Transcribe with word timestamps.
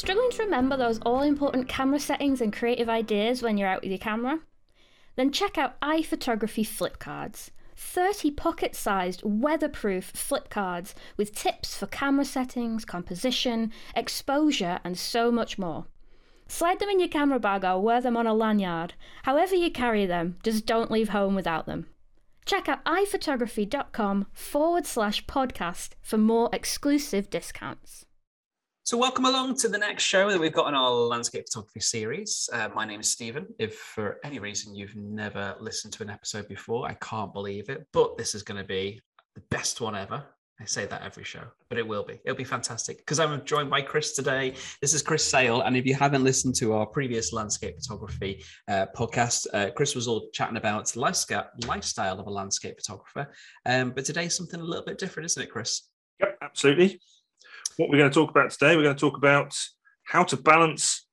Struggling 0.00 0.30
to 0.30 0.44
remember 0.44 0.78
those 0.78 0.98
all 1.00 1.20
important 1.20 1.68
camera 1.68 2.00
settings 2.00 2.40
and 2.40 2.54
creative 2.54 2.88
ideas 2.88 3.42
when 3.42 3.58
you're 3.58 3.68
out 3.68 3.82
with 3.82 3.90
your 3.90 3.98
camera? 3.98 4.40
Then 5.14 5.30
check 5.30 5.58
out 5.58 5.78
iPhotography 5.82 6.66
flip 6.66 6.98
cards. 6.98 7.50
30 7.76 8.30
pocket 8.30 8.74
sized, 8.74 9.20
weatherproof 9.22 10.06
flip 10.06 10.48
cards 10.48 10.94
with 11.18 11.34
tips 11.34 11.76
for 11.76 11.86
camera 11.86 12.24
settings, 12.24 12.86
composition, 12.86 13.72
exposure, 13.94 14.80
and 14.84 14.96
so 14.96 15.30
much 15.30 15.58
more. 15.58 15.84
Slide 16.48 16.78
them 16.78 16.88
in 16.88 16.98
your 16.98 17.10
camera 17.10 17.38
bag 17.38 17.62
or 17.62 17.78
wear 17.82 18.00
them 18.00 18.16
on 18.16 18.26
a 18.26 18.32
lanyard. 18.32 18.94
However, 19.24 19.54
you 19.54 19.70
carry 19.70 20.06
them, 20.06 20.38
just 20.42 20.64
don't 20.64 20.90
leave 20.90 21.10
home 21.10 21.34
without 21.34 21.66
them. 21.66 21.88
Check 22.46 22.70
out 22.70 22.82
iphotography.com 22.86 24.28
forward 24.32 24.86
slash 24.86 25.26
podcast 25.26 25.90
for 26.00 26.16
more 26.16 26.48
exclusive 26.54 27.28
discounts. 27.28 28.06
So, 28.90 28.96
welcome 28.96 29.24
along 29.24 29.54
to 29.58 29.68
the 29.68 29.78
next 29.78 30.02
show 30.02 30.28
that 30.32 30.40
we've 30.40 30.52
got 30.52 30.66
in 30.66 30.74
our 30.74 30.90
landscape 30.90 31.44
photography 31.48 31.78
series. 31.78 32.50
Uh, 32.52 32.70
my 32.74 32.84
name 32.84 32.98
is 32.98 33.08
Stephen. 33.08 33.46
If 33.60 33.76
for 33.76 34.18
any 34.24 34.40
reason 34.40 34.74
you've 34.74 34.96
never 34.96 35.54
listened 35.60 35.92
to 35.92 36.02
an 36.02 36.10
episode 36.10 36.48
before, 36.48 36.88
I 36.88 36.94
can't 36.94 37.32
believe 37.32 37.68
it, 37.68 37.86
but 37.92 38.18
this 38.18 38.34
is 38.34 38.42
going 38.42 38.60
to 38.60 38.66
be 38.66 39.00
the 39.36 39.42
best 39.42 39.80
one 39.80 39.94
ever. 39.94 40.24
I 40.60 40.64
say 40.64 40.86
that 40.86 41.02
every 41.02 41.22
show, 41.22 41.44
but 41.68 41.78
it 41.78 41.86
will 41.86 42.02
be. 42.02 42.20
It'll 42.24 42.36
be 42.36 42.42
fantastic 42.42 42.98
because 42.98 43.20
I'm 43.20 43.44
joined 43.44 43.70
by 43.70 43.80
Chris 43.80 44.16
today. 44.16 44.54
This 44.80 44.92
is 44.92 45.02
Chris 45.02 45.24
Sale. 45.24 45.60
And 45.60 45.76
if 45.76 45.86
you 45.86 45.94
haven't 45.94 46.24
listened 46.24 46.56
to 46.56 46.72
our 46.72 46.84
previous 46.84 47.32
landscape 47.32 47.76
photography 47.76 48.42
uh, 48.66 48.86
podcast, 48.96 49.46
uh, 49.54 49.70
Chris 49.70 49.94
was 49.94 50.08
all 50.08 50.30
chatting 50.32 50.56
about 50.56 50.88
the 50.88 50.98
lifestyle 50.98 52.18
of 52.18 52.26
a 52.26 52.30
landscape 52.30 52.74
photographer. 52.78 53.30
Um, 53.66 53.92
but 53.92 54.04
today's 54.04 54.36
something 54.36 54.58
a 54.58 54.64
little 54.64 54.84
bit 54.84 54.98
different, 54.98 55.26
isn't 55.26 55.44
it, 55.44 55.48
Chris? 55.48 55.82
Yep, 56.18 56.38
absolutely 56.42 57.00
what 57.80 57.88
we're 57.88 57.96
going 57.96 58.10
to 58.10 58.14
talk 58.14 58.30
about 58.30 58.50
today. 58.50 58.76
We're 58.76 58.82
going 58.82 58.94
to 58.94 59.00
talk 59.00 59.16
about 59.16 59.56
how 60.04 60.22
to 60.24 60.36
balance 60.36 61.06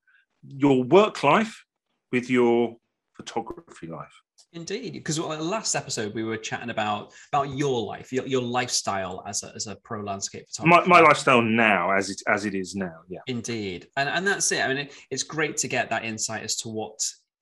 your 0.45 0.83
work 0.83 1.23
life 1.23 1.63
with 2.11 2.29
your 2.29 2.75
photography 3.15 3.87
life. 3.87 4.13
Indeed, 4.51 4.93
because 4.93 5.17
last 5.19 5.75
episode 5.75 6.13
we 6.13 6.23
were 6.23 6.37
chatting 6.37 6.69
about 6.69 7.13
about 7.31 7.49
your 7.49 7.81
life, 7.81 8.11
your, 8.11 8.25
your 8.25 8.41
lifestyle 8.41 9.23
as 9.27 9.43
a, 9.43 9.51
as 9.55 9.67
a 9.67 9.75
pro 9.77 10.01
landscape 10.01 10.45
photographer. 10.47 10.89
My, 10.89 11.01
my 11.01 11.07
lifestyle 11.07 11.41
now, 11.41 11.91
as 11.91 12.09
it 12.09 12.21
as 12.27 12.45
it 12.45 12.55
is 12.55 12.75
now, 12.75 12.99
yeah. 13.09 13.19
Indeed, 13.27 13.87
and 13.97 14.09
and 14.09 14.25
that's 14.25 14.51
it. 14.51 14.63
I 14.63 14.67
mean, 14.67 14.77
it, 14.77 14.93
it's 15.11 15.23
great 15.23 15.57
to 15.57 15.67
get 15.67 15.89
that 15.89 16.05
insight 16.05 16.43
as 16.43 16.55
to 16.57 16.69
what 16.69 16.99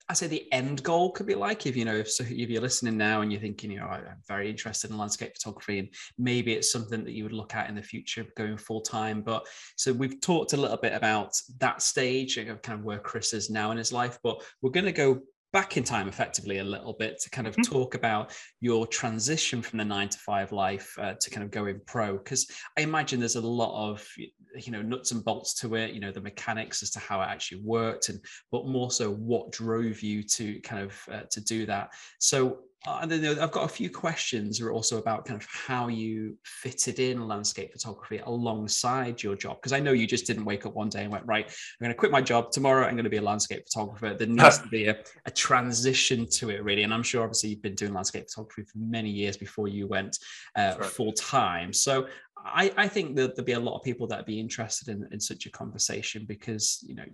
I 0.08 0.14
say 0.14 0.28
the 0.28 0.50
end 0.52 0.82
goal 0.82 1.10
could 1.10 1.26
be 1.26 1.34
like 1.34 1.66
if 1.66 1.76
you 1.76 1.84
know 1.84 1.96
if 1.96 2.10
so 2.10 2.22
if 2.22 2.30
you're 2.30 2.62
listening 2.62 2.96
now 2.96 3.22
and 3.22 3.32
you're 3.32 3.40
thinking 3.40 3.72
you 3.72 3.80
know 3.80 3.86
I'm 3.86 4.04
very 4.28 4.48
interested 4.48 4.90
in 4.90 4.98
landscape 4.98 5.32
photography 5.34 5.80
and 5.80 5.88
maybe 6.16 6.52
it's 6.52 6.70
something 6.70 7.02
that 7.04 7.12
you 7.12 7.24
would 7.24 7.32
look 7.32 7.54
at 7.54 7.68
in 7.68 7.74
the 7.74 7.82
future 7.82 8.24
going 8.36 8.56
full 8.56 8.80
time. 8.80 9.22
But 9.22 9.46
so 9.76 9.92
we've 9.92 10.20
talked 10.20 10.52
a 10.52 10.56
little 10.56 10.76
bit 10.76 10.92
about 10.92 11.32
that 11.58 11.82
stage 11.82 12.36
of 12.36 12.62
kind 12.62 12.78
of 12.78 12.84
where 12.84 12.98
Chris 12.98 13.32
is 13.32 13.50
now 13.50 13.72
in 13.72 13.78
his 13.78 13.92
life, 13.92 14.18
but 14.22 14.42
we're 14.62 14.70
going 14.70 14.86
to 14.86 14.92
go 14.92 15.22
back 15.56 15.78
in 15.78 15.82
time 15.82 16.06
effectively 16.06 16.58
a 16.58 16.64
little 16.64 16.92
bit 16.92 17.18
to 17.18 17.30
kind 17.30 17.46
of 17.46 17.54
mm-hmm. 17.54 17.72
talk 17.72 17.94
about 17.94 18.30
your 18.60 18.86
transition 18.86 19.62
from 19.62 19.78
the 19.78 19.84
nine 19.86 20.06
to 20.06 20.18
five 20.18 20.52
life 20.52 20.94
uh, 21.00 21.14
to 21.18 21.30
kind 21.30 21.42
of 21.42 21.50
going 21.50 21.80
pro 21.86 22.18
because 22.18 22.46
i 22.76 22.82
imagine 22.82 23.18
there's 23.18 23.36
a 23.36 23.40
lot 23.40 23.90
of 23.90 24.06
you 24.54 24.70
know 24.70 24.82
nuts 24.82 25.12
and 25.12 25.24
bolts 25.24 25.54
to 25.54 25.74
it 25.74 25.94
you 25.94 26.00
know 26.00 26.12
the 26.12 26.20
mechanics 26.20 26.82
as 26.82 26.90
to 26.90 26.98
how 26.98 27.22
it 27.22 27.24
actually 27.24 27.58
worked 27.64 28.10
and 28.10 28.20
but 28.52 28.66
more 28.66 28.90
so 28.90 29.10
what 29.10 29.50
drove 29.50 30.02
you 30.02 30.22
to 30.22 30.60
kind 30.60 30.84
of 30.84 30.94
uh, 31.10 31.22
to 31.30 31.40
do 31.40 31.64
that 31.64 31.88
so 32.18 32.58
uh, 32.86 33.00
and 33.02 33.10
then 33.10 33.38
I've 33.38 33.50
got 33.50 33.64
a 33.64 33.68
few 33.68 33.90
questions 33.90 34.60
are 34.60 34.70
also 34.70 34.98
about 34.98 35.24
kind 35.24 35.40
of 35.40 35.46
how 35.50 35.88
you 35.88 36.38
fitted 36.44 37.00
in 37.00 37.26
landscape 37.26 37.72
photography 37.72 38.18
alongside 38.24 39.22
your 39.22 39.34
job. 39.34 39.56
Because 39.56 39.72
I 39.72 39.80
know 39.80 39.92
you 39.92 40.06
just 40.06 40.26
didn't 40.26 40.44
wake 40.44 40.66
up 40.66 40.74
one 40.74 40.88
day 40.88 41.02
and 41.02 41.10
went, 41.10 41.26
right, 41.26 41.46
I'm 41.46 41.84
going 41.84 41.90
to 41.90 41.98
quit 41.98 42.12
my 42.12 42.22
job 42.22 42.52
tomorrow. 42.52 42.86
I'm 42.86 42.94
going 42.94 43.04
to 43.04 43.10
be 43.10 43.16
a 43.16 43.22
landscape 43.22 43.64
photographer. 43.64 44.14
There 44.14 44.28
needs 44.28 44.58
to 44.62 44.68
be 44.68 44.86
a, 44.86 44.96
a 45.24 45.30
transition 45.32 46.28
to 46.34 46.50
it, 46.50 46.62
really. 46.62 46.84
And 46.84 46.94
I'm 46.94 47.02
sure, 47.02 47.24
obviously, 47.24 47.50
you've 47.50 47.62
been 47.62 47.74
doing 47.74 47.92
landscape 47.92 48.26
photography 48.30 48.62
for 48.62 48.78
many 48.78 49.10
years 49.10 49.36
before 49.36 49.66
you 49.66 49.88
went 49.88 50.16
uh, 50.54 50.76
right. 50.78 50.88
full 50.88 51.12
time. 51.12 51.72
So 51.72 52.06
I, 52.36 52.72
I 52.76 52.86
think 52.86 53.16
that 53.16 53.34
there'd 53.34 53.46
be 53.46 53.52
a 53.52 53.60
lot 53.60 53.76
of 53.76 53.82
people 53.82 54.06
that'd 54.06 54.26
be 54.26 54.38
interested 54.38 54.88
in, 54.88 55.08
in 55.10 55.18
such 55.18 55.46
a 55.46 55.50
conversation 55.50 56.24
because, 56.24 56.84
you 56.86 56.94
know, 56.94 57.04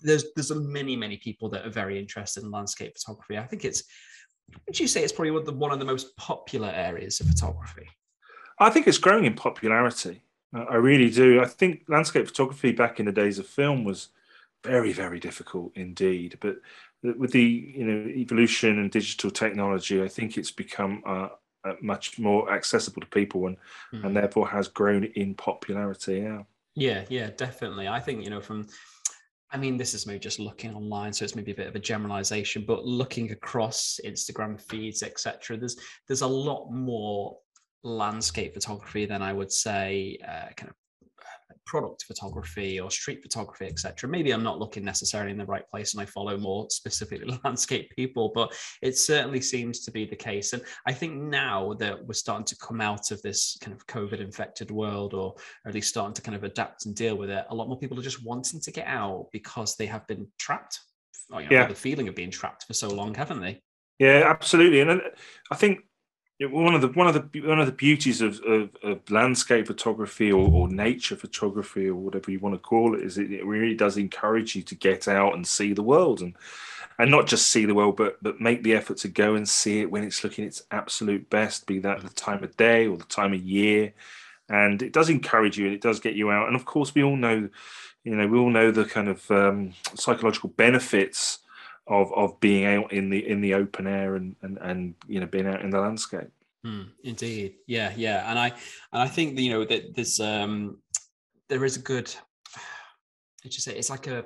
there's 0.00 0.24
there's 0.34 0.50
many 0.54 0.96
many 0.96 1.18
people 1.18 1.50
that 1.50 1.66
are 1.66 1.70
very 1.70 1.98
interested 1.98 2.42
in 2.42 2.50
landscape 2.50 2.94
photography. 2.96 3.36
I 3.36 3.46
think 3.46 3.66
it's 3.66 3.84
would 4.66 4.78
you 4.78 4.86
say 4.86 5.02
it's 5.02 5.12
probably 5.12 5.30
one 5.30 5.40
of, 5.40 5.46
the, 5.46 5.52
one 5.52 5.72
of 5.72 5.78
the 5.78 5.84
most 5.84 6.16
popular 6.16 6.68
areas 6.68 7.20
of 7.20 7.26
photography? 7.26 7.88
I 8.58 8.70
think 8.70 8.86
it's 8.86 8.98
growing 8.98 9.24
in 9.24 9.34
popularity. 9.34 10.22
I 10.54 10.74
really 10.74 11.10
do. 11.10 11.40
I 11.40 11.46
think 11.46 11.84
landscape 11.88 12.26
photography 12.26 12.72
back 12.72 13.00
in 13.00 13.06
the 13.06 13.12
days 13.12 13.38
of 13.38 13.46
film 13.46 13.84
was 13.84 14.08
very, 14.62 14.92
very 14.92 15.18
difficult 15.18 15.72
indeed. 15.74 16.36
But 16.40 16.56
with 17.02 17.32
the 17.32 17.42
you 17.42 17.84
know 17.84 18.08
evolution 18.08 18.78
and 18.78 18.90
digital 18.90 19.30
technology, 19.30 20.02
I 20.02 20.08
think 20.08 20.36
it's 20.36 20.50
become 20.50 21.02
uh, 21.06 21.28
uh, 21.64 21.74
much 21.80 22.18
more 22.18 22.52
accessible 22.52 23.00
to 23.00 23.06
people 23.06 23.46
and 23.46 23.56
mm. 23.92 24.04
and 24.04 24.16
therefore 24.16 24.48
has 24.48 24.68
grown 24.68 25.04
in 25.04 25.34
popularity. 25.34 26.20
Yeah. 26.20 26.42
Yeah, 26.74 27.04
yeah, 27.10 27.30
definitely. 27.36 27.88
I 27.88 28.00
think 28.00 28.24
you 28.24 28.30
know 28.30 28.40
from 28.40 28.66
I 29.52 29.58
mean, 29.58 29.76
this 29.76 29.92
is 29.92 30.06
maybe 30.06 30.18
just 30.18 30.38
looking 30.38 30.74
online, 30.74 31.12
so 31.12 31.24
it's 31.24 31.36
maybe 31.36 31.52
a 31.52 31.54
bit 31.54 31.66
of 31.66 31.76
a 31.76 31.78
generalization, 31.78 32.64
but 32.66 32.86
looking 32.86 33.32
across 33.32 34.00
Instagram 34.04 34.58
feeds, 34.60 35.02
etc., 35.02 35.58
there's 35.58 35.76
there's 36.08 36.22
a 36.22 36.26
lot 36.26 36.70
more 36.70 37.36
landscape 37.84 38.54
photography 38.54 39.04
than 39.04 39.20
I 39.20 39.32
would 39.32 39.52
say 39.52 40.18
uh, 40.26 40.52
kind 40.56 40.70
of 40.70 40.76
product 41.64 42.04
photography 42.04 42.80
or 42.80 42.90
street 42.90 43.22
photography, 43.22 43.66
etc. 43.66 44.08
Maybe 44.08 44.30
I'm 44.30 44.42
not 44.42 44.58
looking 44.58 44.84
necessarily 44.84 45.32
in 45.32 45.38
the 45.38 45.46
right 45.46 45.68
place, 45.68 45.94
and 45.94 46.02
I 46.02 46.06
follow 46.06 46.36
more 46.36 46.66
specifically 46.70 47.38
landscape 47.44 47.90
people, 47.94 48.32
but 48.34 48.54
it 48.82 48.96
certainly 48.96 49.40
seems 49.40 49.80
to 49.84 49.90
be 49.90 50.04
the 50.04 50.16
case. 50.16 50.52
And 50.52 50.62
I 50.86 50.92
think 50.92 51.14
now 51.14 51.74
that 51.74 52.04
we're 52.06 52.14
starting 52.14 52.44
to 52.46 52.56
come 52.56 52.80
out 52.80 53.10
of 53.10 53.22
this 53.22 53.56
kind 53.60 53.74
of 53.74 53.86
COVID-infected 53.86 54.70
world, 54.70 55.14
or 55.14 55.34
at 55.66 55.74
least 55.74 55.88
starting 55.88 56.14
to 56.14 56.22
kind 56.22 56.36
of 56.36 56.44
adapt 56.44 56.86
and 56.86 56.94
deal 56.94 57.16
with 57.16 57.30
it, 57.30 57.44
a 57.50 57.54
lot 57.54 57.68
more 57.68 57.78
people 57.78 57.98
are 57.98 58.02
just 58.02 58.24
wanting 58.24 58.60
to 58.60 58.70
get 58.70 58.86
out 58.86 59.28
because 59.32 59.76
they 59.76 59.86
have 59.86 60.06
been 60.06 60.26
trapped. 60.38 60.80
Or, 61.32 61.40
you 61.40 61.48
know, 61.48 61.56
yeah. 61.56 61.66
the 61.66 61.74
feeling 61.74 62.08
of 62.08 62.14
being 62.14 62.30
trapped 62.30 62.64
for 62.64 62.74
so 62.74 62.88
long, 62.88 63.14
haven't 63.14 63.40
they? 63.40 63.62
Yeah, 63.98 64.24
absolutely. 64.26 64.80
And 64.80 65.00
I 65.50 65.54
think 65.54 65.80
one 66.40 66.74
of 66.74 66.80
the 66.80 66.88
one 66.88 67.06
of 67.06 67.14
the 67.14 67.40
one 67.42 67.60
of 67.60 67.66
the 67.66 67.72
beauties 67.72 68.20
of, 68.20 68.40
of, 68.40 68.70
of 68.82 69.10
landscape 69.10 69.66
photography 69.66 70.32
or, 70.32 70.48
or, 70.48 70.68
nature 70.68 71.16
photography 71.16 71.88
or 71.88 71.94
whatever 71.94 72.30
you 72.30 72.38
want 72.40 72.54
to 72.54 72.58
call 72.58 72.94
it 72.94 73.02
is 73.02 73.18
it, 73.18 73.30
it 73.30 73.44
really 73.44 73.74
does 73.74 73.96
encourage 73.96 74.56
you 74.56 74.62
to 74.62 74.74
get 74.74 75.06
out 75.06 75.34
and 75.34 75.46
see 75.46 75.72
the 75.72 75.82
world 75.82 76.20
and 76.20 76.34
and 76.98 77.10
not 77.10 77.26
just 77.26 77.48
see 77.48 77.64
the 77.64 77.74
world 77.74 77.96
but 77.96 78.22
but 78.22 78.40
make 78.40 78.62
the 78.62 78.74
effort 78.74 78.96
to 78.96 79.08
go 79.08 79.34
and 79.34 79.48
see 79.48 79.80
it 79.80 79.90
when 79.90 80.04
it's 80.04 80.24
looking 80.24 80.44
its 80.44 80.62
absolute 80.70 81.28
best 81.30 81.66
be 81.66 81.78
that 81.78 82.00
the 82.00 82.08
time 82.10 82.42
of 82.42 82.56
day 82.56 82.86
or 82.86 82.96
the 82.96 83.04
time 83.04 83.32
of 83.32 83.42
year. 83.42 83.92
And 84.48 84.82
it 84.82 84.92
does 84.92 85.08
encourage 85.08 85.56
you 85.56 85.66
and 85.66 85.74
it 85.74 85.80
does 85.80 86.00
get 86.00 86.14
you 86.14 86.30
out. 86.30 86.46
And 86.46 86.56
of 86.56 86.64
course 86.64 86.94
we 86.94 87.02
all 87.02 87.16
know 87.16 87.48
you 88.04 88.16
know 88.16 88.26
we 88.26 88.38
all 88.38 88.50
know 88.50 88.70
the 88.70 88.84
kind 88.84 89.08
of 89.08 89.30
um, 89.30 89.74
psychological 89.94 90.50
benefits 90.50 91.38
of 91.86 92.12
of 92.12 92.38
being 92.40 92.64
out 92.64 92.92
in 92.92 93.10
the 93.10 93.26
in 93.28 93.40
the 93.40 93.54
open 93.54 93.86
air 93.86 94.16
and 94.16 94.36
and, 94.42 94.58
and 94.60 94.94
you 95.06 95.20
know 95.20 95.26
being 95.26 95.46
out 95.46 95.62
in 95.62 95.70
the 95.70 95.80
landscape. 95.80 96.30
Mm, 96.64 96.88
indeed. 97.02 97.54
Yeah 97.66 97.92
yeah. 97.96 98.30
And 98.30 98.38
i 98.38 98.46
and 98.46 99.02
i 99.02 99.08
think 99.08 99.38
you 99.38 99.50
know 99.50 99.64
that 99.64 99.94
there's 99.94 100.20
um 100.20 100.78
there 101.48 101.64
is 101.64 101.76
a 101.76 101.80
good 101.80 102.14
I 103.44 103.48
just 103.48 103.64
say 103.64 103.74
it's 103.74 103.90
like 103.90 104.06
a 104.06 104.24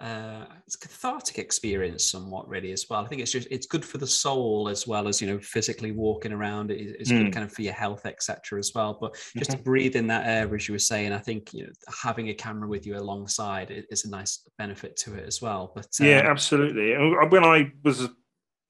uh, 0.00 0.44
it's 0.66 0.74
a 0.74 0.78
cathartic 0.80 1.38
experience 1.38 2.04
somewhat 2.04 2.48
really 2.48 2.72
as 2.72 2.86
well. 2.90 3.04
I 3.04 3.08
think 3.08 3.22
it's 3.22 3.30
just 3.30 3.46
it's 3.50 3.66
good 3.66 3.84
for 3.84 3.98
the 3.98 4.06
soul 4.06 4.68
as 4.68 4.86
well 4.86 5.06
as 5.06 5.22
you 5.22 5.28
know 5.28 5.38
physically 5.38 5.92
walking 5.92 6.32
around. 6.32 6.72
It's 6.72 7.12
mm. 7.12 7.24
good 7.24 7.32
kind 7.32 7.44
of 7.44 7.52
for 7.52 7.62
your 7.62 7.74
health 7.74 8.04
etc 8.04 8.58
as 8.58 8.72
well. 8.74 8.98
But 9.00 9.16
just 9.36 9.52
to 9.52 9.56
breathe 9.56 9.94
in 9.94 10.08
that 10.08 10.26
air 10.26 10.52
as 10.54 10.68
you 10.68 10.74
were 10.74 10.78
saying 10.78 11.12
i 11.12 11.18
think 11.18 11.52
you 11.54 11.64
know 11.64 11.72
having 12.02 12.28
a 12.28 12.34
camera 12.34 12.68
with 12.68 12.86
you 12.86 12.96
alongside 12.96 13.86
is 13.90 14.04
a 14.04 14.10
nice 14.10 14.40
benefit 14.58 14.96
to 14.98 15.14
it 15.14 15.26
as 15.26 15.40
well. 15.40 15.72
But 15.74 15.88
um, 16.00 16.06
yeah 16.06 16.22
absolutely 16.24 16.94
when 17.28 17.44
i 17.44 17.72
was 17.84 18.08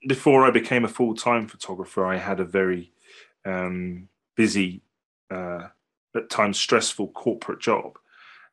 before 0.07 0.45
i 0.45 0.51
became 0.51 0.85
a 0.85 0.89
full-time 0.89 1.49
photographer 1.49 2.05
i 2.05 2.17
had 2.17 2.41
a 2.41 2.45
very 2.45 2.93
um, 3.47 4.09
busy 4.37 4.83
uh, 5.31 5.69
at 6.15 6.31
times 6.31 6.59
stressful 6.59 7.09
corporate 7.09 7.61
job. 7.61 7.99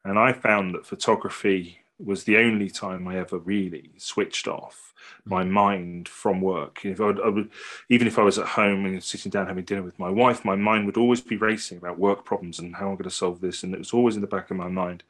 And 0.05 0.17
i 0.17 0.33
found 0.33 0.73
that 0.73 0.85
photography 0.85 1.80
was 2.03 2.23
the 2.23 2.37
only 2.37 2.69
time 2.69 3.07
I 3.07 3.17
ever 3.17 3.37
really 3.37 3.91
switched 3.97 4.47
off 4.47 4.91
my 5.25 5.43
mm. 5.43 5.49
mind 5.49 6.09
from 6.09 6.41
work. 6.41 6.81
If 6.83 6.99
I 6.99 7.05
would, 7.05 7.21
I 7.21 7.29
would, 7.29 7.49
even 7.89 8.07
if 8.07 8.17
I 8.17 8.23
was 8.23 8.39
at 8.39 8.47
home 8.47 8.85
and 8.85 9.03
sitting 9.03 9.29
down 9.29 9.47
having 9.47 9.65
dinner 9.65 9.83
with 9.83 9.99
my 9.99 10.09
wife, 10.09 10.43
my 10.43 10.55
mind 10.55 10.85
would 10.85 10.97
always 10.97 11.21
be 11.21 11.37
racing 11.37 11.77
about 11.77 11.99
work 11.99 12.25
problems 12.25 12.59
and 12.59 12.75
how 12.75 12.89
I'm 12.89 12.95
going 12.95 13.03
to 13.03 13.09
solve 13.09 13.41
this, 13.41 13.63
and 13.63 13.73
it 13.73 13.79
was 13.79 13.93
always 13.93 14.15
in 14.15 14.21
the 14.21 14.27
back 14.27 14.51
of 14.51 14.57
my 14.57 14.67
mind. 14.67 15.03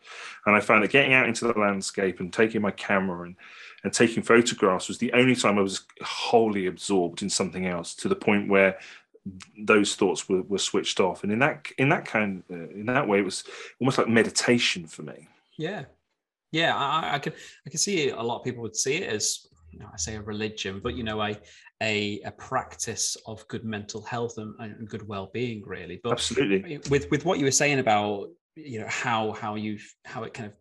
And 0.45 0.55
I 0.55 0.59
found 0.59 0.83
that 0.83 0.91
getting 0.91 1.13
out 1.13 1.27
into 1.27 1.47
the 1.47 1.57
landscape 1.57 2.19
and 2.19 2.31
taking 2.31 2.61
my 2.61 2.71
camera 2.71 3.23
and 3.23 3.35
and 3.83 3.91
taking 3.91 4.21
photographs 4.21 4.87
was 4.87 4.99
the 4.99 5.11
only 5.13 5.35
time 5.35 5.57
I 5.57 5.63
was 5.63 5.85
wholly 6.03 6.67
absorbed 6.67 7.23
in 7.23 7.31
something 7.31 7.65
else 7.65 7.95
to 7.95 8.07
the 8.07 8.15
point 8.15 8.47
where 8.47 8.77
those 9.57 9.95
thoughts 9.95 10.29
were, 10.29 10.43
were 10.43 10.57
switched 10.57 10.99
off 10.99 11.23
and 11.23 11.31
in 11.31 11.39
that 11.39 11.67
in 11.77 11.89
that 11.89 12.05
kind 12.05 12.43
uh, 12.51 12.69
in 12.69 12.85
that 12.87 13.07
way 13.07 13.19
it 13.19 13.25
was 13.25 13.43
almost 13.79 13.97
like 13.97 14.07
meditation 14.07 14.87
for 14.87 15.03
me 15.03 15.27
yeah 15.57 15.83
Yeah, 16.51 16.75
I, 16.75 17.15
I 17.15 17.19
can 17.19 17.33
I 17.65 17.69
can 17.69 17.79
see 17.79 18.09
a 18.09 18.21
lot 18.21 18.39
of 18.39 18.43
people 18.43 18.61
would 18.61 18.75
see 18.75 18.97
it 18.97 19.09
as 19.09 19.47
you 19.71 19.79
know, 19.79 19.87
I 19.91 19.97
say 19.97 20.15
a 20.15 20.21
religion, 20.21 20.81
but 20.83 20.95
you 20.95 21.03
know, 21.03 21.21
a 21.21 21.37
a, 21.81 22.21
a 22.25 22.31
practice 22.31 23.17
of 23.25 23.47
good 23.47 23.65
mental 23.65 24.01
health 24.03 24.37
and, 24.37 24.53
and 24.59 24.87
good 24.87 25.07
well 25.07 25.31
being, 25.33 25.63
really. 25.65 25.99
But 26.03 26.13
absolutely, 26.13 26.79
with 26.89 27.09
with 27.09 27.25
what 27.25 27.39
you 27.39 27.45
were 27.45 27.51
saying 27.51 27.79
about 27.79 28.29
you 28.55 28.79
know 28.79 28.87
how 28.87 29.31
how 29.31 29.55
you 29.55 29.79
how 30.05 30.23
it 30.23 30.33
kind 30.33 30.47
of 30.47 30.53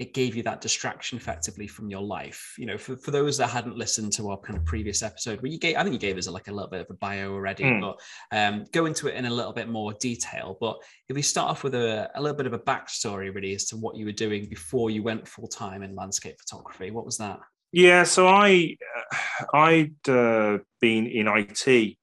it 0.00 0.14
gave 0.14 0.34
you 0.34 0.42
that 0.42 0.62
distraction 0.62 1.18
effectively 1.18 1.66
from 1.66 1.90
your 1.90 2.00
life. 2.00 2.54
You 2.56 2.64
know, 2.64 2.78
for, 2.78 2.96
for 2.96 3.10
those 3.10 3.36
that 3.36 3.48
hadn't 3.48 3.76
listened 3.76 4.14
to 4.14 4.30
our 4.30 4.38
kind 4.38 4.58
of 4.58 4.64
previous 4.64 5.02
episode, 5.02 5.42
where 5.42 5.52
you 5.52 5.58
gave, 5.58 5.76
I 5.76 5.82
think 5.82 5.92
you 5.92 5.98
gave 5.98 6.16
us 6.16 6.26
a, 6.26 6.30
like 6.30 6.48
a 6.48 6.52
little 6.52 6.70
bit 6.70 6.80
of 6.80 6.86
a 6.88 6.94
bio 6.94 7.34
already, 7.34 7.64
mm. 7.64 7.82
but 7.82 8.00
um, 8.34 8.64
go 8.72 8.86
into 8.86 9.08
it 9.08 9.14
in 9.14 9.26
a 9.26 9.30
little 9.30 9.52
bit 9.52 9.68
more 9.68 9.92
detail. 10.00 10.56
But 10.58 10.78
if 11.10 11.14
we 11.14 11.20
start 11.20 11.50
off 11.50 11.62
with 11.62 11.74
a, 11.74 12.10
a 12.14 12.22
little 12.22 12.36
bit 12.36 12.46
of 12.46 12.54
a 12.54 12.58
backstory, 12.58 13.32
really, 13.32 13.54
as 13.54 13.66
to 13.66 13.76
what 13.76 13.94
you 13.94 14.06
were 14.06 14.12
doing 14.12 14.48
before 14.48 14.88
you 14.90 15.02
went 15.02 15.28
full 15.28 15.48
time 15.48 15.82
in 15.82 15.94
landscape 15.94 16.36
photography, 16.40 16.90
what 16.90 17.04
was 17.04 17.18
that? 17.18 17.38
Yeah, 17.70 18.04
so 18.04 18.26
I 18.26 18.78
uh, 19.12 19.44
I'd 19.52 20.08
uh, 20.08 20.58
been 20.80 21.08
in 21.08 21.28
IT. 21.28 21.98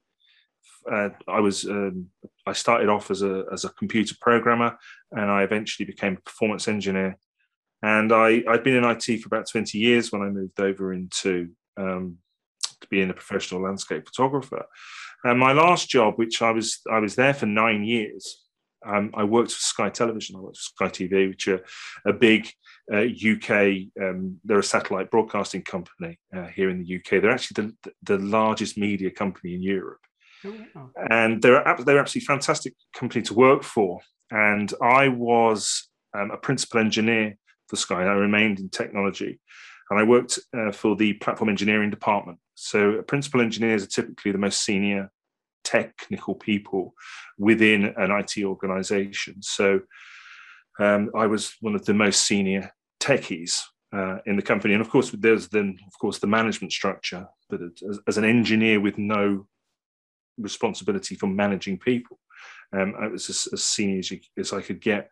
Uh, 0.90 1.10
I 1.28 1.40
was 1.40 1.66
um, 1.66 2.10
I 2.46 2.54
started 2.54 2.90
off 2.90 3.10
as 3.10 3.24
a 3.24 3.46
as 3.52 3.66
a 3.66 3.70
computer 3.70 4.14
programmer, 4.22 4.78
and 5.12 5.32
I 5.32 5.42
eventually 5.42 5.88
became 5.88 6.14
a 6.14 6.22
performance 6.22 6.68
engineer 6.68 7.18
and 7.84 8.12
I, 8.12 8.44
I'd 8.48 8.64
been 8.64 8.76
in 8.76 8.84
IT 8.84 9.22
for 9.22 9.28
about 9.28 9.50
20 9.50 9.78
years 9.78 10.12
when 10.12 10.22
I 10.22 10.30
moved 10.30 10.60
over 10.60 10.94
into 10.94 11.50
um, 11.78 12.18
to 12.82 12.88
being 12.90 13.10
a 13.10 13.14
professional 13.14 13.62
landscape 13.62 14.08
photographer. 14.08 14.66
And 15.24 15.40
my 15.40 15.52
last 15.52 15.90
job, 15.90 16.16
which 16.16 16.42
I 16.42 16.52
was 16.52 16.80
I 16.92 17.00
was 17.00 17.16
there 17.16 17.34
for 17.34 17.46
nine 17.46 17.84
years, 17.84 18.46
um, 18.86 19.12
I 19.14 19.24
worked 19.24 19.52
for 19.52 19.60
Sky 19.60 19.90
Television. 19.90 20.36
I 20.36 20.40
worked 20.40 20.58
for 20.58 20.88
Sky 20.88 21.06
TV, 21.06 21.30
which 21.30 21.48
are 21.48 21.64
a 22.06 22.14
big 22.14 22.50
uh, 22.92 23.06
UK. 23.06 23.88
Um, 24.02 24.40
they're 24.44 24.60
a 24.60 24.64
satellite 24.64 25.12
broadcasting 25.12 25.64
company 25.64 26.20
uh, 26.36 26.48
here 26.48 26.70
in 26.70 26.84
the 26.84 26.96
UK. 26.98 27.22
They're 27.22 27.32
actually 27.32 27.74
the, 27.84 27.94
the 28.04 28.24
largest 28.24 28.78
media 28.78 29.12
company 29.12 29.56
in 29.56 29.64
Europe, 29.64 30.02
oh, 30.46 30.56
wow. 30.76 30.90
and 31.10 31.42
they're 31.42 31.64
they're 31.86 32.00
absolutely 32.00 32.26
fantastic 32.26 32.74
company 32.96 33.24
to 33.24 33.34
work 33.34 33.64
for. 33.64 34.00
And 34.30 34.72
I 34.82 35.08
was 35.08 35.90
um, 36.14 36.32
a 36.32 36.38
principal 36.38 36.80
engineer 36.80 37.38
for 37.68 37.76
Sky. 37.76 38.04
I 38.04 38.14
remained 38.14 38.60
in 38.60 38.70
technology 38.70 39.40
and 39.90 40.00
I 40.00 40.04
worked 40.04 40.40
uh, 40.58 40.72
for 40.72 40.96
the 40.96 41.14
platform 41.14 41.50
engineering 41.50 41.90
department. 41.90 42.40
So, 42.56 43.02
principal 43.04 43.42
engineers 43.42 43.84
are 43.84 43.88
typically 43.88 44.32
the 44.32 44.38
most 44.38 44.64
senior 44.64 45.12
technical 45.64 46.36
people 46.36 46.94
within 47.38 47.94
an 47.98 48.12
IT 48.12 48.44
organization. 48.44 49.42
So, 49.42 49.82
um, 50.80 51.12
I 51.16 51.28
was 51.28 51.56
one 51.62 51.76
of 51.76 51.86
the 51.86 51.94
most 51.94 52.26
senior 52.26 52.72
techies 53.00 53.62
uh, 53.94 54.18
in 54.26 54.36
the 54.36 54.42
company. 54.42 54.74
And 54.74 54.82
of 54.82 54.90
course, 54.90 55.12
there's 55.12 55.48
then, 55.50 55.78
of 55.88 55.94
course, 56.00 56.20
the 56.20 56.28
management 56.28 56.74
structure. 56.74 57.28
But 57.50 57.62
as, 57.90 58.00
as 58.08 58.18
an 58.18 58.26
engineer 58.26 58.80
with 58.80 58.98
no 58.98 59.48
responsibility 60.38 61.16
for 61.16 61.28
managing 61.28 61.80
people, 61.80 62.20
um, 62.74 62.94
I 63.00 63.08
was 63.08 63.30
as, 63.30 63.48
as 63.54 63.64
senior 63.64 64.00
as, 64.00 64.12
you, 64.12 64.20
as 64.38 64.54
I 64.54 64.62
could 64.62 64.82
get. 64.82 65.10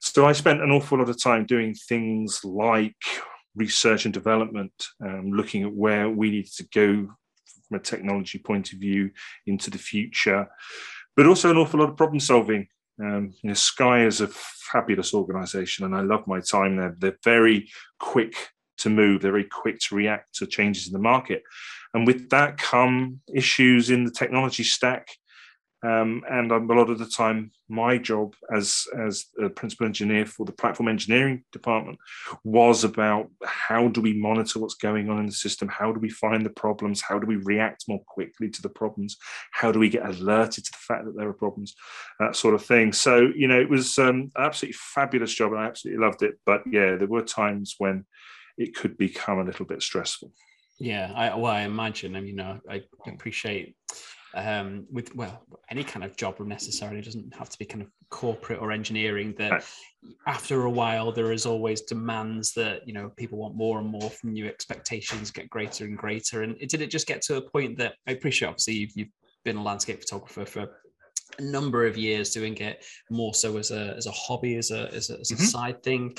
So 0.00 0.26
I 0.26 0.32
spent 0.32 0.62
an 0.62 0.70
awful 0.70 0.98
lot 0.98 1.08
of 1.08 1.22
time 1.22 1.44
doing 1.44 1.74
things 1.74 2.44
like 2.44 2.96
research 3.54 4.04
and 4.04 4.14
development, 4.14 4.72
um, 5.04 5.32
looking 5.32 5.62
at 5.64 5.72
where 5.72 6.08
we 6.08 6.30
needed 6.30 6.52
to 6.56 6.68
go 6.74 7.12
from 7.68 7.76
a 7.76 7.80
technology 7.80 8.38
point 8.38 8.72
of 8.72 8.78
view 8.78 9.10
into 9.46 9.70
the 9.70 9.78
future, 9.78 10.48
but 11.16 11.26
also 11.26 11.50
an 11.50 11.56
awful 11.56 11.80
lot 11.80 11.90
of 11.90 11.96
problem 11.96 12.20
solving. 12.20 12.66
Um, 13.02 13.32
you 13.42 13.48
know, 13.48 13.54
Sky 13.54 14.04
is 14.04 14.20
a 14.20 14.28
fabulous 14.28 15.14
organization 15.14 15.84
and 15.84 15.94
I 15.94 16.00
love 16.00 16.26
my 16.26 16.40
time 16.40 16.76
there. 16.76 16.94
They're 16.98 17.18
very 17.24 17.70
quick 17.98 18.34
to 18.78 18.90
move, 18.90 19.20
they're 19.20 19.32
very 19.32 19.44
quick 19.44 19.78
to 19.78 19.94
react 19.94 20.36
to 20.36 20.46
changes 20.46 20.86
in 20.86 20.92
the 20.92 20.98
market. 20.98 21.42
And 21.92 22.06
with 22.06 22.30
that 22.30 22.56
come 22.56 23.20
issues 23.34 23.90
in 23.90 24.04
the 24.04 24.10
technology 24.10 24.62
stack 24.62 25.08
um, 25.82 26.22
and 26.28 26.52
a 26.52 26.58
lot 26.58 26.90
of 26.90 26.98
the 26.98 27.06
time, 27.06 27.52
my 27.68 27.96
job 27.96 28.34
as 28.54 28.86
as 28.98 29.26
a 29.42 29.48
principal 29.48 29.86
engineer 29.86 30.26
for 30.26 30.44
the 30.44 30.52
platform 30.52 30.88
engineering 30.88 31.42
department 31.52 31.98
was 32.44 32.84
about 32.84 33.30
how 33.44 33.88
do 33.88 34.02
we 34.02 34.12
monitor 34.12 34.58
what's 34.58 34.74
going 34.74 35.08
on 35.08 35.20
in 35.20 35.26
the 35.26 35.32
system? 35.32 35.68
How 35.68 35.90
do 35.90 35.98
we 35.98 36.10
find 36.10 36.44
the 36.44 36.50
problems? 36.50 37.00
How 37.00 37.18
do 37.18 37.26
we 37.26 37.36
react 37.36 37.84
more 37.88 38.02
quickly 38.06 38.50
to 38.50 38.60
the 38.60 38.68
problems? 38.68 39.16
How 39.52 39.72
do 39.72 39.78
we 39.78 39.88
get 39.88 40.04
alerted 40.04 40.64
to 40.64 40.70
the 40.70 40.78
fact 40.78 41.06
that 41.06 41.16
there 41.16 41.28
are 41.28 41.32
problems? 41.32 41.74
That 42.18 42.36
sort 42.36 42.54
of 42.54 42.64
thing. 42.64 42.92
So 42.92 43.30
you 43.34 43.48
know, 43.48 43.60
it 43.60 43.70
was 43.70 43.98
um, 43.98 44.30
an 44.36 44.44
absolutely 44.44 44.76
fabulous 44.78 45.32
job, 45.32 45.52
and 45.52 45.60
I 45.62 45.66
absolutely 45.66 46.04
loved 46.04 46.22
it. 46.22 46.38
But 46.44 46.62
yeah, 46.70 46.96
there 46.96 47.08
were 47.08 47.22
times 47.22 47.76
when 47.78 48.04
it 48.58 48.74
could 48.74 48.98
become 48.98 49.38
a 49.38 49.44
little 49.44 49.64
bit 49.64 49.82
stressful. 49.82 50.30
Yeah, 50.78 51.12
I, 51.14 51.36
well, 51.36 51.52
I 51.52 51.62
imagine. 51.62 52.16
I 52.16 52.20
mean, 52.20 52.40
I 52.40 52.82
appreciate 53.06 53.76
um, 54.34 54.86
with 54.90 55.14
well 55.14 55.42
any 55.70 55.82
kind 55.82 56.04
of 56.04 56.16
job 56.16 56.38
necessarily 56.40 57.00
doesn't 57.00 57.34
have 57.34 57.50
to 57.50 57.58
be 57.58 57.64
kind 57.64 57.82
of 57.82 57.88
corporate 58.10 58.60
or 58.60 58.72
engineering 58.72 59.34
that 59.38 59.50
right. 59.50 59.64
after 60.26 60.64
a 60.64 60.70
while 60.70 61.12
there 61.12 61.32
is 61.32 61.46
always 61.46 61.82
demands 61.82 62.52
that 62.54 62.86
you 62.86 62.92
know 62.92 63.10
people 63.16 63.38
want 63.38 63.54
more 63.54 63.78
and 63.78 63.88
more 63.88 64.10
from 64.10 64.34
you 64.34 64.46
expectations 64.46 65.30
get 65.30 65.50
greater 65.50 65.84
and 65.84 65.96
greater 65.96 66.42
and 66.42 66.58
did 66.58 66.80
it 66.80 66.90
just 66.90 67.06
get 67.06 67.22
to 67.22 67.36
a 67.36 67.40
point 67.40 67.76
that 67.76 67.94
i 68.06 68.12
appreciate 68.12 68.48
obviously 68.48 68.74
you've, 68.74 68.92
you've 68.94 69.08
been 69.44 69.56
a 69.56 69.62
landscape 69.62 70.00
photographer 70.00 70.44
for 70.44 70.68
a 71.38 71.42
number 71.42 71.86
of 71.86 71.96
years 71.96 72.30
doing 72.30 72.56
it 72.58 72.84
more 73.10 73.34
so 73.34 73.56
as 73.56 73.70
a 73.70 73.94
as 73.96 74.06
a 74.06 74.12
hobby 74.12 74.56
as 74.56 74.70
a 74.70 74.92
as 74.92 75.10
a, 75.10 75.18
as 75.18 75.30
a 75.30 75.34
mm-hmm. 75.34 75.44
side 75.44 75.82
thing 75.82 76.14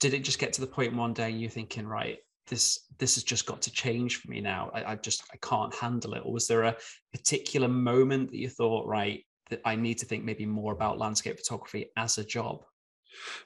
did 0.00 0.14
it 0.14 0.24
just 0.24 0.38
get 0.38 0.52
to 0.52 0.60
the 0.60 0.66
point 0.66 0.94
one 0.94 1.12
day 1.12 1.30
you're 1.30 1.50
thinking 1.50 1.86
right 1.86 2.18
this 2.48 2.80
this 2.98 3.16
has 3.16 3.24
just 3.24 3.46
got 3.46 3.62
to 3.62 3.72
change 3.72 4.16
for 4.16 4.30
me 4.30 4.40
now. 4.40 4.70
I, 4.72 4.92
I, 4.92 4.94
just 4.96 5.24
i 5.32 5.36
can't 5.38 5.74
handle 5.74 6.14
it. 6.14 6.22
Or 6.24 6.32
was 6.32 6.46
there 6.46 6.62
a 6.62 6.76
particular 7.12 7.68
moment 7.68 8.30
that 8.30 8.38
you 8.38 8.48
thought 8.48 8.86
right 8.86 9.24
that 9.50 9.60
i 9.64 9.76
need 9.76 9.98
to 9.98 10.06
think 10.06 10.24
maybe 10.24 10.46
more 10.46 10.72
about 10.72 10.98
landscape 10.98 11.36
photography 11.38 11.86
as 11.96 12.18
a 12.18 12.24
job? 12.24 12.64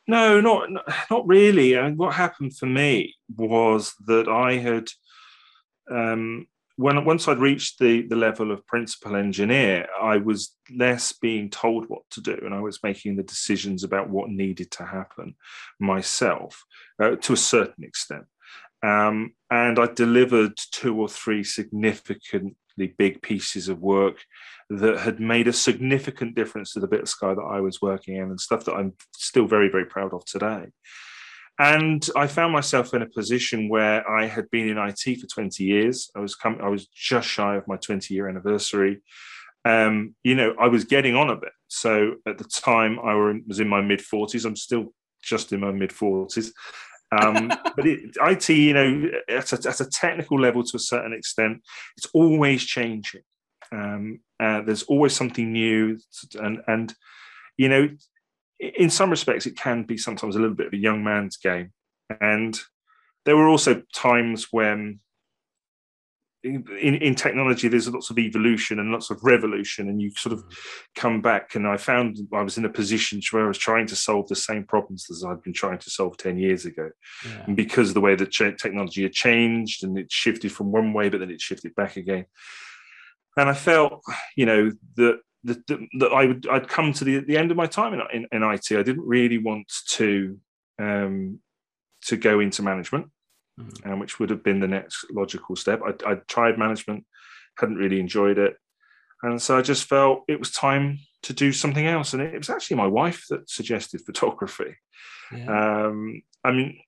No 0.06 0.40
not 0.40 0.70
not 1.10 1.26
really. 1.26 1.78
I 1.78 1.84
mean, 1.84 1.96
what 1.96 2.14
happened 2.14 2.56
for 2.56 2.66
me 2.66 3.14
was 3.36 3.94
that 4.06 4.28
i 4.28 4.54
had 4.54 4.88
um, 5.90 6.46
when 6.78 7.04
once 7.04 7.26
I'd 7.26 7.40
reached 7.40 7.80
the 7.80 8.02
the 8.02 8.16
level 8.16 8.52
of 8.52 8.64
principal 8.66 9.16
engineer, 9.16 9.88
I 10.00 10.18
was 10.18 10.54
less 10.74 11.12
being 11.12 11.50
told 11.50 11.88
what 11.88 12.02
to 12.12 12.20
do, 12.20 12.38
and 12.44 12.54
I 12.54 12.60
was 12.60 12.84
making 12.84 13.16
the 13.16 13.24
decisions 13.24 13.82
about 13.82 14.08
what 14.08 14.30
needed 14.30 14.70
to 14.72 14.84
happen 14.84 15.34
myself 15.80 16.64
uh, 17.02 17.16
to 17.16 17.32
a 17.32 17.36
certain 17.36 17.82
extent. 17.82 18.26
Um, 18.82 19.32
and 19.50 19.78
I 19.78 19.86
delivered 19.86 20.58
two 20.72 21.00
or 21.00 21.08
three 21.08 21.42
significantly 21.42 22.94
big 22.96 23.22
pieces 23.22 23.68
of 23.68 23.80
work 23.80 24.24
that 24.70 25.00
had 25.00 25.18
made 25.18 25.48
a 25.48 25.52
significant 25.52 26.34
difference 26.34 26.72
to 26.72 26.80
the 26.80 26.86
bit 26.86 27.00
of 27.00 27.08
sky 27.08 27.34
that 27.34 27.40
I 27.40 27.60
was 27.60 27.80
working 27.80 28.16
in 28.16 28.24
and 28.24 28.40
stuff 28.40 28.64
that 28.66 28.74
I'm 28.74 28.94
still 29.14 29.46
very, 29.46 29.68
very 29.68 29.86
proud 29.86 30.12
of 30.12 30.24
today. 30.26 30.66
And 31.58 32.08
I 32.14 32.28
found 32.28 32.52
myself 32.52 32.94
in 32.94 33.02
a 33.02 33.08
position 33.08 33.68
where 33.68 34.08
I 34.08 34.26
had 34.26 34.48
been 34.50 34.68
in 34.68 34.78
IT 34.78 35.20
for 35.20 35.26
20 35.26 35.64
years. 35.64 36.10
I 36.14 36.20
was 36.20 36.36
com- 36.36 36.60
I 36.62 36.68
was 36.68 36.86
just 36.86 37.28
shy 37.28 37.56
of 37.56 37.66
my 37.66 37.76
20 37.76 38.14
year 38.14 38.28
anniversary. 38.28 39.02
Um, 39.64 40.14
you 40.22 40.36
know, 40.36 40.54
I 40.60 40.68
was 40.68 40.84
getting 40.84 41.16
on 41.16 41.30
a 41.30 41.36
bit. 41.36 41.52
So 41.66 42.14
at 42.26 42.38
the 42.38 42.44
time, 42.44 43.00
I 43.00 43.14
was 43.46 43.58
in 43.58 43.68
my 43.68 43.80
mid 43.80 43.98
40s. 43.98 44.44
I'm 44.44 44.54
still 44.54 44.94
just 45.22 45.52
in 45.52 45.60
my 45.60 45.72
mid 45.72 45.90
40s. 45.90 46.52
Um, 47.10 47.48
but 47.48 47.86
it, 47.86 48.16
IT, 48.20 48.48
you 48.50 48.74
know, 48.74 49.10
at 49.28 49.52
a, 49.52 49.68
at 49.68 49.80
a, 49.80 49.88
technical 49.88 50.38
level 50.38 50.62
to 50.62 50.76
a 50.76 50.80
certain 50.80 51.14
extent, 51.14 51.62
it's 51.96 52.06
always 52.12 52.64
changing. 52.64 53.22
Um, 53.72 54.20
uh, 54.38 54.60
there's 54.62 54.82
always 54.84 55.14
something 55.14 55.52
new, 55.52 55.98
and 56.34 56.60
and 56.66 56.94
you 57.56 57.68
know, 57.68 57.88
in 58.60 58.90
some 58.90 59.10
respects, 59.10 59.46
it 59.46 59.56
can 59.56 59.84
be 59.84 59.96
sometimes 59.96 60.36
a 60.36 60.38
little 60.38 60.54
bit 60.54 60.66
of 60.66 60.72
a 60.72 60.78
young 60.78 61.02
man's 61.02 61.36
game. 61.36 61.72
And 62.20 62.58
there 63.24 63.36
were 63.36 63.48
also 63.48 63.82
times 63.94 64.48
when 64.50 65.00
in, 66.44 66.64
in 66.94 67.14
technology, 67.14 67.66
there's 67.66 67.88
lots 67.88 68.10
of 68.10 68.18
evolution 68.18 68.78
and 68.78 68.92
lots 68.92 69.10
of 69.10 69.18
revolution, 69.22 69.88
and 69.88 70.00
you 70.00 70.10
sort 70.12 70.32
of 70.32 70.44
come 70.94 71.20
back. 71.20 71.54
And 71.54 71.66
I 71.66 71.76
found 71.76 72.18
I 72.32 72.42
was 72.42 72.56
in 72.56 72.64
a 72.64 72.70
position 72.70 73.20
where 73.30 73.44
I 73.44 73.48
was 73.48 73.58
trying 73.58 73.86
to 73.88 73.96
solve 73.96 74.28
the 74.28 74.36
same 74.36 74.64
problems 74.64 75.06
as 75.10 75.24
I'd 75.24 75.42
been 75.42 75.52
trying 75.52 75.78
to 75.78 75.90
solve 75.90 76.16
10 76.16 76.38
years 76.38 76.64
ago. 76.64 76.90
Yeah. 77.26 77.44
And 77.46 77.56
because 77.56 77.92
the 77.92 78.00
way 78.00 78.14
the 78.14 78.26
technology 78.26 79.02
had 79.02 79.12
changed 79.12 79.82
and 79.82 79.98
it 79.98 80.12
shifted 80.12 80.52
from 80.52 80.70
one 80.70 80.92
way, 80.92 81.08
but 81.08 81.18
then 81.18 81.30
it 81.30 81.40
shifted 81.40 81.74
back 81.74 81.96
again. 81.96 82.26
And 83.36 83.48
I 83.48 83.54
felt, 83.54 84.02
you 84.36 84.46
know, 84.46 84.72
that 84.96 85.20
that, 85.44 85.66
that 85.66 86.12
I 86.12 86.26
would 86.26 86.46
I'd 86.48 86.68
come 86.68 86.92
to 86.94 87.04
the, 87.04 87.20
the 87.20 87.36
end 87.36 87.50
of 87.50 87.56
my 87.56 87.66
time 87.66 87.94
in, 87.94 88.00
in, 88.12 88.26
in 88.32 88.42
IT. 88.42 88.66
I 88.72 88.82
didn't 88.82 89.06
really 89.06 89.38
want 89.38 89.72
to 89.90 90.38
um, 90.78 91.40
to 92.02 92.16
go 92.16 92.40
into 92.40 92.62
management 92.62 93.10
mm-hmm. 93.58 93.92
um, 93.92 93.98
which 93.98 94.18
would 94.18 94.30
have 94.30 94.42
been 94.42 94.60
the 94.60 94.68
next 94.68 95.06
logical 95.10 95.56
step. 95.56 95.80
I, 95.84 96.12
I 96.12 96.14
tried 96.28 96.58
management, 96.58 97.04
hadn't 97.58 97.76
really 97.76 98.00
enjoyed 98.00 98.38
it. 98.38 98.56
And 99.22 99.42
so 99.42 99.58
I 99.58 99.62
just 99.62 99.88
felt 99.88 100.22
it 100.28 100.38
was 100.38 100.52
time 100.52 100.98
to 101.24 101.32
do 101.32 101.52
something 101.52 101.86
else. 101.86 102.12
And 102.12 102.22
it 102.22 102.38
was 102.38 102.50
actually 102.50 102.76
my 102.76 102.86
wife 102.86 103.24
that 103.30 103.50
suggested 103.50 104.02
photography. 104.06 104.76
Yeah. 105.32 105.86
Um, 105.86 106.22
I 106.44 106.52
mean, 106.52 106.78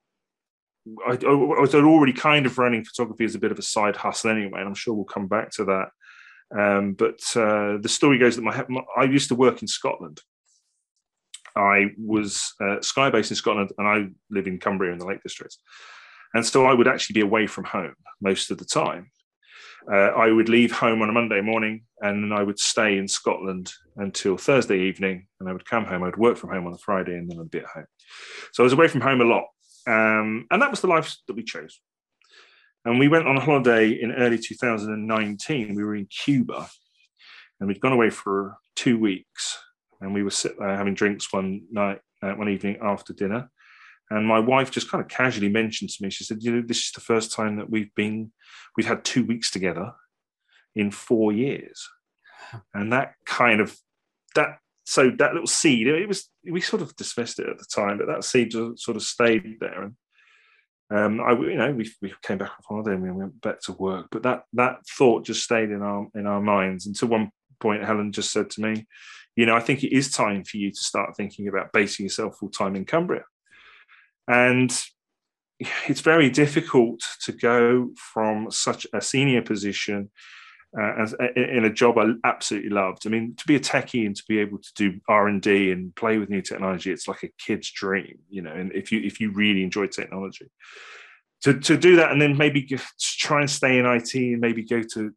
I, 1.07 1.13
I 1.13 1.35
was 1.35 1.75
already 1.75 2.13
kind 2.13 2.47
of 2.47 2.57
running 2.57 2.85
photography 2.85 3.25
as 3.25 3.35
a 3.35 3.39
bit 3.39 3.53
of 3.53 3.59
a 3.59 3.63
side 3.63 3.97
hustle 3.97 4.31
anyway, 4.31 4.61
and 4.61 4.69
I'm 4.69 4.75
sure 4.75 4.95
we'll 4.95 5.05
come 5.05 5.27
back 5.27 5.51
to 5.53 5.65
that. 5.67 5.89
Um, 6.59 6.95
but 6.95 7.21
uh, 7.37 7.79
the 7.81 7.89
story 7.89 8.19
goes 8.19 8.37
that 8.37 8.43
my, 8.43 8.65
my, 8.69 8.83
I 8.97 9.05
used 9.05 9.29
to 9.29 9.35
work 9.35 9.63
in 9.63 9.69
Scotland. 9.69 10.21
I 11.57 11.91
was 11.99 12.55
uh, 12.61 12.81
sky 12.81 13.11
based 13.11 13.31
in 13.31 13.37
Scotland, 13.37 13.73
and 13.77 13.87
I 13.87 14.09
live 14.31 14.47
in 14.47 14.59
Cumbria 14.59 14.93
in 14.93 14.99
the 14.99 15.07
Lake 15.07 15.23
District, 15.23 15.57
and 16.35 16.45
so 16.45 16.67
I 16.67 16.75
would 16.75 16.89
actually 16.89 17.15
be 17.15 17.21
away 17.21 17.47
from 17.47 17.65
home 17.65 17.95
most 18.21 18.51
of 18.51 18.59
the 18.59 18.65
time. 18.65 19.11
Uh, 19.91 20.13
I 20.13 20.31
would 20.31 20.49
leave 20.49 20.73
home 20.73 21.03
on 21.03 21.09
a 21.09 21.13
Monday 21.13 21.41
morning, 21.41 21.85
and 22.01 22.23
then 22.23 22.39
I 22.39 22.43
would 22.43 22.59
stay 22.59 22.99
in 22.99 23.09
Scotland 23.09 23.73
until 23.97 24.37
Thursday 24.37 24.81
evening, 24.81 25.27
and 25.41 25.49
I 25.49 25.53
would 25.53 25.65
come 25.65 25.85
home. 25.85 26.03
I'd 26.03 26.17
work 26.17 26.37
from 26.37 26.51
home 26.51 26.67
on 26.67 26.73
the 26.73 26.79
Friday, 26.79 27.15
and 27.15 27.31
then 27.31 27.41
I'd 27.41 27.51
be 27.51 27.59
at 27.59 27.67
home. 27.67 27.87
So 28.53 28.63
I 28.63 28.65
was 28.65 28.73
away 28.75 28.89
from 28.89 29.01
home 29.01 29.21
a 29.21 29.25
lot, 29.25 29.45
um, 29.87 30.47
and 30.51 30.61
that 30.61 30.71
was 30.71 30.81
the 30.81 30.87
life 30.87 31.17
that 31.27 31.37
we 31.37 31.43
chose. 31.43 31.81
And 32.85 32.99
we 32.99 33.09
went 33.09 33.27
on 33.27 33.37
a 33.37 33.41
holiday 33.41 33.91
in 33.91 34.13
early 34.13 34.39
2019. 34.39 35.75
We 35.75 35.85
were 35.85 35.95
in 35.95 36.07
Cuba 36.07 36.67
and 37.59 37.69
we'd 37.69 37.81
gone 37.81 37.93
away 37.93 38.11
for 38.11 38.57
two 38.75 38.99
weeks. 38.99 39.59
And 40.01 40.15
we 40.15 40.23
were 40.23 40.31
sit 40.31 40.59
there 40.59 40.77
having 40.77 40.95
drinks 40.95 41.31
one 41.33 41.67
night, 41.71 42.01
uh, 42.23 42.33
one 42.33 42.49
evening 42.49 42.79
after 42.83 43.13
dinner. 43.13 43.51
And 44.11 44.27
my 44.27 44.41
wife 44.41 44.71
just 44.71 44.91
kind 44.91 45.03
of 45.03 45.09
casually 45.09 45.49
mentioned 45.49 45.91
to 45.91 46.03
me, 46.03 46.11
she 46.11 46.25
said, 46.25 46.43
You 46.43 46.53
know, 46.53 46.63
this 46.67 46.87
is 46.87 46.93
the 46.93 47.01
first 47.01 47.33
time 47.33 47.57
that 47.57 47.71
we've 47.71 47.95
been, 47.95 48.33
we've 48.77 48.87
had 48.87 49.05
two 49.05 49.25
weeks 49.25 49.51
together 49.51 49.93
in 50.75 50.91
four 50.91 51.33
years. 51.33 51.89
And 52.75 52.93
that 52.93 53.15
kind 53.25 53.61
of, 53.61 53.77
that, 54.35 54.59
so 54.85 55.11
that 55.19 55.33
little 55.33 55.47
seed, 55.47 55.87
it 55.87 56.09
was, 56.09 56.29
we 56.45 56.61
sort 56.61 56.83
of 56.83 56.97
dismissed 56.97 57.39
it 57.39 57.49
at 57.49 57.59
the 57.59 57.67
time, 57.73 57.99
but 57.99 58.09
that 58.09 58.25
seed 58.25 58.53
sort 58.53 58.97
of 58.97 59.03
stayed 59.03 59.59
there. 59.61 59.83
And 59.83 59.95
um, 60.91 61.21
I, 61.21 61.33
you 61.33 61.57
know, 61.57 61.73
we, 61.73 61.89
we 62.03 62.13
came 62.23 62.39
back 62.39 62.51
from 62.57 62.65
holiday 62.77 62.95
and 62.95 63.03
we 63.03 63.13
went 63.13 63.41
back 63.41 63.61
to 63.63 63.73
work, 63.73 64.09
but 64.11 64.25
that 64.25 64.43
that 64.55 64.79
thought 64.99 65.25
just 65.25 65.45
stayed 65.45 65.71
in 65.71 65.83
our 65.83 66.09
in 66.17 66.27
our 66.27 66.41
minds. 66.41 66.87
Until 66.87 67.09
one 67.09 67.31
point, 67.61 67.85
Helen 67.85 68.11
just 68.11 68.33
said 68.33 68.51
to 68.51 68.61
me, 68.61 68.87
"You 69.37 69.47
know, 69.47 69.55
I 69.55 69.61
think 69.61 69.85
it 69.85 69.95
is 69.95 70.11
time 70.11 70.43
for 70.43 70.57
you 70.57 70.73
to 70.73 70.81
start 70.81 71.17
thinking 71.17 71.47
about 71.47 71.73
basing 71.73 72.07
yourself 72.07 72.39
full 72.39 72.49
time 72.51 72.75
in 72.75 72.85
Cumbria." 72.85 73.23
And 74.31 74.71
it's 75.89 76.01
very 76.01 76.31
difficult 76.31 77.01
to 77.25 77.33
go 77.33 77.91
from 77.97 78.51
such 78.51 78.87
a 78.95 79.01
senior 79.01 79.43
position 79.43 80.11
uh, 80.79 80.93
as 81.03 81.15
in 81.35 81.65
a 81.65 81.73
job 81.73 81.99
I 81.99 82.13
absolutely 82.25 82.71
loved. 82.71 83.05
I 83.05 83.11
mean, 83.11 83.35
to 83.37 83.47
be 83.47 83.57
a 83.57 83.61
techie 83.61 84.07
and 84.07 84.15
to 84.15 84.23
be 84.29 84.39
able 84.39 84.59
to 84.59 84.71
do 84.77 85.01
R 85.09 85.27
and 85.27 85.43
D 85.43 85.73
and 85.73 85.93
play 85.97 86.19
with 86.19 86.31
new 86.31 86.43
technology, 86.43 86.93
it's 86.93 87.09
like 87.09 87.25
a 87.25 87.31
kid's 87.45 87.73
dream, 87.73 88.21
you 88.29 88.43
know. 88.43 88.53
And 88.53 88.73
if 88.73 88.93
you 88.93 89.01
if 89.01 89.21
you 89.21 89.33
really 89.33 89.65
enjoy 89.65 89.89
technology, 89.89 90.49
to 91.43 91.59
to 91.59 91.77
do 91.77 91.97
that 91.97 92.13
and 92.13 92.23
then 92.23 92.37
maybe 92.37 92.69
try 93.19 93.41
and 93.41 93.51
stay 93.51 93.79
in 93.79 93.87
IT 93.87 94.15
and 94.15 94.41
maybe 94.41 94.63
go 94.63 94.81
to 94.95 95.13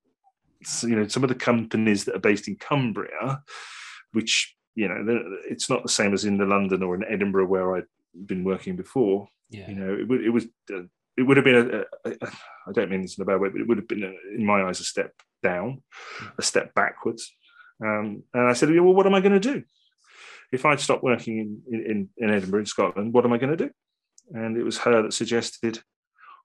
you 0.81 0.95
know 0.95 1.07
some 1.07 1.23
of 1.23 1.29
the 1.29 1.35
companies 1.35 2.05
that 2.05 2.15
are 2.15 2.19
based 2.19 2.47
in 2.47 2.55
Cumbria, 2.55 3.43
which 4.13 4.55
you 4.73 4.87
know 4.87 5.05
it's 5.47 5.69
not 5.69 5.83
the 5.83 5.89
same 5.89 6.15
as 6.15 6.25
in 6.25 6.37
the 6.39 6.45
London 6.45 6.81
or 6.81 6.95
in 6.95 7.05
Edinburgh 7.07 7.45
where 7.45 7.75
I'd 7.75 7.83
been 8.13 8.43
working 8.43 8.75
before. 8.75 9.27
Yeah. 9.49 9.69
You 9.69 9.75
know, 9.75 9.93
it, 9.93 10.25
it 10.25 10.29
was 10.29 10.45
uh, 10.73 10.83
it 11.15 11.23
would 11.23 11.37
have 11.37 11.45
been 11.45 11.55
a, 11.55 12.09
a, 12.09 12.11
a 12.11 12.31
I 12.67 12.71
don't 12.71 12.89
mean 12.89 13.01
this 13.01 13.17
in 13.17 13.21
a 13.21 13.25
bad 13.25 13.39
way, 13.39 13.49
but 13.49 13.61
it 13.61 13.67
would 13.67 13.77
have 13.77 13.87
been, 13.87 14.03
a, 14.03 14.11
in 14.35 14.45
my 14.45 14.63
eyes, 14.63 14.79
a 14.79 14.83
step 14.83 15.13
down, 15.41 15.83
a 16.37 16.41
step 16.41 16.73
backwards. 16.73 17.31
Um, 17.83 18.23
and 18.33 18.47
I 18.47 18.53
said, 18.53 18.69
well, 18.69 18.93
what 18.93 19.05
am 19.05 19.13
I 19.13 19.19
going 19.19 19.39
to 19.39 19.53
do? 19.53 19.63
If 20.51 20.65
I'd 20.65 20.79
stopped 20.79 21.03
working 21.03 21.61
in, 21.67 21.85
in, 21.85 22.09
in 22.17 22.29
Edinburgh, 22.29 22.61
in 22.61 22.65
Scotland, 22.65 23.13
what 23.13 23.25
am 23.25 23.33
I 23.33 23.37
going 23.37 23.57
to 23.57 23.65
do? 23.65 23.71
And 24.31 24.57
it 24.57 24.63
was 24.63 24.77
her 24.79 25.01
that 25.03 25.13
suggested, 25.13 25.81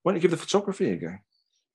why 0.02 0.12
don't 0.12 0.16
you 0.16 0.22
give 0.22 0.30
the 0.30 0.36
photography 0.36 0.90
a 0.90 0.96
go? 0.96 1.14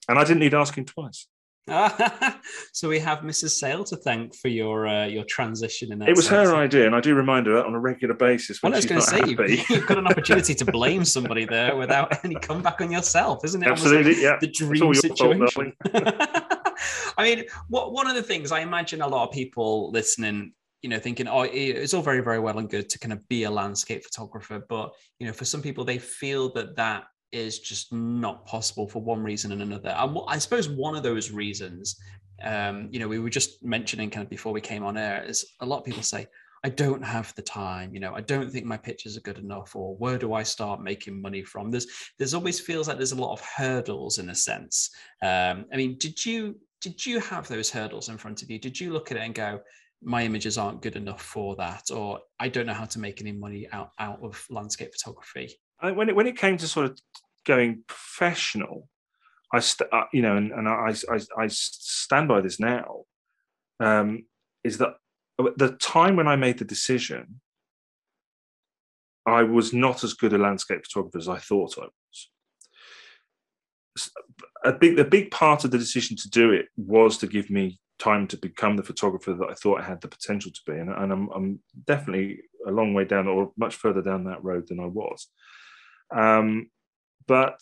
And 0.09 0.19
I 0.19 0.23
didn't 0.23 0.39
need 0.39 0.53
asking 0.53 0.85
twice. 0.85 1.27
so 2.73 2.89
we 2.89 2.99
have 2.99 3.19
Mrs. 3.19 3.51
Sale 3.51 3.85
to 3.85 3.95
thank 3.95 4.35
for 4.35 4.49
your 4.49 4.85
uh, 4.85 5.05
your 5.05 5.23
transition. 5.23 5.93
In 5.93 6.01
it 6.01 6.15
was 6.15 6.27
sense. 6.27 6.49
her 6.49 6.55
idea, 6.55 6.85
and 6.85 6.93
I 6.93 6.99
do 6.99 7.15
remind 7.15 7.47
her 7.47 7.53
that 7.53 7.65
on 7.65 7.73
a 7.73 7.79
regular 7.79 8.13
basis. 8.13 8.61
When 8.61 8.71
well, 8.71 8.77
I 8.77 8.79
was 8.79 8.85
going 8.85 8.99
to 8.99 9.07
say 9.07 9.21
you've, 9.25 9.69
you've, 9.69 9.87
got 9.87 9.97
an 9.97 10.07
opportunity 10.07 10.53
to 10.55 10.65
blame 10.65 11.05
somebody 11.15 11.45
there 11.45 11.77
without 11.77 12.23
any 12.25 12.35
comeback 12.35 12.81
on 12.81 12.91
yourself, 12.91 13.45
isn't 13.45 13.63
it? 13.63 13.69
Absolutely, 13.69 14.15
like 14.15 14.21
yeah. 14.21 14.37
The 14.41 14.47
dream 14.47 14.93
situation. 14.93 15.73
I 17.17 17.23
mean, 17.23 17.45
what 17.69 17.93
one 17.93 18.07
of 18.07 18.15
the 18.15 18.23
things 18.23 18.51
I 18.51 18.59
imagine 18.59 19.01
a 19.01 19.07
lot 19.07 19.29
of 19.29 19.33
people 19.33 19.89
listening 19.91 20.51
you 20.81 20.89
know 20.89 20.99
thinking 20.99 21.29
oh 21.29 21.43
it's 21.43 21.93
all 21.93 22.01
very 22.01 22.19
very 22.19 22.39
well 22.39 22.59
and 22.59 22.69
good 22.69 22.89
to 22.89 22.99
kind 22.99 23.13
of 23.13 23.25
be 23.29 23.43
a 23.43 23.49
landscape 23.49 24.03
photographer 24.03 24.61
but 24.67 24.91
you 25.17 25.25
know 25.25 25.31
for 25.31 25.45
some 25.45 25.61
people 25.61 25.85
they 25.85 25.97
feel 25.97 26.51
that 26.51 26.75
that 26.75 27.05
is 27.33 27.59
just 27.59 27.91
not 27.91 28.45
possible 28.45 28.87
for 28.87 29.01
one 29.01 29.23
reason 29.23 29.51
and 29.51 29.61
another. 29.61 29.89
And 29.89 30.17
I 30.27 30.37
suppose 30.37 30.69
one 30.69 30.95
of 30.95 31.03
those 31.03 31.31
reasons, 31.31 31.99
um, 32.43 32.87
you 32.91 32.99
know, 32.99 33.07
we 33.07 33.19
were 33.19 33.29
just 33.29 33.63
mentioning 33.63 34.09
kind 34.09 34.23
of 34.23 34.29
before 34.29 34.53
we 34.53 34.61
came 34.61 34.83
on 34.83 34.97
air, 34.97 35.23
is 35.27 35.43
a 35.59 35.65
lot 35.65 35.79
of 35.79 35.85
people 35.85 36.03
say, 36.03 36.27
I 36.65 36.69
don't 36.69 37.03
have 37.03 37.35
the 37.35 37.41
time, 37.41 37.93
you 37.93 37.99
know, 37.99 38.13
I 38.13 38.21
don't 38.21 38.49
think 38.49 38.65
my 38.65 38.77
pictures 38.77 39.17
are 39.17 39.21
good 39.21 39.37
enough, 39.37 39.75
or 39.75 39.97
where 39.97 40.17
do 40.17 40.33
I 40.33 40.43
start 40.43 40.81
making 40.81 41.21
money 41.21 41.43
from? 41.43 41.71
There's 41.71 41.87
there's 42.17 42.33
always 42.33 42.59
feels 42.59 42.87
like 42.87 42.97
there's 42.97 43.11
a 43.11 43.21
lot 43.21 43.33
of 43.33 43.41
hurdles 43.41 44.17
in 44.17 44.29
a 44.29 44.35
sense. 44.35 44.89
Um, 45.21 45.65
I 45.73 45.75
mean, 45.75 45.97
did 45.97 46.25
you 46.25 46.55
did 46.79 47.05
you 47.05 47.19
have 47.19 47.49
those 47.49 47.69
hurdles 47.69 48.07
in 48.07 48.17
front 48.17 48.43
of 48.43 48.49
you? 48.49 48.59
Did 48.59 48.79
you 48.79 48.93
look 48.93 49.11
at 49.11 49.17
it 49.17 49.21
and 49.21 49.35
go, 49.35 49.59
my 50.01 50.23
images 50.23 50.57
aren't 50.57 50.81
good 50.81 50.95
enough 50.95 51.21
for 51.21 51.55
that, 51.57 51.91
or 51.91 52.19
I 52.39 52.47
don't 52.47 52.65
know 52.65 52.73
how 52.73 52.85
to 52.85 52.99
make 52.99 53.19
any 53.19 53.31
money 53.31 53.67
out, 53.71 53.91
out 53.99 54.19
of 54.21 54.45
landscape 54.49 54.91
photography? 54.93 55.59
When 55.91 56.09
it 56.09 56.15
when 56.15 56.27
it 56.27 56.37
came 56.37 56.57
to 56.57 56.67
sort 56.67 56.85
of 56.85 56.99
going 57.45 57.83
professional, 57.87 58.87
I 59.53 59.59
st- 59.59 59.91
uh, 59.91 60.05
you 60.13 60.21
know, 60.21 60.37
and, 60.37 60.51
and 60.51 60.67
I, 60.67 60.93
I 61.11 61.43
I 61.43 61.47
stand 61.47 62.27
by 62.27 62.41
this 62.41 62.59
now. 62.59 63.03
Um, 63.79 64.25
is 64.63 64.77
that 64.77 64.95
the 65.37 65.75
time 65.79 66.15
when 66.15 66.27
I 66.27 66.35
made 66.35 66.59
the 66.59 66.65
decision, 66.65 67.41
I 69.25 69.43
was 69.43 69.73
not 69.73 70.03
as 70.03 70.13
good 70.13 70.33
a 70.33 70.37
landscape 70.37 70.83
photographer 70.85 71.17
as 71.17 71.27
I 71.27 71.39
thought 71.39 71.77
I 71.77 71.87
was. 71.87 72.29
A 74.65 74.71
big, 74.71 74.97
a 74.97 75.05
big 75.05 75.31
part 75.31 75.65
of 75.65 75.71
the 75.71 75.77
decision 75.77 76.15
to 76.17 76.29
do 76.29 76.51
it 76.51 76.67
was 76.77 77.17
to 77.17 77.27
give 77.27 77.49
me 77.49 77.79
time 77.99 78.27
to 78.27 78.37
become 78.37 78.75
the 78.75 78.83
photographer 78.83 79.33
that 79.33 79.49
I 79.49 79.53
thought 79.53 79.81
I 79.81 79.83
had 79.83 80.01
the 80.01 80.07
potential 80.07 80.51
to 80.51 80.61
be, 80.65 80.77
and, 80.77 80.89
and 80.89 81.11
I'm, 81.11 81.29
I'm 81.29 81.59
definitely 81.85 82.39
a 82.67 82.71
long 82.71 82.93
way 82.93 83.05
down, 83.05 83.27
or 83.27 83.51
much 83.57 83.75
further 83.75 84.01
down 84.01 84.23
that 84.25 84.43
road 84.43 84.67
than 84.67 84.79
I 84.79 84.85
was. 84.85 85.27
Um, 86.13 86.69
but 87.27 87.59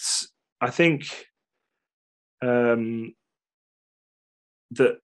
I 0.60 0.70
think 0.70 1.06
um, 2.42 3.14
that 4.72 4.98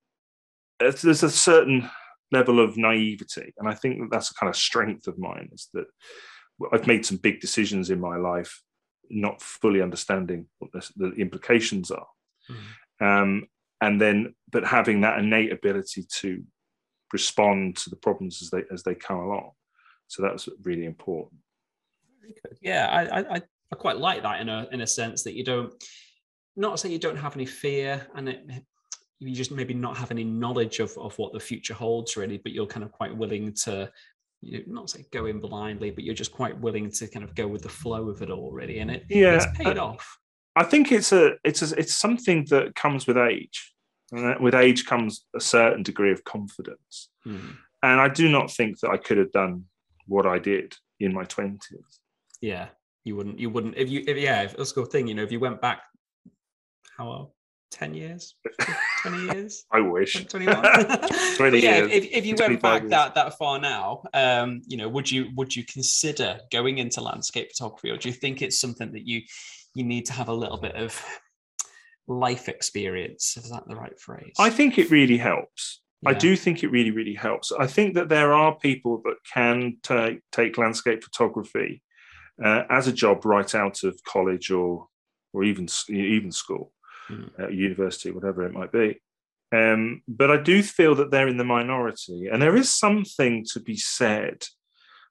there's 0.79 1.23
a 1.23 1.29
certain 1.29 1.89
level 2.31 2.59
of 2.59 2.77
naivety, 2.77 3.53
and 3.57 3.67
I 3.67 3.73
think 3.73 3.99
that 3.99 4.09
that's 4.11 4.31
a 4.31 4.35
kind 4.35 4.49
of 4.49 4.55
strength 4.55 5.07
of 5.07 5.17
mine. 5.17 5.49
Is 5.53 5.69
that 5.73 5.85
I've 6.71 6.87
made 6.87 7.05
some 7.05 7.17
big 7.17 7.39
decisions 7.39 7.89
in 7.89 7.99
my 7.99 8.17
life, 8.17 8.61
not 9.09 9.41
fully 9.41 9.81
understanding 9.81 10.47
what 10.59 10.71
the, 10.71 10.89
the 10.97 11.11
implications 11.21 11.91
are, 11.91 12.07
mm. 12.49 13.05
um, 13.05 13.47
and 13.81 14.01
then 14.01 14.35
but 14.51 14.65
having 14.65 15.01
that 15.01 15.19
innate 15.19 15.51
ability 15.51 16.05
to 16.19 16.43
respond 17.13 17.77
to 17.77 17.89
the 17.89 17.95
problems 17.95 18.41
as 18.41 18.49
they 18.49 18.63
as 18.71 18.83
they 18.83 18.95
come 18.95 19.19
along. 19.19 19.51
So 20.07 20.21
that 20.23 20.33
was 20.33 20.49
really 20.63 20.85
important. 20.85 21.41
Yeah, 22.61 22.87
I, 22.87 23.35
I 23.35 23.41
I 23.71 23.75
quite 23.75 23.97
like 23.97 24.23
that 24.23 24.41
in 24.41 24.49
a 24.49 24.67
in 24.71 24.81
a 24.81 24.87
sense 24.87 25.23
that 25.23 25.33
you 25.33 25.43
don't 25.43 25.73
not 26.55 26.79
say 26.79 26.89
you 26.89 26.99
don't 26.99 27.17
have 27.17 27.35
any 27.35 27.45
fear 27.45 28.07
and 28.15 28.29
it, 28.29 28.49
you 29.19 29.33
just 29.33 29.51
maybe 29.51 29.73
not 29.73 29.97
have 29.97 30.11
any 30.11 30.23
knowledge 30.23 30.79
of, 30.79 30.95
of 30.97 31.17
what 31.17 31.33
the 31.33 31.39
future 31.39 31.73
holds 31.73 32.17
really, 32.17 32.37
but 32.37 32.51
you're 32.51 32.67
kind 32.67 32.83
of 32.83 32.91
quite 32.91 33.15
willing 33.15 33.53
to 33.53 33.91
you 34.41 34.59
know, 34.59 34.63
not 34.67 34.89
say 34.89 35.05
go 35.11 35.25
in 35.25 35.39
blindly, 35.39 35.91
but 35.91 36.03
you're 36.03 36.13
just 36.13 36.31
quite 36.31 36.59
willing 36.59 36.91
to 36.91 37.07
kind 37.07 37.23
of 37.23 37.33
go 37.35 37.47
with 37.47 37.63
the 37.63 37.69
flow 37.69 38.09
of 38.09 38.21
it 38.21 38.29
all 38.29 38.51
really. 38.51 38.79
And 38.79 38.91
it 38.91 39.05
yeah, 39.09 39.35
it's 39.35 39.45
paid 39.57 39.77
I, 39.77 39.81
off. 39.81 40.17
I 40.55 40.63
think 40.63 40.91
it's 40.91 41.11
a 41.11 41.33
it's 41.43 41.61
a, 41.61 41.79
it's 41.79 41.95
something 41.95 42.45
that 42.49 42.75
comes 42.75 43.07
with 43.07 43.17
age. 43.17 43.73
And 44.11 44.39
with 44.39 44.55
age 44.55 44.85
comes 44.85 45.25
a 45.35 45.41
certain 45.41 45.83
degree 45.83 46.11
of 46.11 46.23
confidence. 46.23 47.09
Hmm. 47.23 47.51
And 47.83 47.99
I 47.99 48.07
do 48.07 48.29
not 48.29 48.49
think 48.49 48.79
that 48.79 48.89
I 48.89 48.97
could 48.97 49.17
have 49.17 49.31
done 49.31 49.65
what 50.05 50.25
I 50.25 50.39
did 50.39 50.75
in 50.99 51.13
my 51.13 51.25
20s. 51.25 51.59
Yeah 52.41 52.69
you 53.07 53.15
wouldn't 53.15 53.39
you 53.39 53.49
wouldn't 53.49 53.75
if 53.77 53.89
you 53.89 54.03
if 54.05 54.17
yeah 54.17 54.43
if 54.43 54.57
let's 54.57 54.73
go 54.73 54.85
thing 54.85 55.07
you 55.07 55.15
know 55.15 55.23
if 55.23 55.31
you 55.31 55.39
went 55.39 55.61
back 55.61 55.81
how 56.97 57.09
well 57.09 57.33
10 57.71 57.93
years? 57.93 58.35
20 59.01 59.23
years? 59.33 59.65
I 59.71 59.81
wish. 59.81 60.25
21 60.25 60.55
20 61.37 61.59
yeah, 61.59 61.77
years. 61.77 61.91
if, 61.91 62.05
if 62.05 62.25
you 62.25 62.35
went 62.39 62.61
back 62.61 62.83
years. 62.83 62.91
that 62.91 63.13
that 63.15 63.37
far 63.37 63.59
now 63.59 64.03
um 64.13 64.61
you 64.67 64.77
know 64.77 64.87
would 64.89 65.09
you 65.09 65.29
would 65.35 65.55
you 65.55 65.65
consider 65.65 66.39
going 66.51 66.77
into 66.77 67.01
landscape 67.01 67.49
photography 67.51 67.89
or 67.89 67.97
do 67.97 68.09
you 68.09 68.15
think 68.15 68.41
it's 68.41 68.59
something 68.59 68.91
that 68.93 69.05
you 69.07 69.21
you 69.75 69.83
need 69.83 70.05
to 70.05 70.13
have 70.13 70.29
a 70.29 70.33
little 70.33 70.57
bit 70.57 70.75
of 70.75 70.99
life 72.07 72.47
experience? 72.49 73.37
Is 73.37 73.49
that 73.51 73.67
the 73.67 73.75
right 73.75 73.99
phrase? 73.99 74.33
I 74.39 74.49
think 74.49 74.77
it 74.77 74.89
really 74.89 75.17
helps. 75.17 75.81
Yeah. 76.01 76.11
I 76.11 76.13
do 76.13 76.35
think 76.35 76.63
it 76.63 76.69
really, 76.69 76.91
really 76.91 77.13
helps. 77.13 77.51
I 77.51 77.67
think 77.67 77.95
that 77.95 78.07
there 78.07 78.33
are 78.33 78.55
people 78.55 79.01
that 79.03 79.17
can 79.31 79.77
take 79.83 80.21
take 80.31 80.57
landscape 80.57 81.03
photography 81.03 81.81
uh, 82.43 82.63
as 82.69 82.87
a 82.87 82.93
job 82.93 83.25
right 83.25 83.53
out 83.55 83.83
of 83.83 84.03
college 84.03 84.51
or 84.51 84.87
or 85.33 85.43
even 85.43 85.67
even 85.89 86.31
school, 86.31 86.71
mm. 87.09 87.29
uh, 87.39 87.49
university, 87.49 88.11
whatever 88.11 88.43
it 88.43 88.53
might 88.53 88.71
be. 88.71 88.99
Um, 89.51 90.01
but 90.07 90.29
I 90.29 90.37
do 90.37 90.61
feel 90.61 90.95
that 90.95 91.11
they're 91.11 91.27
in 91.27 91.37
the 91.37 91.43
minority, 91.43 92.27
and 92.31 92.41
there 92.41 92.55
is 92.55 92.73
something 92.73 93.45
to 93.53 93.59
be 93.59 93.77
said 93.77 94.43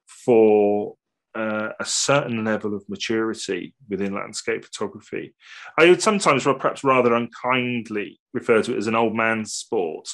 for 0.06 0.94
uh, 1.34 1.70
a 1.78 1.84
certain 1.84 2.44
level 2.44 2.74
of 2.74 2.88
maturity 2.88 3.74
within 3.88 4.14
landscape 4.14 4.64
photography. 4.64 5.34
I 5.78 5.88
would 5.88 6.02
sometimes, 6.02 6.44
perhaps 6.44 6.82
rather 6.82 7.14
unkindly, 7.14 8.18
refer 8.32 8.62
to 8.62 8.74
it 8.74 8.78
as 8.78 8.86
an 8.86 8.94
old 8.94 9.14
man's 9.14 9.52
sport, 9.52 10.08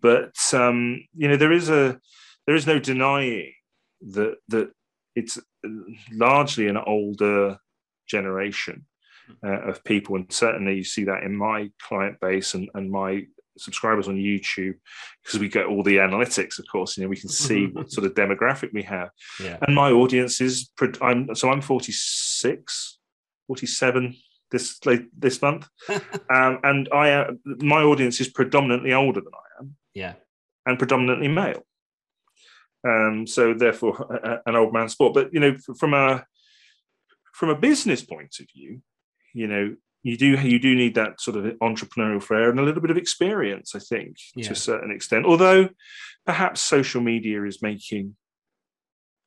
but 0.00 0.34
um, 0.52 1.04
you 1.16 1.28
know 1.28 1.36
there 1.36 1.52
is 1.52 1.68
a 1.68 1.98
there 2.46 2.56
is 2.56 2.66
no 2.66 2.78
denying 2.78 3.52
that 4.00 4.36
that 4.48 4.70
it's 5.14 5.38
largely 6.12 6.68
an 6.68 6.76
older 6.76 7.58
generation 8.08 8.86
uh, 9.44 9.62
of 9.62 9.84
people, 9.84 10.16
and 10.16 10.30
certainly 10.32 10.76
you 10.76 10.84
see 10.84 11.04
that 11.04 11.22
in 11.22 11.34
my 11.36 11.70
client 11.80 12.20
base 12.20 12.54
and, 12.54 12.68
and 12.74 12.90
my 12.90 13.26
subscribers 13.56 14.08
on 14.08 14.16
YouTube 14.16 14.74
because 15.22 15.38
we 15.38 15.48
get 15.48 15.66
all 15.66 15.82
the 15.82 15.96
analytics, 15.96 16.58
of 16.58 16.66
course. 16.70 16.96
You 16.96 17.04
know, 17.04 17.08
we 17.08 17.16
can 17.16 17.28
see 17.28 17.66
what 17.72 17.90
sort 17.90 18.06
of 18.06 18.14
demographic 18.14 18.72
we 18.72 18.82
have. 18.82 19.10
Yeah. 19.42 19.58
And 19.62 19.74
my 19.74 19.90
audience 19.90 20.40
is, 20.40 20.70
I'm 21.00 21.34
so 21.34 21.50
I'm 21.50 21.60
46, 21.60 22.98
47 23.46 24.16
this 24.50 24.78
this 25.18 25.42
month, 25.42 25.68
um, 25.88 26.60
and 26.62 26.88
I 26.92 27.10
uh, 27.10 27.32
my 27.44 27.82
audience 27.82 28.20
is 28.20 28.28
predominantly 28.28 28.92
older 28.92 29.20
than 29.20 29.32
I 29.34 29.60
am. 29.60 29.76
Yeah, 29.94 30.14
and 30.64 30.78
predominantly 30.78 31.28
male. 31.28 31.64
Um, 32.86 33.26
so 33.26 33.54
therefore, 33.54 34.40
an 34.46 34.56
old 34.56 34.72
man 34.72 34.88
sport. 34.88 35.14
But 35.14 35.32
you 35.32 35.40
know, 35.40 35.56
from 35.78 35.94
a 35.94 36.24
from 37.32 37.48
a 37.48 37.56
business 37.56 38.02
point 38.02 38.36
of 38.40 38.46
view, 38.54 38.82
you 39.32 39.46
know, 39.46 39.74
you 40.02 40.16
do 40.16 40.26
you 40.40 40.58
do 40.58 40.74
need 40.74 40.94
that 40.94 41.20
sort 41.20 41.36
of 41.36 41.44
entrepreneurial 41.62 42.22
flair 42.22 42.50
and 42.50 42.60
a 42.60 42.62
little 42.62 42.82
bit 42.82 42.90
of 42.90 42.96
experience, 42.96 43.74
I 43.74 43.78
think, 43.78 44.16
yeah. 44.36 44.46
to 44.46 44.52
a 44.52 44.56
certain 44.56 44.90
extent. 44.90 45.26
Although 45.26 45.70
perhaps 46.26 46.60
social 46.60 47.00
media 47.00 47.44
is 47.44 47.62
making 47.62 48.16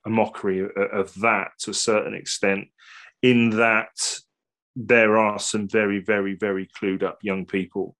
a 0.06 0.10
mockery 0.10 0.62
of, 0.62 0.72
of 0.76 1.14
that 1.22 1.50
to 1.60 1.72
a 1.72 1.76
certain 1.76 2.14
extent, 2.14 2.68
in 3.22 3.50
that 3.52 4.20
there 4.76 5.18
are 5.18 5.40
some 5.40 5.68
very, 5.68 6.00
very, 6.00 6.36
very 6.36 6.68
clued 6.80 7.02
up 7.04 7.18
young 7.24 7.46
people 7.46 7.96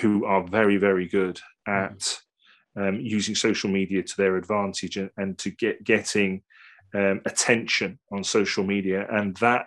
who 0.00 0.24
are 0.24 0.42
very, 0.42 0.78
very 0.78 1.06
good 1.06 1.40
at 1.66 1.98
mm-hmm. 1.98 2.27
Um, 2.78 3.00
using 3.00 3.34
social 3.34 3.70
media 3.70 4.02
to 4.02 4.16
their 4.16 4.36
advantage 4.36 4.96
and, 4.96 5.10
and 5.16 5.36
to 5.38 5.50
get 5.50 5.82
getting 5.84 6.42
um, 6.94 7.20
attention 7.26 7.98
on 8.12 8.22
social 8.24 8.64
media, 8.64 9.06
and 9.10 9.36
that 9.38 9.66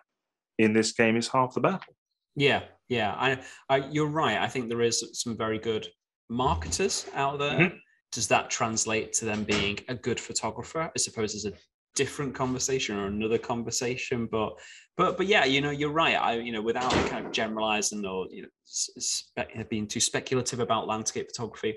in 0.57 0.73
this 0.73 0.91
game 0.93 1.17
is 1.17 1.27
half 1.27 1.53
the 1.53 1.61
battle. 1.61 1.95
Yeah, 2.35 2.63
yeah. 2.87 3.13
I, 3.17 3.41
I, 3.69 3.87
you're 3.89 4.07
right. 4.07 4.37
I 4.37 4.47
think 4.47 4.69
there 4.69 4.81
is 4.81 5.03
some 5.13 5.35
very 5.35 5.59
good 5.59 5.87
marketers 6.29 7.05
out 7.13 7.39
there. 7.39 7.59
Mm-hmm. 7.59 7.75
Does 8.11 8.27
that 8.27 8.49
translate 8.49 9.13
to 9.13 9.25
them 9.25 9.43
being 9.43 9.79
a 9.87 9.95
good 9.95 10.19
photographer? 10.19 10.81
I 10.95 10.97
suppose 10.97 11.33
is 11.33 11.45
a 11.45 11.53
different 11.95 12.33
conversation 12.33 12.97
or 12.97 13.07
another 13.07 13.37
conversation. 13.37 14.27
But, 14.31 14.53
but, 14.97 15.17
but 15.17 15.27
yeah, 15.27 15.45
you 15.45 15.61
know, 15.61 15.71
you're 15.71 15.91
right. 15.91 16.15
I, 16.15 16.35
you 16.35 16.51
know, 16.51 16.61
without 16.61 16.91
kind 17.09 17.25
of 17.25 17.31
generalizing 17.31 18.05
or 18.05 18.27
you 18.29 18.43
know, 18.43 18.49
spe- 18.65 19.69
being 19.69 19.87
too 19.87 19.99
speculative 19.99 20.59
about 20.59 20.87
landscape 20.87 21.27
photography, 21.27 21.75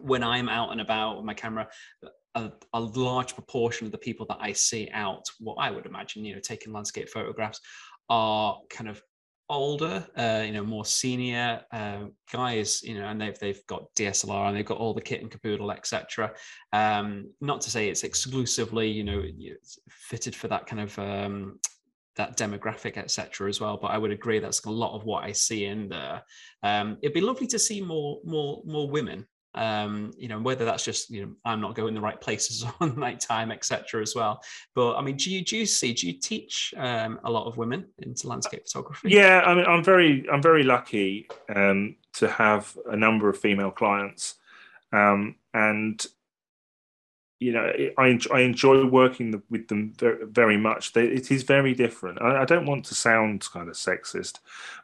when 0.00 0.22
I'm 0.22 0.48
out 0.48 0.72
and 0.72 0.80
about 0.80 1.16
with 1.16 1.24
my 1.24 1.34
camera, 1.34 1.68
a, 2.34 2.50
a, 2.74 2.80
large 2.80 3.34
proportion 3.34 3.86
of 3.86 3.92
the 3.92 3.98
people 3.98 4.26
that 4.26 4.38
I 4.40 4.52
see 4.52 4.90
out, 4.92 5.24
what 5.38 5.54
I 5.54 5.70
would 5.70 5.86
imagine, 5.86 6.24
you 6.24 6.34
know, 6.34 6.40
taking 6.40 6.72
landscape 6.72 7.08
photographs, 7.08 7.60
are 8.08 8.58
kind 8.70 8.88
of 8.90 9.02
older, 9.48 10.06
uh, 10.16 10.42
you 10.44 10.52
know, 10.52 10.64
more 10.64 10.84
senior 10.84 11.62
uh, 11.72 12.04
guys, 12.32 12.82
you 12.82 12.98
know, 12.98 13.06
and 13.06 13.20
they've 13.20 13.38
they've 13.38 13.66
got 13.66 13.94
DSLR 13.94 14.48
and 14.48 14.56
they've 14.56 14.66
got 14.66 14.78
all 14.78 14.94
the 14.94 15.00
kit 15.00 15.22
and 15.22 15.30
caboodle, 15.30 15.70
etc. 15.70 16.32
Um, 16.72 17.30
not 17.40 17.60
to 17.62 17.70
say 17.70 17.88
it's 17.88 18.04
exclusively, 18.04 18.90
you 18.90 19.04
know, 19.04 19.22
fitted 19.88 20.34
for 20.34 20.48
that 20.48 20.66
kind 20.66 20.82
of 20.82 20.98
um, 20.98 21.58
that 22.16 22.36
demographic, 22.36 22.96
etc. 22.96 23.48
as 23.48 23.60
well. 23.60 23.78
But 23.80 23.88
I 23.88 23.98
would 23.98 24.10
agree 24.10 24.38
that's 24.38 24.64
a 24.64 24.70
lot 24.70 24.96
of 24.96 25.04
what 25.04 25.24
I 25.24 25.32
see 25.32 25.66
in 25.66 25.88
there. 25.88 26.22
Um, 26.62 26.98
it'd 27.02 27.14
be 27.14 27.20
lovely 27.20 27.46
to 27.48 27.58
see 27.58 27.80
more 27.80 28.20
more 28.24 28.62
more 28.66 28.90
women 28.90 29.26
um, 29.56 30.12
you 30.18 30.28
know, 30.28 30.38
whether 30.38 30.64
that's 30.64 30.84
just, 30.84 31.10
you 31.10 31.22
know, 31.22 31.32
I'm 31.44 31.60
not 31.60 31.74
going 31.74 31.94
the 31.94 32.00
right 32.00 32.20
places 32.20 32.64
on 32.80 32.98
night 32.98 33.20
time, 33.20 33.50
etc. 33.50 34.02
as 34.02 34.14
well. 34.14 34.42
But 34.74 34.96
I 34.96 35.02
mean, 35.02 35.16
do 35.16 35.30
you, 35.30 35.44
do 35.44 35.56
you 35.56 35.66
see, 35.66 35.92
do 35.92 36.06
you 36.06 36.12
teach 36.12 36.74
um, 36.76 37.18
a 37.24 37.30
lot 37.30 37.46
of 37.46 37.56
women 37.56 37.86
into 37.98 38.28
landscape 38.28 38.64
photography? 38.66 39.08
Yeah, 39.10 39.40
I 39.40 39.54
mean, 39.54 39.64
I'm 39.66 39.82
very, 39.82 40.26
I'm 40.30 40.42
very 40.42 40.62
lucky 40.62 41.28
um, 41.54 41.96
to 42.14 42.28
have 42.28 42.76
a 42.90 42.96
number 42.96 43.28
of 43.28 43.38
female 43.38 43.70
clients. 43.70 44.34
Um, 44.92 45.36
and, 45.54 46.04
you 47.40 47.52
know, 47.52 47.72
I, 47.98 48.18
I 48.32 48.40
enjoy 48.40 48.84
working 48.86 49.42
with 49.50 49.68
them 49.68 49.94
very, 49.98 50.56
much. 50.56 50.94
It 50.96 51.30
is 51.30 51.42
very 51.42 51.74
different. 51.74 52.20
I, 52.20 52.42
I, 52.42 52.44
don't 52.44 52.66
want 52.66 52.84
to 52.86 52.94
sound 52.94 53.44
kind 53.50 53.68
of 53.68 53.74
sexist, 53.74 54.38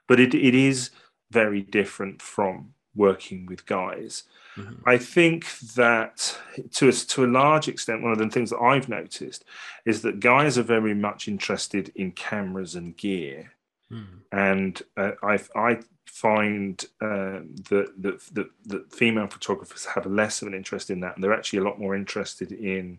but 0.07 0.21
it, 0.21 0.35
it 0.35 0.55
is 0.55 0.91
very 1.31 1.63
different 1.63 2.21
from 2.21 2.75
working 2.95 3.47
with 3.47 3.65
guys. 3.65 4.25
Mm-hmm. 4.57 4.89
I 4.89 4.99
think 4.99 5.59
that 5.75 6.39
to 6.73 6.89
a, 6.89 6.93
to 6.93 7.25
a 7.25 7.27
large 7.27 7.69
extent, 7.69 8.03
one 8.03 8.13
of 8.13 8.19
the 8.19 8.29
things 8.29 8.51
that 8.51 8.59
I've 8.59 8.89
noticed 8.89 9.45
is 9.85 10.03
that 10.03 10.21
guys 10.21 10.59
are 10.59 10.63
very 10.63 10.95
much 10.95 11.29
interested 11.29 11.91
in 11.95 12.13
cameras 12.13 12.75
and 12.75 12.97
gear. 12.97 13.53
Mm-hmm. 13.91 14.37
And 14.37 14.83
uh, 14.97 15.13
I, 15.23 15.39
I 15.55 15.79
find 16.07 16.85
uh, 17.01 17.41
that, 17.71 17.93
that, 17.99 18.21
that, 18.33 18.51
that 18.67 18.93
female 18.93 19.27
photographers 19.27 19.87
have 19.87 20.07
less 20.07 20.43
of 20.43 20.49
an 20.49 20.55
interest 20.55 20.91
in 20.91 21.01
that. 21.01 21.15
And 21.15 21.25
they're 21.25 21.35
actually 21.35 21.61
a 21.61 21.65
lot 21.65 21.81
more 21.81 21.95
interested 21.95 22.53
in 22.53 22.99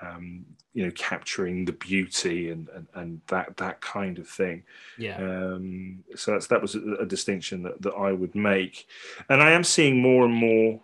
um, 0.00 0.44
you 0.72 0.84
know 0.84 0.92
capturing 0.92 1.64
the 1.64 1.72
beauty 1.72 2.50
and, 2.50 2.68
and 2.70 2.86
and 2.94 3.20
that 3.28 3.56
that 3.56 3.80
kind 3.80 4.18
of 4.18 4.28
thing. 4.28 4.64
Yeah. 4.98 5.16
Um, 5.16 6.04
so 6.16 6.32
that's 6.32 6.46
that 6.48 6.62
was 6.62 6.74
a, 6.74 6.80
a, 7.00 7.06
distinction 7.06 7.62
that, 7.62 7.80
that 7.82 7.92
i 7.92 8.12
would 8.12 8.34
make. 8.34 8.86
And 9.28 9.42
i 9.42 9.50
am 9.50 9.64
seeing 9.64 10.00
more 10.00 10.24
and 10.24 10.34
more 10.34 10.80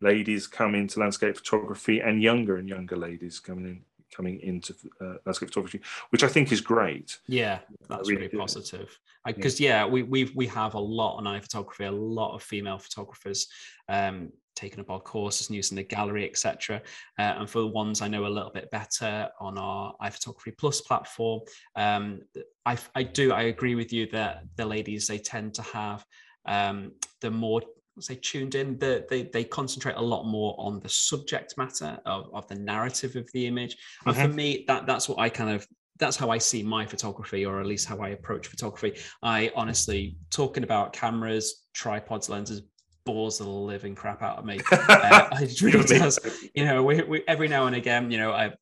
ladies 0.00 0.46
come 0.46 0.74
into 0.74 1.00
landscape 1.00 1.36
photography 1.36 2.00
and 2.00 2.22
younger 2.22 2.56
and 2.56 2.68
younger 2.68 2.96
ladies 2.96 3.40
coming 3.40 3.64
in 3.64 3.80
coming 4.14 4.40
into 4.40 4.74
uh, 5.00 5.14
landscape 5.26 5.48
photography 5.48 5.80
which 6.10 6.22
i 6.22 6.28
think 6.28 6.52
is 6.52 6.60
great. 6.60 7.18
Yeah 7.26 7.60
that's 7.88 8.08
really, 8.08 8.26
really 8.26 8.38
positive. 8.38 8.98
Because 9.24 9.58
yeah. 9.60 9.84
yeah. 9.84 9.90
we 9.90 10.02
we 10.02 10.32
we 10.34 10.46
have 10.46 10.74
a 10.74 10.78
lot 10.78 11.16
on 11.16 11.40
photography, 11.40 11.84
a 11.84 11.92
lot 11.92 12.34
of 12.34 12.42
female 12.42 12.78
photographers 12.78 13.48
um 13.88 14.32
taken 14.56 14.80
up 14.80 14.90
our 14.90 15.00
courses 15.00 15.48
and 15.48 15.56
using 15.56 15.76
the 15.76 15.82
gallery, 15.82 16.28
etc. 16.28 16.82
Uh, 17.18 17.22
and 17.22 17.48
for 17.48 17.60
the 17.60 17.66
ones 17.66 18.02
I 18.02 18.08
know 18.08 18.26
a 18.26 18.28
little 18.28 18.50
bit 18.50 18.70
better 18.70 19.28
on 19.40 19.58
our 19.58 19.94
iPhotography 20.02 20.56
Plus 20.58 20.80
platform, 20.80 21.40
um, 21.76 22.20
I, 22.64 22.76
I 22.94 23.02
do 23.02 23.32
I 23.32 23.42
agree 23.42 23.74
with 23.74 23.92
you 23.92 24.06
that 24.10 24.44
the 24.56 24.66
ladies 24.66 25.06
they 25.06 25.18
tend 25.18 25.54
to 25.54 25.62
have 25.62 26.04
um, 26.46 26.92
the 27.20 27.30
more 27.30 27.62
say 27.98 28.14
tuned 28.16 28.54
in 28.54 28.78
the, 28.78 29.06
they, 29.08 29.22
they 29.22 29.42
concentrate 29.42 29.96
a 29.96 30.02
lot 30.02 30.24
more 30.24 30.54
on 30.58 30.80
the 30.80 30.88
subject 30.88 31.56
matter 31.56 31.98
of, 32.04 32.28
of 32.34 32.46
the 32.46 32.54
narrative 32.54 33.16
of 33.16 33.26
the 33.32 33.46
image 33.46 33.74
and 34.04 34.14
mm-hmm. 34.14 34.28
for 34.28 34.34
me 34.34 34.66
that 34.68 34.84
that's 34.86 35.08
what 35.08 35.18
i 35.18 35.30
kind 35.30 35.48
of 35.48 35.66
that's 35.98 36.16
how 36.16 36.30
I 36.30 36.38
see 36.38 36.62
my 36.62 36.84
photography, 36.84 37.44
or 37.44 37.60
at 37.60 37.66
least 37.66 37.88
how 37.88 37.98
I 37.98 38.10
approach 38.10 38.48
photography. 38.48 38.98
I 39.22 39.50
honestly, 39.54 40.16
talking 40.30 40.62
about 40.62 40.92
cameras, 40.92 41.64
tripods, 41.74 42.28
lenses, 42.28 42.62
bores 43.06 43.38
the 43.38 43.48
living 43.48 43.94
crap 43.94 44.20
out 44.22 44.36
of 44.36 44.44
me. 44.44 44.60
uh, 44.72 45.28
it 45.40 45.62
really 45.62 45.84
does. 45.84 46.18
You 46.54 46.66
know, 46.66 46.82
we, 46.82 47.02
we, 47.02 47.22
every 47.26 47.48
now 47.48 47.66
and 47.66 47.74
again, 47.74 48.10
you 48.10 48.18
know, 48.18 48.32
I 48.32 48.52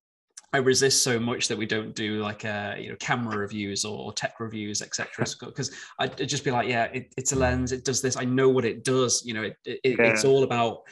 I 0.54 0.58
resist 0.58 1.02
so 1.02 1.18
much 1.18 1.48
that 1.48 1.58
we 1.58 1.66
don't 1.66 1.96
do 1.96 2.22
like 2.22 2.44
uh, 2.44 2.76
you 2.78 2.90
know 2.90 2.96
camera 3.00 3.36
reviews 3.36 3.84
or, 3.84 4.12
tech 4.12 4.38
reviews, 4.38 4.82
etc. 4.82 5.26
Because 5.40 5.72
I'd 5.98 6.28
just 6.28 6.44
be 6.44 6.52
like, 6.52 6.68
yeah, 6.68 6.84
it, 6.84 7.12
it's 7.16 7.32
a 7.32 7.36
lens. 7.36 7.72
It 7.72 7.84
does 7.84 8.00
this. 8.00 8.16
I 8.16 8.24
know 8.24 8.48
what 8.48 8.64
it 8.64 8.84
does. 8.84 9.24
You 9.24 9.34
know, 9.34 9.42
it, 9.42 9.56
it 9.64 9.80
yeah. 9.84 10.04
it's 10.04 10.24
all 10.24 10.44
about 10.44 10.82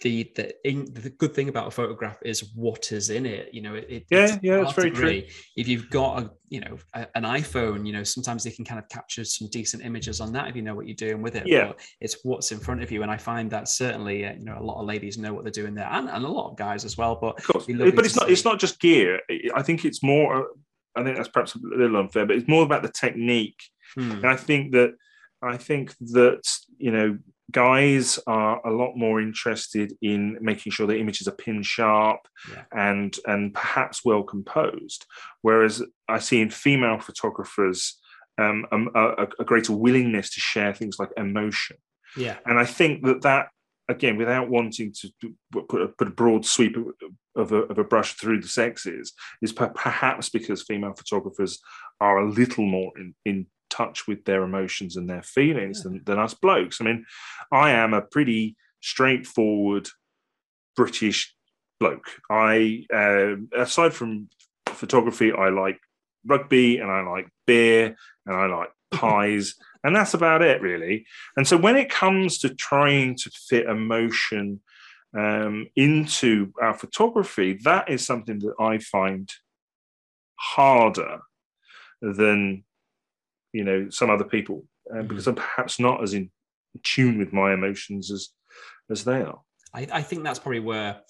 the 0.00 0.30
the 0.34 0.68
in, 0.68 0.86
the 0.94 1.10
good 1.10 1.34
thing 1.34 1.48
about 1.48 1.66
a 1.66 1.70
photograph 1.70 2.16
is 2.24 2.52
what 2.54 2.90
is 2.90 3.10
in 3.10 3.26
it 3.26 3.50
you 3.52 3.60
know 3.60 3.74
it, 3.74 4.04
yeah 4.10 4.38
yeah 4.42 4.62
it's 4.62 4.72
very 4.72 4.90
true 4.90 5.22
if 5.56 5.68
you've 5.68 5.88
got 5.90 6.22
a 6.22 6.30
you 6.48 6.60
know 6.60 6.76
a, 6.94 7.06
an 7.14 7.24
iphone 7.24 7.86
you 7.86 7.92
know 7.92 8.02
sometimes 8.02 8.42
they 8.42 8.50
can 8.50 8.64
kind 8.64 8.78
of 8.78 8.88
capture 8.88 9.24
some 9.24 9.48
decent 9.50 9.84
images 9.84 10.20
on 10.20 10.32
that 10.32 10.48
if 10.48 10.56
you 10.56 10.62
know 10.62 10.74
what 10.74 10.86
you're 10.86 10.96
doing 10.96 11.20
with 11.20 11.36
it 11.36 11.46
yeah 11.46 11.68
but 11.68 11.80
it's 12.00 12.16
what's 12.22 12.50
in 12.50 12.58
front 12.58 12.82
of 12.82 12.90
you 12.90 13.02
and 13.02 13.10
i 13.10 13.16
find 13.16 13.50
that 13.50 13.68
certainly 13.68 14.24
uh, 14.24 14.32
you 14.32 14.44
know 14.44 14.58
a 14.58 14.62
lot 14.62 14.80
of 14.80 14.86
ladies 14.86 15.18
know 15.18 15.32
what 15.32 15.44
they're 15.44 15.50
doing 15.50 15.74
there 15.74 15.88
and, 15.90 16.08
and 16.08 16.24
a 16.24 16.28
lot 16.28 16.50
of 16.50 16.56
guys 16.56 16.84
as 16.84 16.96
well 16.96 17.16
but 17.20 17.38
but 17.46 18.04
it's 18.04 18.16
not 18.16 18.26
see. 18.26 18.32
it's 18.32 18.44
not 18.44 18.58
just 18.58 18.80
gear 18.80 19.20
i 19.54 19.62
think 19.62 19.84
it's 19.84 20.02
more 20.02 20.48
i 20.96 21.04
think 21.04 21.16
that's 21.16 21.28
perhaps 21.28 21.54
a 21.54 21.58
little 21.62 22.00
unfair 22.00 22.26
but 22.26 22.36
it's 22.36 22.48
more 22.48 22.64
about 22.64 22.82
the 22.82 22.92
technique 22.92 23.62
hmm. 23.94 24.12
and 24.12 24.26
i 24.26 24.36
think 24.36 24.72
that 24.72 24.94
i 25.42 25.56
think 25.56 25.94
that 25.98 26.42
you 26.78 26.90
know 26.90 27.18
guys 27.50 28.18
are 28.26 28.60
a 28.66 28.70
lot 28.70 28.94
more 28.96 29.20
interested 29.20 29.94
in 30.02 30.36
making 30.40 30.72
sure 30.72 30.86
the 30.86 30.98
images 30.98 31.26
are 31.28 31.32
pin 31.32 31.62
sharp 31.62 32.20
Yeah. 32.52 32.64
and 32.72 33.16
and 33.26 33.54
perhaps 33.54 34.04
well 34.04 34.22
composed 34.22 35.06
whereas 35.42 35.82
i 36.08 36.18
see 36.18 36.40
in 36.40 36.50
female 36.50 36.98
photographers 36.98 37.98
um, 38.40 38.66
um, 38.70 38.90
a, 38.94 39.00
a- 39.24 39.28
a 39.40 39.44
greater 39.44 39.72
willingness 39.72 40.30
to 40.30 40.40
share 40.40 40.74
things 40.74 40.98
like 40.98 41.10
emotion 41.16 41.76
Yeah. 42.16 42.36
and 42.46 42.58
i 42.58 42.64
think 42.64 43.04
that 43.06 43.22
that 43.22 43.48
again 43.88 44.18
without 44.18 44.50
wanting 44.50 44.92
to 45.00 45.08
put 45.68 45.80
a, 45.80 45.88
put 45.88 46.08
a 46.08 46.10
broad 46.10 46.44
sweep 46.44 46.76
of, 46.76 46.86
of, 47.34 47.52
a, 47.52 47.62
of 47.70 47.78
a 47.78 47.84
brush 47.84 48.12
through 48.14 48.40
the 48.42 48.48
sexes 48.48 49.14
is 49.40 49.52
per- 49.54 49.70
perhaps 49.70 50.28
because 50.28 50.62
female 50.62 50.92
photographers 50.92 51.58
are 51.98 52.18
a 52.18 52.30
little 52.30 52.66
more 52.66 52.92
in, 52.98 53.14
in 53.24 53.46
touch 53.70 54.06
with 54.06 54.24
their 54.24 54.42
emotions 54.42 54.96
and 54.96 55.08
their 55.08 55.22
feelings 55.22 55.82
than, 55.82 56.02
than 56.04 56.18
us 56.18 56.34
blokes. 56.34 56.80
I 56.80 56.84
mean 56.84 57.04
i 57.52 57.70
am 57.70 57.94
a 57.94 58.02
pretty 58.02 58.56
straightforward 58.80 59.88
british 60.76 61.34
bloke. 61.80 62.08
I 62.30 62.84
uh, 62.92 63.36
aside 63.56 63.94
from 63.94 64.28
photography 64.68 65.32
i 65.32 65.48
like 65.48 65.78
rugby 66.26 66.78
and 66.78 66.90
i 66.90 67.00
like 67.02 67.28
beer 67.46 67.96
and 68.26 68.36
i 68.36 68.46
like 68.46 68.70
pies 68.90 69.54
and 69.84 69.94
that's 69.94 70.14
about 70.14 70.42
it 70.42 70.60
really. 70.60 71.06
And 71.36 71.46
so 71.46 71.56
when 71.56 71.76
it 71.76 71.90
comes 71.90 72.38
to 72.38 72.54
trying 72.54 73.16
to 73.16 73.30
fit 73.30 73.66
emotion 73.66 74.60
um, 75.16 75.68
into 75.76 76.52
our 76.60 76.74
photography 76.74 77.58
that 77.64 77.88
is 77.88 78.04
something 78.04 78.38
that 78.40 78.54
i 78.60 78.76
find 78.76 79.30
harder 80.34 81.20
than 82.02 82.64
you 83.52 83.64
know 83.64 83.88
some 83.90 84.10
other 84.10 84.24
people 84.24 84.64
uh, 84.92 84.96
Mhm. 84.98 85.08
because 85.08 85.26
i'm 85.26 85.34
perhaps 85.34 85.78
not 85.80 86.02
as 86.02 86.14
in 86.14 86.30
tune 86.82 87.18
with 87.18 87.32
my 87.32 87.52
emotions 87.52 88.10
as 88.10 88.28
as 88.90 89.04
they 89.04 89.22
are 89.22 89.40
I, 89.74 89.86
I 89.92 90.02
think 90.02 90.24
that's 90.24 90.38
probably 90.38 90.60
where 90.60 91.00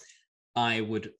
I 0.57 0.81
would 0.81 1.13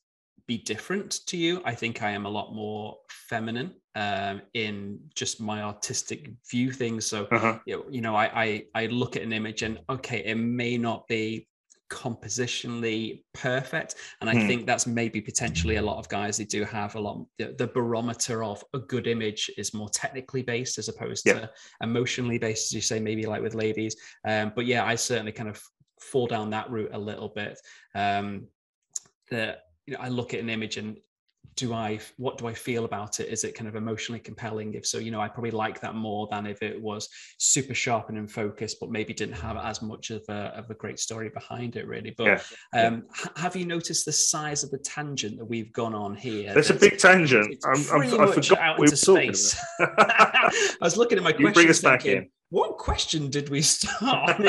be 0.47 0.59
different 0.59 1.21
to 1.27 1.37
you. 1.37 1.63
I 1.65 1.75
think 1.75 2.03
I 2.03 2.11
am 2.11 2.27
a 2.27 2.29
lot 2.29 2.55
more 2.55 2.97
feminine 3.09 3.75
um, 3.95 4.43
in 4.55 4.99
just 5.15 5.41
my 5.41 5.63
artistic 5.63 6.31
view 6.51 6.73
things. 6.73 7.07
So 7.07 7.29
uh-huh. 7.31 7.59
you 7.67 7.77
know, 7.77 7.85
you 7.91 8.01
know 8.01 8.17
I, 8.17 8.45
I 8.45 8.65
I 8.75 8.87
look 8.87 9.15
at 9.17 9.23
an 9.23 9.33
image 9.33 9.63
and 9.63 9.79
okay, 9.89 10.25
it 10.25 10.35
may 10.35 10.79
not 10.79 11.07
be 11.07 11.47
compositionally 11.89 13.23
perfect, 13.35 13.97
and 14.21 14.29
I 14.31 14.35
Hmm. 14.35 14.47
think 14.47 14.67
that's 14.67 14.87
maybe 14.87 15.21
potentially 15.21 15.77
a 15.77 15.83
lot 15.83 15.99
of 15.99 16.09
guys 16.09 16.37
they 16.37 16.45
do 16.45 16.65
have 16.65 16.95
a 16.95 17.01
lot. 17.01 17.27
The, 17.39 17.55
the 17.57 17.67
barometer 17.69 18.43
of 18.45 18.63
a 18.75 18.79
good 18.79 19.07
image 19.07 19.51
is 19.57 19.75
more 19.75 19.89
technically 19.91 20.43
based 20.43 20.79
as 20.79 20.89
opposed 20.89 21.25
to 21.27 21.51
emotionally 21.83 22.39
based, 22.39 22.69
as 22.69 22.73
you 22.75 22.81
say, 22.81 23.01
maybe 23.01 23.27
like 23.27 23.43
with 23.43 23.55
ladies. 23.55 23.97
Um, 24.27 24.53
but 24.55 24.67
yeah, 24.67 24.85
I 24.85 24.95
certainly 24.95 25.33
kind 25.33 25.49
of 25.49 25.63
fall 26.01 26.27
down 26.27 26.51
that 26.51 26.71
route 26.71 26.91
a 26.93 26.99
little 26.99 27.29
bit. 27.29 27.59
Um, 27.95 28.49
that 29.31 29.65
you 29.87 29.95
know, 29.95 30.01
I 30.01 30.09
look 30.09 30.35
at 30.35 30.41
an 30.41 30.51
image 30.51 30.77
and 30.77 30.99
do 31.59 31.75
I 31.75 31.99
what 32.19 32.39
do 32.39 32.47
I 32.47 32.55
feel 32.55 32.85
about 32.85 33.19
it? 33.19 33.29
Is 33.29 33.43
it 33.43 33.55
kind 33.55 33.67
of 33.67 33.75
emotionally 33.75 34.21
compelling? 34.21 34.75
If 34.75 34.87
so, 34.87 34.99
you 34.99 35.11
know, 35.11 35.21
I 35.21 35.27
probably 35.27 35.51
like 35.51 35.81
that 35.81 35.97
more 35.97 36.29
than 36.31 36.47
if 36.47 36.63
it 36.63 36.81
was 36.81 37.09
super 37.39 37.75
sharp 37.75 38.09
and 38.11 38.17
in 38.17 38.29
focus, 38.29 38.77
but 38.81 38.91
maybe 38.91 39.13
didn't 39.13 39.35
have 39.35 39.57
as 39.57 39.83
much 39.83 40.11
of 40.11 40.23
a 40.29 40.53
of 40.57 40.71
a 40.71 40.75
great 40.75 41.01
story 41.01 41.31
behind 41.31 41.75
it, 41.75 41.89
really. 41.89 42.15
But 42.17 42.27
Yeah, 42.73 42.81
um, 42.81 43.07
have 43.35 43.57
you 43.57 43.67
noticed 43.67 44.07
the 44.07 44.13
size 44.13 44.63
of 44.63 44.71
the 44.71 44.79
tangent 44.79 45.37
that 45.39 45.45
we've 45.45 45.73
gone 45.73 45.97
on 45.97 46.15
here? 46.15 46.55
That's 46.55 46.71
a 46.71 46.75
big 46.75 46.97
tangent. 46.99 47.57
I'm, 47.65 48.03
I'm, 48.03 48.21
I 48.21 48.33
forgot 48.33 48.59
out 48.61 48.79
we 48.79 48.87
into 48.87 48.93
were 48.93 49.21
space. 49.21 49.61
I 49.81 50.53
was 50.81 50.97
looking 50.97 51.19
at 51.19 51.25
my 51.25 51.35
You 51.37 51.53
bring 51.53 51.69
us 51.69 51.83
back 51.83 52.07
in. 52.07 52.31
What 52.51 52.79
question 52.79 53.29
did 53.29 53.51
we 53.51 53.61
start 53.63 54.41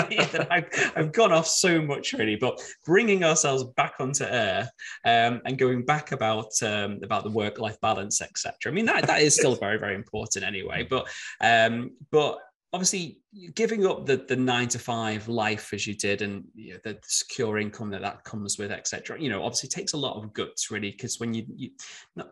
I've, 0.51 0.91
I've 0.95 1.11
gone 1.11 1.31
off 1.31 1.47
so 1.47 1.81
much 1.81 2.13
really? 2.13 2.35
But 2.35 2.61
bringing 2.85 3.23
ourselves 3.23 3.65
back 3.75 3.93
onto 3.99 4.23
earth 4.23 4.69
um, 5.05 5.41
and 5.45 5.57
going 5.57 5.85
back 5.85 6.11
about 6.11 6.51
um, 6.63 6.99
about 7.03 7.23
the 7.23 7.31
work 7.31 7.59
life 7.59 7.79
balance, 7.81 8.21
etc. 8.21 8.53
I 8.65 8.71
mean 8.71 8.85
that 8.85 9.07
that 9.07 9.21
is 9.21 9.35
still 9.35 9.55
very 9.55 9.77
very 9.77 9.95
important 9.95 10.45
anyway. 10.45 10.87
But 10.89 11.07
um, 11.41 11.91
but 12.11 12.39
obviously 12.71 13.19
giving 13.55 13.85
up 13.85 14.05
the 14.05 14.17
the 14.27 14.35
nine 14.35 14.67
to 14.67 14.77
five 14.77 15.27
life 15.27 15.73
as 15.73 15.87
you 15.87 15.95
did 15.95 16.21
and 16.21 16.43
you 16.55 16.73
know, 16.73 16.79
the 16.83 16.97
secure 17.03 17.57
income 17.57 17.89
that 17.89 18.01
that 18.01 18.23
comes 18.23 18.57
with 18.57 18.71
etc 18.71 19.19
you 19.19 19.29
know 19.29 19.43
obviously 19.43 19.69
takes 19.69 19.93
a 19.93 19.97
lot 19.97 20.15
of 20.15 20.33
guts 20.33 20.69
really 20.69 20.91
because 20.91 21.19
when 21.19 21.33
you, 21.33 21.45
you 21.55 21.69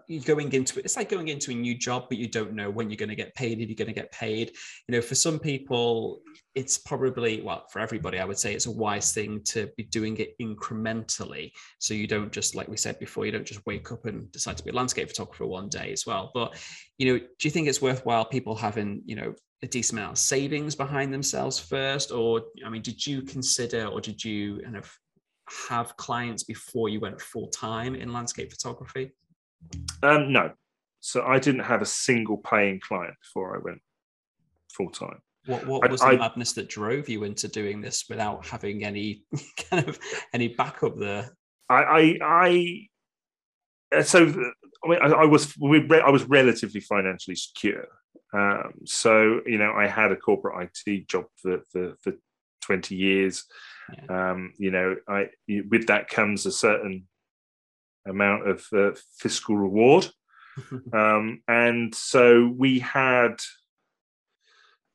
you're 0.07 0.23
going 0.23 0.51
into 0.53 0.77
it 0.79 0.85
it's 0.85 0.95
like 0.95 1.09
going 1.09 1.27
into 1.27 1.51
a 1.51 1.55
new 1.55 1.75
job 1.75 2.05
but 2.09 2.17
you 2.17 2.27
don't 2.27 2.53
know 2.53 2.69
when 2.69 2.89
you're 2.89 2.97
going 2.97 3.09
to 3.09 3.15
get 3.15 3.33
paid 3.35 3.59
if 3.59 3.67
you're 3.67 3.75
going 3.75 3.87
to 3.87 3.93
get 3.93 4.11
paid. 4.11 4.51
You 4.87 4.95
know 4.95 5.01
for 5.01 5.15
some 5.15 5.39
people 5.39 6.21
it's 6.53 6.77
probably 6.77 7.41
well 7.41 7.65
for 7.71 7.79
everybody 7.79 8.19
i 8.19 8.25
would 8.25 8.39
say 8.39 8.53
it's 8.53 8.65
a 8.65 8.71
wise 8.71 9.13
thing 9.13 9.41
to 9.43 9.69
be 9.77 9.83
doing 9.83 10.17
it 10.17 10.37
incrementally. 10.39 11.51
So 11.79 11.93
you 11.93 12.07
don't 12.07 12.31
just 12.31 12.55
like 12.55 12.67
we 12.67 12.77
said 12.77 12.99
before 12.99 13.25
you 13.25 13.31
don't 13.31 13.45
just 13.45 13.65
wake 13.65 13.91
up 13.91 14.05
and 14.05 14.31
decide 14.31 14.57
to 14.57 14.63
be 14.63 14.71
a 14.71 14.73
landscape 14.73 15.09
photographer 15.09 15.45
one 15.45 15.69
day 15.69 15.91
as 15.91 16.05
well. 16.05 16.31
But 16.33 16.55
you 16.97 17.11
know 17.11 17.19
do 17.19 17.27
you 17.41 17.51
think 17.51 17.67
it's 17.67 17.81
worthwhile 17.81 18.25
people 18.25 18.55
having 18.55 19.01
you 19.05 19.15
know 19.15 19.33
a 19.63 19.67
decent 19.67 19.97
amount 19.99 20.11
of 20.13 20.17
savings 20.17 20.75
behind 20.75 21.13
themselves 21.13 21.57
first 21.59 22.11
or 22.11 22.41
i 22.65 22.69
mean 22.69 22.81
did 22.81 23.05
you 23.05 23.21
consider 23.23 23.85
or 23.87 23.99
did 23.99 24.23
you 24.23 24.59
kind 24.63 24.77
of 24.77 24.91
have 25.69 25.95
clients 25.97 26.43
before 26.43 26.89
you 26.89 26.99
went 26.99 27.19
full 27.19 27.47
time 27.47 27.95
in 27.95 28.11
landscape 28.13 28.51
photography 28.51 29.11
Um, 30.03 30.31
no. 30.31 30.51
So 30.99 31.23
I 31.25 31.39
didn't 31.39 31.63
have 31.63 31.81
a 31.81 31.85
single 31.85 32.37
paying 32.37 32.79
client 32.79 33.15
before 33.23 33.55
I 33.55 33.59
went 33.63 33.81
full 34.73 34.89
time. 34.91 35.19
what 35.45 35.65
what 35.65 35.87
I- 35.87 35.91
was 35.91 36.01
the 36.01 36.07
I- 36.07 36.17
madness 36.17 36.53
that 36.53 36.67
drove 36.69 37.07
you 37.09 37.23
into 37.23 37.47
doing 37.47 37.81
this 37.81 38.05
without 38.09 38.45
having 38.45 38.83
any 38.83 39.23
kind 39.69 39.87
of 39.87 39.97
any 40.33 40.49
backup 40.49 40.97
there 40.97 41.31
I, 41.69 41.81
I, 41.99 42.17
I 42.21 42.87
uh, 43.97 44.03
so 44.03 44.19
I 44.83 44.87
mean, 44.89 44.99
I, 45.01 45.07
I 45.07 45.25
was 45.25 45.53
I 45.61 46.09
was 46.09 46.23
relatively 46.25 46.81
financially 46.81 47.35
secure. 47.35 47.87
Um, 48.33 48.73
so 48.85 49.41
you 49.45 49.57
know, 49.57 49.73
I 49.73 49.87
had 49.87 50.11
a 50.11 50.15
corporate 50.15 50.69
IT 50.85 51.07
job 51.07 51.25
for 51.41 51.61
for, 51.71 51.95
for 52.01 52.13
twenty 52.61 52.95
years. 52.95 53.45
Um, 54.09 54.53
you 54.57 54.71
know, 54.71 54.95
I 55.07 55.29
with 55.69 55.87
that 55.87 56.09
comes 56.09 56.45
a 56.45 56.51
certain 56.51 57.07
amount 58.05 58.47
of 58.47 58.65
uh, 58.73 58.91
fiscal 59.17 59.55
reward, 59.55 60.09
um, 60.93 61.41
and 61.47 61.93
so 61.93 62.53
we 62.55 62.79
had. 62.79 63.35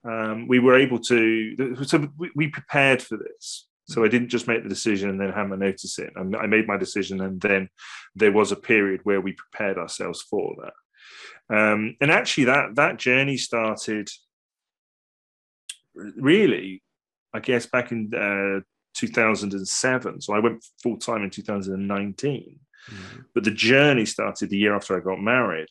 Um, 0.05 0.49
we 0.49 0.59
were 0.59 0.77
able 0.77 0.99
to, 0.99 1.77
so 1.85 2.09
we, 2.19 2.29
we 2.35 2.49
prepared 2.49 3.01
for 3.01 3.17
this. 3.17 3.69
So 3.87 4.05
I 4.05 4.09
didn't 4.09 4.31
just 4.31 4.49
make 4.49 4.63
the 4.65 4.69
decision 4.69 5.11
and 5.11 5.21
then 5.21 5.33
have 5.33 5.49
my 5.49 5.55
notice 5.55 5.99
in. 5.99 6.11
I 6.35 6.47
made 6.47 6.67
my 6.67 6.77
decision, 6.77 7.21
and 7.21 7.41
then 7.41 7.69
there 8.15 8.33
was 8.33 8.51
a 8.51 8.57
period 8.57 9.01
where 9.05 9.21
we 9.21 9.33
prepared 9.33 9.79
ourselves 9.79 10.23
for 10.23 10.57
that. 10.63 10.73
Um, 11.51 11.97
and 12.01 12.11
actually, 12.11 12.45
that 12.45 12.75
that 12.77 12.99
journey 12.99 13.37
started 13.37 14.09
really, 15.95 16.83
I 17.35 17.41
guess, 17.41 17.67
back 17.67 17.93
in 17.93 18.11
uh, 18.15 18.61
2007. 18.95 20.21
So 20.21 20.35
I 20.35 20.39
went 20.39 20.65
full 20.83 20.97
time 20.99 21.23
in 21.23 21.31
2019, 21.31 22.59
Mhm. 22.91 23.25
but 23.35 23.45
the 23.45 23.51
journey 23.51 24.05
started 24.07 24.51
the 24.51 24.59
year 24.59 24.75
after 24.75 24.97
I 24.97 25.01
got 25.05 25.21
married, 25.21 25.69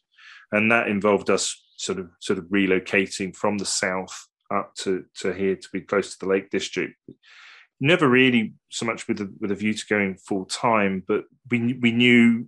and 0.51 0.71
that 0.71 0.87
involved 0.87 1.29
us 1.29 1.61
sort 1.77 1.99
of 1.99 2.09
sort 2.19 2.39
of 2.39 2.45
relocating 2.45 3.35
from 3.35 3.57
the 3.57 3.65
south 3.65 4.27
up 4.51 4.75
to 4.75 5.05
to 5.15 5.33
here 5.33 5.55
to 5.55 5.69
be 5.73 5.81
close 5.81 6.11
to 6.11 6.19
the 6.19 6.27
Lake 6.31 6.49
District. 6.49 6.93
Never 7.79 8.07
really 8.07 8.53
so 8.69 8.85
much 8.85 9.07
with 9.07 9.19
a, 9.21 9.33
with 9.39 9.51
a 9.51 9.55
view 9.55 9.73
to 9.73 9.85
going 9.87 10.15
full 10.17 10.45
time, 10.45 11.03
but 11.07 11.25
we 11.49 11.73
we 11.73 11.91
knew 11.91 12.47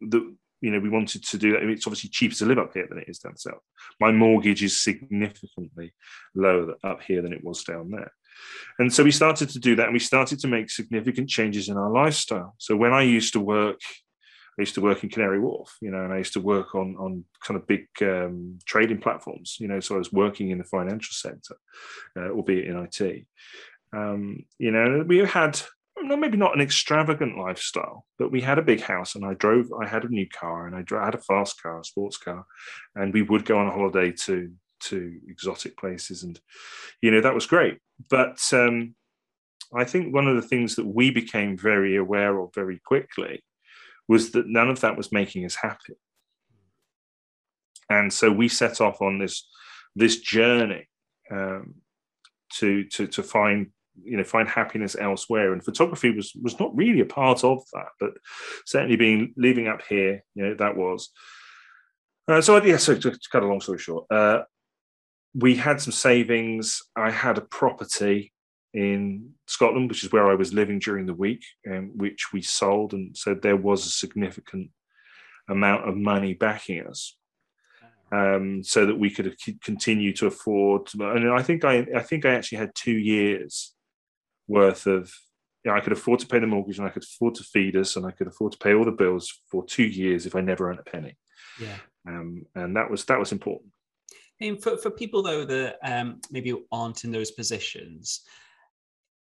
that 0.00 0.36
you 0.60 0.70
know 0.70 0.80
we 0.80 0.88
wanted 0.88 1.24
to 1.24 1.38
do 1.38 1.52
that. 1.52 1.62
It's 1.62 1.86
obviously 1.86 2.10
cheaper 2.10 2.34
to 2.36 2.46
live 2.46 2.58
up 2.58 2.72
here 2.74 2.86
than 2.88 2.98
it 2.98 3.08
is 3.08 3.18
down 3.18 3.36
south. 3.36 3.62
My 4.00 4.12
mortgage 4.12 4.62
is 4.62 4.80
significantly 4.80 5.94
lower 6.34 6.74
up 6.84 7.02
here 7.02 7.22
than 7.22 7.32
it 7.32 7.44
was 7.44 7.64
down 7.64 7.90
there. 7.90 8.12
And 8.78 8.92
so 8.92 9.02
we 9.02 9.10
started 9.10 9.48
to 9.50 9.58
do 9.58 9.76
that 9.76 9.86
and 9.86 9.92
we 9.92 9.98
started 9.98 10.38
to 10.40 10.48
make 10.48 10.70
significant 10.70 11.28
changes 11.28 11.68
in 11.68 11.76
our 11.76 11.90
lifestyle. 11.90 12.54
So 12.58 12.76
when 12.76 12.92
I 12.92 13.02
used 13.02 13.32
to 13.32 13.40
work, 13.40 13.80
I 14.58 14.62
used 14.62 14.74
to 14.74 14.80
work 14.80 15.04
in 15.04 15.10
Canary 15.10 15.38
Wharf, 15.38 15.76
you 15.80 15.90
know, 15.90 16.04
and 16.04 16.12
I 16.12 16.18
used 16.18 16.32
to 16.32 16.40
work 16.40 16.74
on, 16.74 16.96
on 16.98 17.24
kind 17.44 17.58
of 17.58 17.66
big 17.66 17.86
um, 18.02 18.58
trading 18.64 18.98
platforms, 18.98 19.56
you 19.60 19.68
know, 19.68 19.78
so 19.80 19.94
I 19.94 19.98
was 19.98 20.12
working 20.12 20.50
in 20.50 20.58
the 20.58 20.64
financial 20.64 21.12
sector, 21.12 21.56
uh, 22.16 22.30
albeit 22.30 22.66
in 22.66 22.76
IT. 22.76 23.26
Um, 23.92 24.44
you 24.58 24.72
know, 24.72 25.04
we 25.06 25.18
had 25.18 25.60
no, 26.02 26.16
maybe 26.16 26.36
not 26.36 26.54
an 26.54 26.60
extravagant 26.60 27.38
lifestyle, 27.38 28.06
but 28.18 28.30
we 28.30 28.40
had 28.40 28.58
a 28.58 28.62
big 28.62 28.80
house 28.80 29.14
and 29.14 29.24
I 29.24 29.34
drove, 29.34 29.66
I 29.72 29.86
had 29.86 30.04
a 30.04 30.08
new 30.08 30.28
car 30.28 30.66
and 30.66 30.76
I, 30.76 30.82
dro- 30.82 31.00
I 31.00 31.06
had 31.06 31.14
a 31.14 31.18
fast 31.18 31.62
car, 31.62 31.80
a 31.80 31.84
sports 31.84 32.16
car, 32.16 32.44
and 32.94 33.12
we 33.12 33.22
would 33.22 33.44
go 33.44 33.58
on 33.58 33.68
a 33.68 33.72
holiday 33.72 34.12
to 34.12 34.52
to 34.80 35.18
exotic 35.26 35.76
places 35.76 36.22
and 36.22 36.38
you 37.02 37.10
know 37.10 37.20
that 37.20 37.34
was 37.34 37.46
great. 37.46 37.78
But 38.08 38.38
um, 38.52 38.94
i 39.74 39.84
think 39.84 40.14
one 40.14 40.26
of 40.26 40.36
the 40.36 40.48
things 40.48 40.76
that 40.76 40.86
we 40.86 41.10
became 41.10 41.56
very 41.56 41.96
aware 41.96 42.38
of 42.38 42.54
very 42.54 42.80
quickly 42.84 43.42
was 44.08 44.30
that 44.30 44.48
none 44.48 44.70
of 44.70 44.80
that 44.80 44.96
was 44.96 45.12
making 45.12 45.44
us 45.44 45.54
happy. 45.54 45.94
And 47.90 48.12
so 48.12 48.30
we 48.32 48.48
set 48.48 48.80
off 48.80 49.00
on 49.02 49.18
this 49.18 49.46
this 49.94 50.20
journey 50.20 50.88
um, 51.30 51.74
to 52.54 52.84
to 52.84 53.06
to 53.06 53.22
find 53.22 53.68
you 54.04 54.16
know 54.16 54.24
find 54.24 54.48
happiness 54.48 54.96
elsewhere. 54.98 55.52
And 55.52 55.64
photography 55.64 56.10
was 56.10 56.32
was 56.40 56.58
not 56.58 56.76
really 56.76 57.00
a 57.00 57.06
part 57.06 57.44
of 57.44 57.62
that 57.72 57.88
but 58.00 58.10
certainly 58.66 58.96
being 58.96 59.34
living 59.36 59.68
up 59.68 59.82
here 59.88 60.24
you 60.34 60.44
know 60.44 60.54
that 60.54 60.76
was. 60.76 61.10
Uh, 62.26 62.40
so 62.40 62.62
yeah 62.62 62.76
so 62.76 62.94
to, 62.94 63.10
to 63.10 63.28
cut 63.32 63.42
a 63.42 63.46
long 63.46 63.60
story 63.60 63.78
short 63.78 64.04
uh, 64.10 64.42
we 65.34 65.56
had 65.56 65.80
some 65.80 65.92
savings. 65.92 66.82
I 66.96 67.10
had 67.10 67.38
a 67.38 67.42
property 67.42 68.32
in 68.74 69.30
scotland 69.46 69.88
which 69.88 70.04
is 70.04 70.12
where 70.12 70.30
i 70.30 70.34
was 70.34 70.52
living 70.52 70.78
during 70.78 71.06
the 71.06 71.14
week 71.14 71.42
um, 71.70 71.90
which 71.96 72.32
we 72.32 72.42
sold. 72.42 72.92
And 72.92 73.16
so 73.16 73.34
there 73.34 73.56
was 73.56 73.86
a 73.86 73.90
significant 73.90 74.70
amount 75.48 75.88
of 75.88 75.96
money 75.96 76.34
backing 76.34 76.86
us 76.86 77.16
um, 78.12 78.62
so 78.62 78.86
that 78.86 78.98
we 78.98 79.10
could 79.10 79.36
continue 79.62 80.12
to 80.14 80.26
afford. 80.26 80.88
And 80.94 81.30
I 81.30 81.42
think 81.42 81.64
I, 81.64 81.86
I 81.94 82.00
think 82.00 82.24
I 82.24 82.34
actually 82.34 82.58
had 82.58 82.74
two 82.74 82.96
years 82.96 83.74
worth 84.48 84.86
of 84.86 85.12
you 85.64 85.70
know, 85.70 85.76
I 85.76 85.80
could 85.80 85.92
afford 85.92 86.20
to 86.20 86.26
pay 86.26 86.38
the 86.38 86.46
mortgage 86.46 86.78
and 86.78 86.86
I 86.86 86.90
could 86.90 87.02
afford 87.02 87.34
to 87.36 87.44
feed 87.44 87.76
us 87.76 87.96
and 87.96 88.06
I 88.06 88.10
could 88.10 88.26
afford 88.26 88.52
to 88.52 88.58
pay 88.58 88.74
all 88.74 88.84
the 88.84 88.92
bills 88.92 89.40
for 89.50 89.64
two 89.64 89.84
years 89.84 90.24
if 90.24 90.34
I 90.34 90.40
never 90.40 90.70
earned 90.70 90.80
a 90.80 90.90
penny. 90.90 91.16
Yeah. 91.60 91.76
Um, 92.06 92.46
and 92.54 92.76
that 92.76 92.90
was 92.90 93.04
that 93.06 93.18
was 93.18 93.32
important. 93.32 93.70
And 94.40 94.62
for, 94.62 94.76
for 94.76 94.90
people 94.90 95.22
though 95.22 95.44
that 95.44 95.78
um, 95.82 96.20
maybe 96.30 96.54
aren't 96.70 97.04
in 97.04 97.10
those 97.10 97.32
positions, 97.32 98.22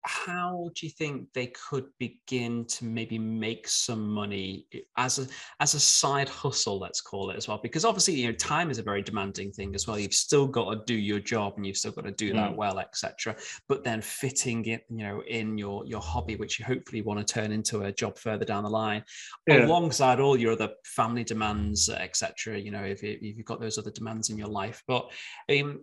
how 0.07 0.71
do 0.75 0.87
you 0.87 0.91
think 0.91 1.27
they 1.33 1.49
could 1.49 1.87
begin 1.99 2.65
to 2.67 2.85
maybe 2.85 3.19
make 3.19 3.67
some 3.67 4.09
money 4.09 4.67
as 4.97 5.19
a 5.19 5.27
as 5.61 5.75
a 5.75 5.81
side 5.81 6.29
hustle 6.29 6.79
let's 6.79 7.01
call 7.01 7.31
it 7.31 7.37
as 7.37 7.49
well 7.49 7.59
because 7.61 7.85
obviously 7.85 8.15
you 8.15 8.27
know 8.27 8.33
time 8.35 8.71
is 8.71 8.79
a 8.79 8.83
very 8.83 9.03
demanding 9.03 9.51
thing 9.51 9.75
as 9.75 9.87
well 9.87 9.99
you've 9.99 10.15
still 10.15 10.47
got 10.47 10.73
to 10.73 10.81
do 10.87 10.95
your 10.95 11.19
job 11.19 11.55
and 11.57 11.67
you've 11.67 11.77
still 11.77 11.91
got 11.91 12.05
to 12.05 12.13
do 12.13 12.33
that 12.33 12.53
mm. 12.53 12.57
well 12.57 12.79
etc 12.79 13.35
but 13.69 13.83
then 13.83 14.01
fitting 14.01 14.65
it 14.67 14.85
you 14.91 14.99
know 14.99 15.23
in 15.29 15.59
your 15.59 15.85
your 15.87 16.01
hobby 16.01 16.37
which 16.37 16.59
you 16.59 16.65
hopefully 16.65 17.03
want 17.03 17.19
to 17.19 17.35
turn 17.35 17.51
into 17.51 17.83
a 17.83 17.93
job 17.93 18.17
further 18.17 18.45
down 18.45 18.63
the 18.63 18.71
line 18.71 19.03
yeah. 19.49 19.67
alongside 19.67 20.21
all 20.21 20.37
your 20.37 20.53
other 20.53 20.71
family 20.85 21.25
demands 21.25 21.89
etc 21.89 22.59
you 22.59 22.71
know 22.71 22.83
if, 22.83 23.03
if 23.03 23.21
you've 23.21 23.45
got 23.45 23.61
those 23.61 23.77
other 23.77 23.91
demands 23.91 24.31
in 24.31 24.39
your 24.39 24.49
life 24.49 24.83
but 24.87 25.11
um 25.51 25.81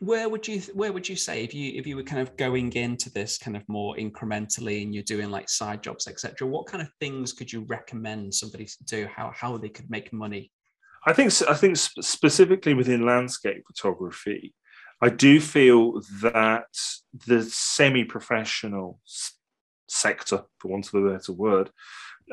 where 0.00 0.28
would 0.28 0.46
you 0.46 0.60
where 0.74 0.92
would 0.92 1.08
you 1.08 1.16
say 1.16 1.42
if 1.42 1.54
you 1.54 1.72
if 1.74 1.86
you 1.86 1.96
were 1.96 2.02
kind 2.02 2.20
of 2.20 2.36
going 2.36 2.72
into 2.74 3.10
this 3.10 3.38
kind 3.38 3.56
of 3.56 3.66
more 3.68 3.96
incrementally 3.96 4.82
and 4.82 4.94
you're 4.94 5.02
doing 5.04 5.30
like 5.30 5.48
side 5.48 5.82
jobs 5.82 6.06
etc 6.06 6.46
what 6.46 6.66
kind 6.66 6.82
of 6.82 6.88
things 7.00 7.32
could 7.32 7.50
you 7.50 7.62
recommend 7.62 8.34
somebody 8.34 8.66
to 8.66 8.84
do? 8.84 9.08
How 9.14 9.32
how 9.34 9.56
they 9.56 9.70
could 9.70 9.90
make 9.90 10.12
money? 10.12 10.52
I 11.06 11.12
think 11.12 11.32
i 11.48 11.54
think 11.54 11.76
specifically 11.76 12.74
within 12.74 13.06
landscape 13.06 13.62
photography 13.66 14.54
i 15.00 15.08
do 15.08 15.40
feel 15.40 16.02
that 16.20 16.66
the 17.26 17.42
semi-professional 17.44 19.00
sector 19.88 20.42
for 20.58 20.68
want 20.68 20.88
of 20.88 20.94
a 20.94 21.10
better 21.10 21.32
word 21.32 21.70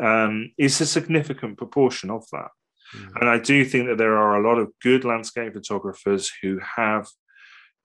um, 0.02 0.52
is 0.58 0.82
a 0.82 0.88
significant 0.88 1.58
proportion 1.58 2.10
of 2.10 2.26
that 2.32 2.50
Mm. 2.96 3.22
And 3.22 3.30
I 3.30 3.40
do 3.40 3.66
think 3.66 3.88
that 3.88 3.98
there 3.98 4.18
are 4.18 4.38
a 4.38 4.48
lot 4.48 4.60
of 4.60 4.72
good 4.82 5.06
landscape 5.06 5.54
photographers 5.54 6.32
who 6.42 6.60
have 6.60 7.08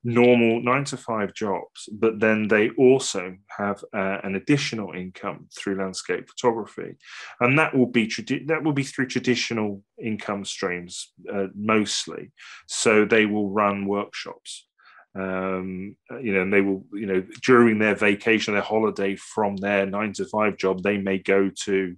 normal 0.05 0.63
nine 0.63 0.85
to 0.85 0.97
five 0.97 1.35
jobs, 1.35 1.89
but 1.93 2.21
then 2.21 2.49
they 2.49 2.71
also 2.71 3.37
have 3.49 3.83
uh, 3.95 4.19
an 4.23 4.37
additional 4.37 4.93
income 4.93 5.49
through 5.57 5.79
landscape 5.79 6.29
photography, 6.29 6.97
and 7.41 7.59
that 7.59 7.77
will 7.77 7.87
be 7.87 8.07
tradi- 8.07 8.47
that 8.47 8.63
will 8.63 8.73
be 8.73 8.85
through 8.85 9.07
traditional 9.07 9.83
income 10.03 10.45
streams 10.45 11.13
uh, 11.33 11.47
mostly. 11.55 12.31
So 12.67 13.05
they 13.05 13.27
will 13.27 13.51
run 13.51 13.87
workshops. 13.87 14.67
Um, 15.15 15.97
you 16.23 16.33
know, 16.33 16.43
and 16.43 16.53
they 16.53 16.61
will, 16.61 16.85
you 16.93 17.07
know, 17.07 17.25
during 17.43 17.79
their 17.79 17.97
vacation, 17.97 18.55
their 18.55 18.63
holiday 18.63 19.17
from 19.17 19.57
their 19.57 19.85
nine 19.85 20.13
to 20.13 20.27
five 20.27 20.57
job, 20.57 20.83
they 20.83 20.99
may 20.99 21.19
go 21.19 21.51
to 21.65 21.97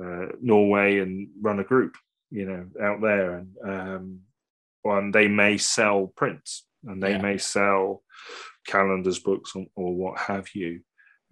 uh, 0.00 0.26
Norway 0.40 0.98
and 0.98 1.28
run 1.40 1.60
a 1.60 1.64
group, 1.64 1.96
you 2.30 2.46
know, 2.46 2.66
out 2.82 3.00
there, 3.00 3.34
and 3.34 3.56
um, 3.64 4.20
and 4.84 5.14
they 5.14 5.28
may 5.28 5.58
sell 5.58 6.12
prints 6.16 6.64
and 6.84 7.02
they 7.02 7.12
yeah. 7.12 7.22
may 7.22 7.38
sell 7.38 8.02
calendars, 8.66 9.18
books, 9.18 9.52
or, 9.54 9.66
or 9.74 9.94
what 9.94 10.18
have 10.18 10.48
you, 10.54 10.80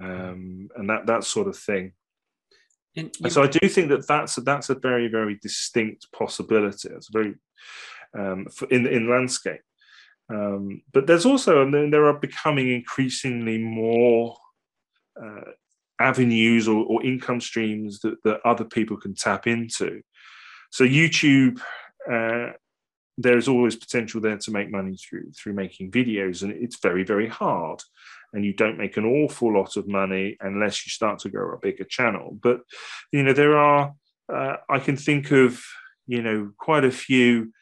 um, 0.00 0.68
and 0.76 0.88
that 0.90 1.06
that 1.06 1.24
sort 1.24 1.48
of 1.48 1.56
thing. 1.56 1.92
And, 2.96 3.10
and 3.22 3.32
so 3.32 3.42
I 3.42 3.46
do 3.46 3.68
think 3.68 3.88
that 3.90 4.06
that's 4.06 4.36
a, 4.38 4.40
that's 4.40 4.70
a 4.70 4.74
very 4.74 5.08
very 5.08 5.38
distinct 5.40 6.10
possibility. 6.12 6.88
It's 6.88 7.10
very 7.10 7.34
um, 8.18 8.46
for, 8.52 8.68
in 8.68 8.86
in 8.86 9.08
landscape, 9.08 9.62
um, 10.28 10.82
but 10.92 11.06
there's 11.06 11.26
also 11.26 11.62
and 11.62 11.92
there 11.92 12.06
are 12.06 12.18
becoming 12.18 12.70
increasingly 12.72 13.58
more 13.58 14.36
avenues 16.00 16.66
or, 16.66 16.84
or 16.84 17.04
income 17.04 17.40
streams 17.40 18.00
that, 18.00 18.16
that 18.24 18.40
other 18.44 18.64
people 18.64 18.96
can 18.96 19.14
tap 19.14 19.46
into. 19.46 20.02
So 20.70 20.84
YouTube, 20.84 21.60
uh, 22.10 22.52
there's 23.18 23.48
always 23.48 23.76
potential 23.76 24.20
there 24.20 24.38
to 24.38 24.50
make 24.50 24.70
money 24.70 24.96
through 24.96 25.30
through 25.32 25.52
making 25.52 25.90
videos, 25.90 26.42
and 26.42 26.52
it's 26.52 26.80
very 26.80 27.04
very 27.04 27.28
hard. 27.28 27.82
And 28.32 28.44
you 28.44 28.52
don't 28.54 28.78
make 28.78 28.96
an 28.96 29.04
awful 29.04 29.52
lot 29.52 29.76
of 29.76 29.88
money 29.88 30.36
unless 30.40 30.86
you 30.86 30.90
start 30.90 31.18
to 31.20 31.28
grow 31.28 31.52
a 31.52 31.58
bigger 31.58 31.84
channel. 31.84 32.38
But 32.40 32.60
you 33.12 33.22
know 33.22 33.32
there 33.32 33.58
are 33.58 33.94
uh, 34.32 34.56
I 34.68 34.78
can 34.78 34.96
think 34.96 35.32
of 35.32 35.62
you 36.06 36.22
know 36.22 36.52
quite 36.56 36.84
a 36.84 36.90
few 36.90 37.52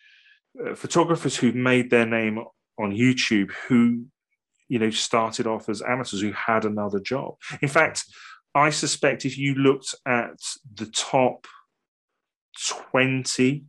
uh, 0.65 0.75
photographers 0.75 1.37
who've 1.37 1.55
made 1.55 1.91
their 1.91 2.07
name 2.07 2.39
on 2.79 2.93
YouTube 2.93 3.51
who 3.67 4.05
you 4.69 4.79
know 4.79 4.91
started 4.91 5.47
off 5.47 5.69
as 5.69 5.83
amateurs 5.83 6.21
who 6.21 6.33
had 6.33 6.65
another 6.65 7.01
job. 7.01 7.35
In 7.63 7.69
fact, 7.69 8.05
I 8.59 8.71
suspect 8.71 9.25
if 9.25 9.39
you 9.39 9.55
looked 9.55 9.95
at 10.07 10.41
the 10.75 10.87
top 10.87 11.47
20 12.91 13.65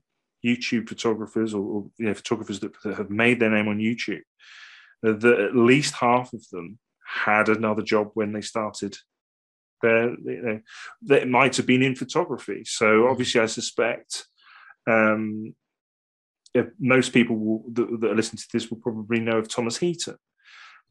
YouTube 0.45 0.89
photographers 0.89 1.53
or, 1.53 1.61
or 1.61 1.85
you 1.97 2.07
know, 2.07 2.13
photographers 2.13 2.59
that, 2.61 2.73
that, 2.83 2.97
have 2.97 3.09
made 3.09 3.39
their 3.39 3.49
name 3.49 3.67
on 3.67 3.77
YouTube, 3.77 4.21
uh, 5.05 5.13
that 5.13 5.39
at 5.39 5.55
least 5.55 5.95
half 5.95 6.33
of 6.33 6.47
them 6.49 6.79
had 7.05 7.49
another 7.49 7.81
job 7.81 8.11
when 8.13 8.33
they 8.33 8.41
started. 8.41 8.97
There, 9.81 10.09
you 10.09 10.41
know, 10.41 10.59
that 11.03 11.29
might 11.29 11.55
have 11.55 11.65
been 11.65 11.83
in 11.83 11.95
photography. 11.95 12.63
So 12.65 13.07
obviously, 13.07 13.39
I 13.39 13.45
suspect 13.45 14.25
um, 14.87 15.55
most 16.79 17.13
people 17.13 17.37
will, 17.37 17.63
that, 17.73 18.01
that 18.01 18.15
listen 18.15 18.37
to 18.37 18.47
this 18.51 18.69
will 18.69 18.79
probably 18.79 19.19
know 19.19 19.37
of 19.37 19.47
Thomas 19.47 19.77
Heaton. 19.77 20.17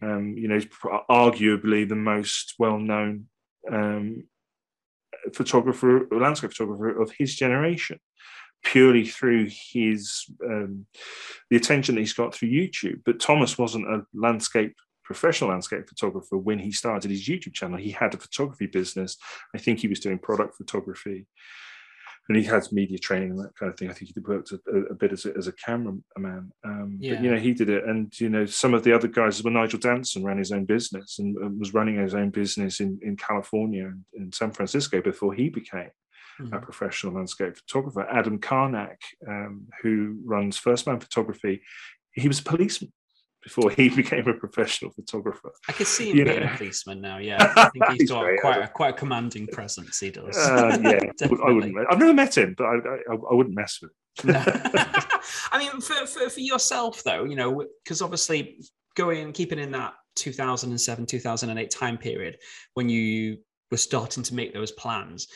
Um, 0.01 0.35
you 0.39 0.49
know, 0.49 0.61
arguably 1.11 1.89
the 1.89 1.97
most 1.97 2.55
well-known 2.59 3.27
um, 3.71 4.25
photographer, 5.35 6.07
landscape 6.11 6.51
photographer 6.51 7.01
of 7.01 7.13
his 7.19 7.35
generation, 7.35 7.99
purely 8.65 9.07
through 9.07 9.49
his 9.51 10.25
um, 10.45 10.87
the 11.51 11.57
attention 11.57 11.95
that 11.95 12.01
he's 12.01 12.13
got 12.13 12.35
through 12.35 12.51
YouTube. 12.51 13.03
But 13.05 13.21
Thomas 13.21 13.59
wasn't 13.59 13.89
a 13.89 14.05
landscape 14.15 14.75
professional 15.05 15.51
landscape 15.51 15.89
photographer 15.89 16.37
when 16.37 16.59
he 16.59 16.71
started 16.71 17.11
his 17.11 17.27
YouTube 17.27 17.55
channel. 17.55 17.79
He 17.79 17.91
had 17.91 18.13
a 18.13 18.19
photography 18.19 18.67
business. 18.67 19.17
I 19.55 19.59
think 19.59 19.79
he 19.79 19.89
was 19.89 20.01
doing 20.01 20.19
product 20.19 20.57
photography 20.57 21.27
and 22.29 22.37
he 22.37 22.45
has 22.45 22.73
media 22.73 22.99
training 22.99 23.31
and 23.31 23.41
that 23.41 23.57
kind 23.57 23.73
of 23.73 23.79
thing. 23.79 23.89
I 23.89 23.95
think 23.95 24.13
he 24.15 24.21
worked 24.21 24.53
a, 24.53 24.59
a 24.91 24.95
bit 24.95 25.13
as 25.13 25.25
a, 25.25 25.35
as 25.37 25.47
a 25.47 25.53
cameraman. 25.53 26.03
Um, 26.65 26.99
yeah. 27.01 27.15
But 27.15 27.25
you 27.25 27.31
know, 27.31 27.39
he 27.39 27.55
did 27.55 27.71
it, 27.71 27.85
and 27.85 28.13
you 28.21 28.29
know, 28.29 28.45
some 28.45 28.75
of 28.75 28.85
the 28.85 28.93
other 28.93 29.09
guys. 29.09 29.43
Well, 29.43 29.53
Nigel 29.53 29.79
Danson 29.79 30.25
ran 30.25 30.39
his 30.39 30.53
own 30.53 30.67
business 30.67 31.19
and, 31.19 31.37
and 31.39 31.59
was 31.59 31.75
running 31.75 31.97
his 31.97 32.15
own 32.15 32.31
business 32.31 32.81
in 32.81 32.99
in 33.03 33.17
California 33.17 33.87
and 33.87 34.05
in 34.15 34.33
San 34.33 34.53
Francisco 34.53 35.01
before 35.01 35.33
he 35.33 35.49
became 35.49 35.91
mm-hmm. 36.41 36.55
a 36.55 36.61
professional 36.61 37.15
landscape 37.15 37.57
photographer. 37.57 38.07
Adam 38.11 38.39
Karnacz, 38.39 38.97
um, 39.27 39.67
who 39.83 40.19
runs 40.25 40.59
First 40.59 40.87
Man 40.87 41.01
Photography, 41.01 41.63
he 42.13 42.29
was 42.29 42.41
a 42.41 42.45
policeman 42.45 42.93
before 43.43 43.71
he 43.71 43.89
became 43.97 44.27
a 44.29 44.35
professional 44.35 44.91
photographer. 44.93 45.51
I 45.69 45.73
can 45.73 45.87
see 45.87 46.11
him 46.11 46.17
you 46.17 46.25
being 46.25 46.41
know. 46.41 46.53
a 46.53 46.57
policeman 46.57 47.01
now. 47.01 47.19
Yeah, 47.19 47.53
I 47.57 47.69
think 47.71 48.01
he's 48.01 48.11
got 48.11 48.27
quite 48.41 48.63
a, 48.63 48.69
quite 48.69 48.95
a 48.95 48.97
commanding 48.97 49.47
presence. 49.49 49.99
He 50.01 50.11
does. 50.11 50.37
Uh, 50.37 50.79
yeah, 50.83 51.01
I 51.47 51.51
wouldn't. 51.51 51.77
I've 51.91 51.99
never 51.99 52.15
met 52.15 52.37
him, 52.37 52.55
but 52.57 52.65
I, 52.65 52.77
I, 52.77 53.15
I 53.15 53.35
wouldn't 53.35 53.55
mess 53.55 53.81
with 53.81 53.93
him. 54.25 54.35
I 55.53 55.59
mean, 55.59 55.81
for, 55.81 56.07
for, 56.07 56.29
for 56.29 56.41
yourself 56.41 57.03
though, 57.05 57.25
you 57.25 57.37
know, 57.37 57.65
because 57.85 58.03
obviously 58.03 58.61
going 58.97 59.23
and 59.23 59.35
keeping 59.35 59.61
in 59.61 59.71
that 59.71 59.95
2007 60.17 61.07
2008 61.07 61.71
time 61.71 61.97
period 61.97 62.37
when 62.75 62.89
you 62.89 63.39
were 63.71 63.77
starting 63.77 64.25
to 64.25 64.35
make 64.35 64.53
those 64.53 64.73
plans 64.73 65.29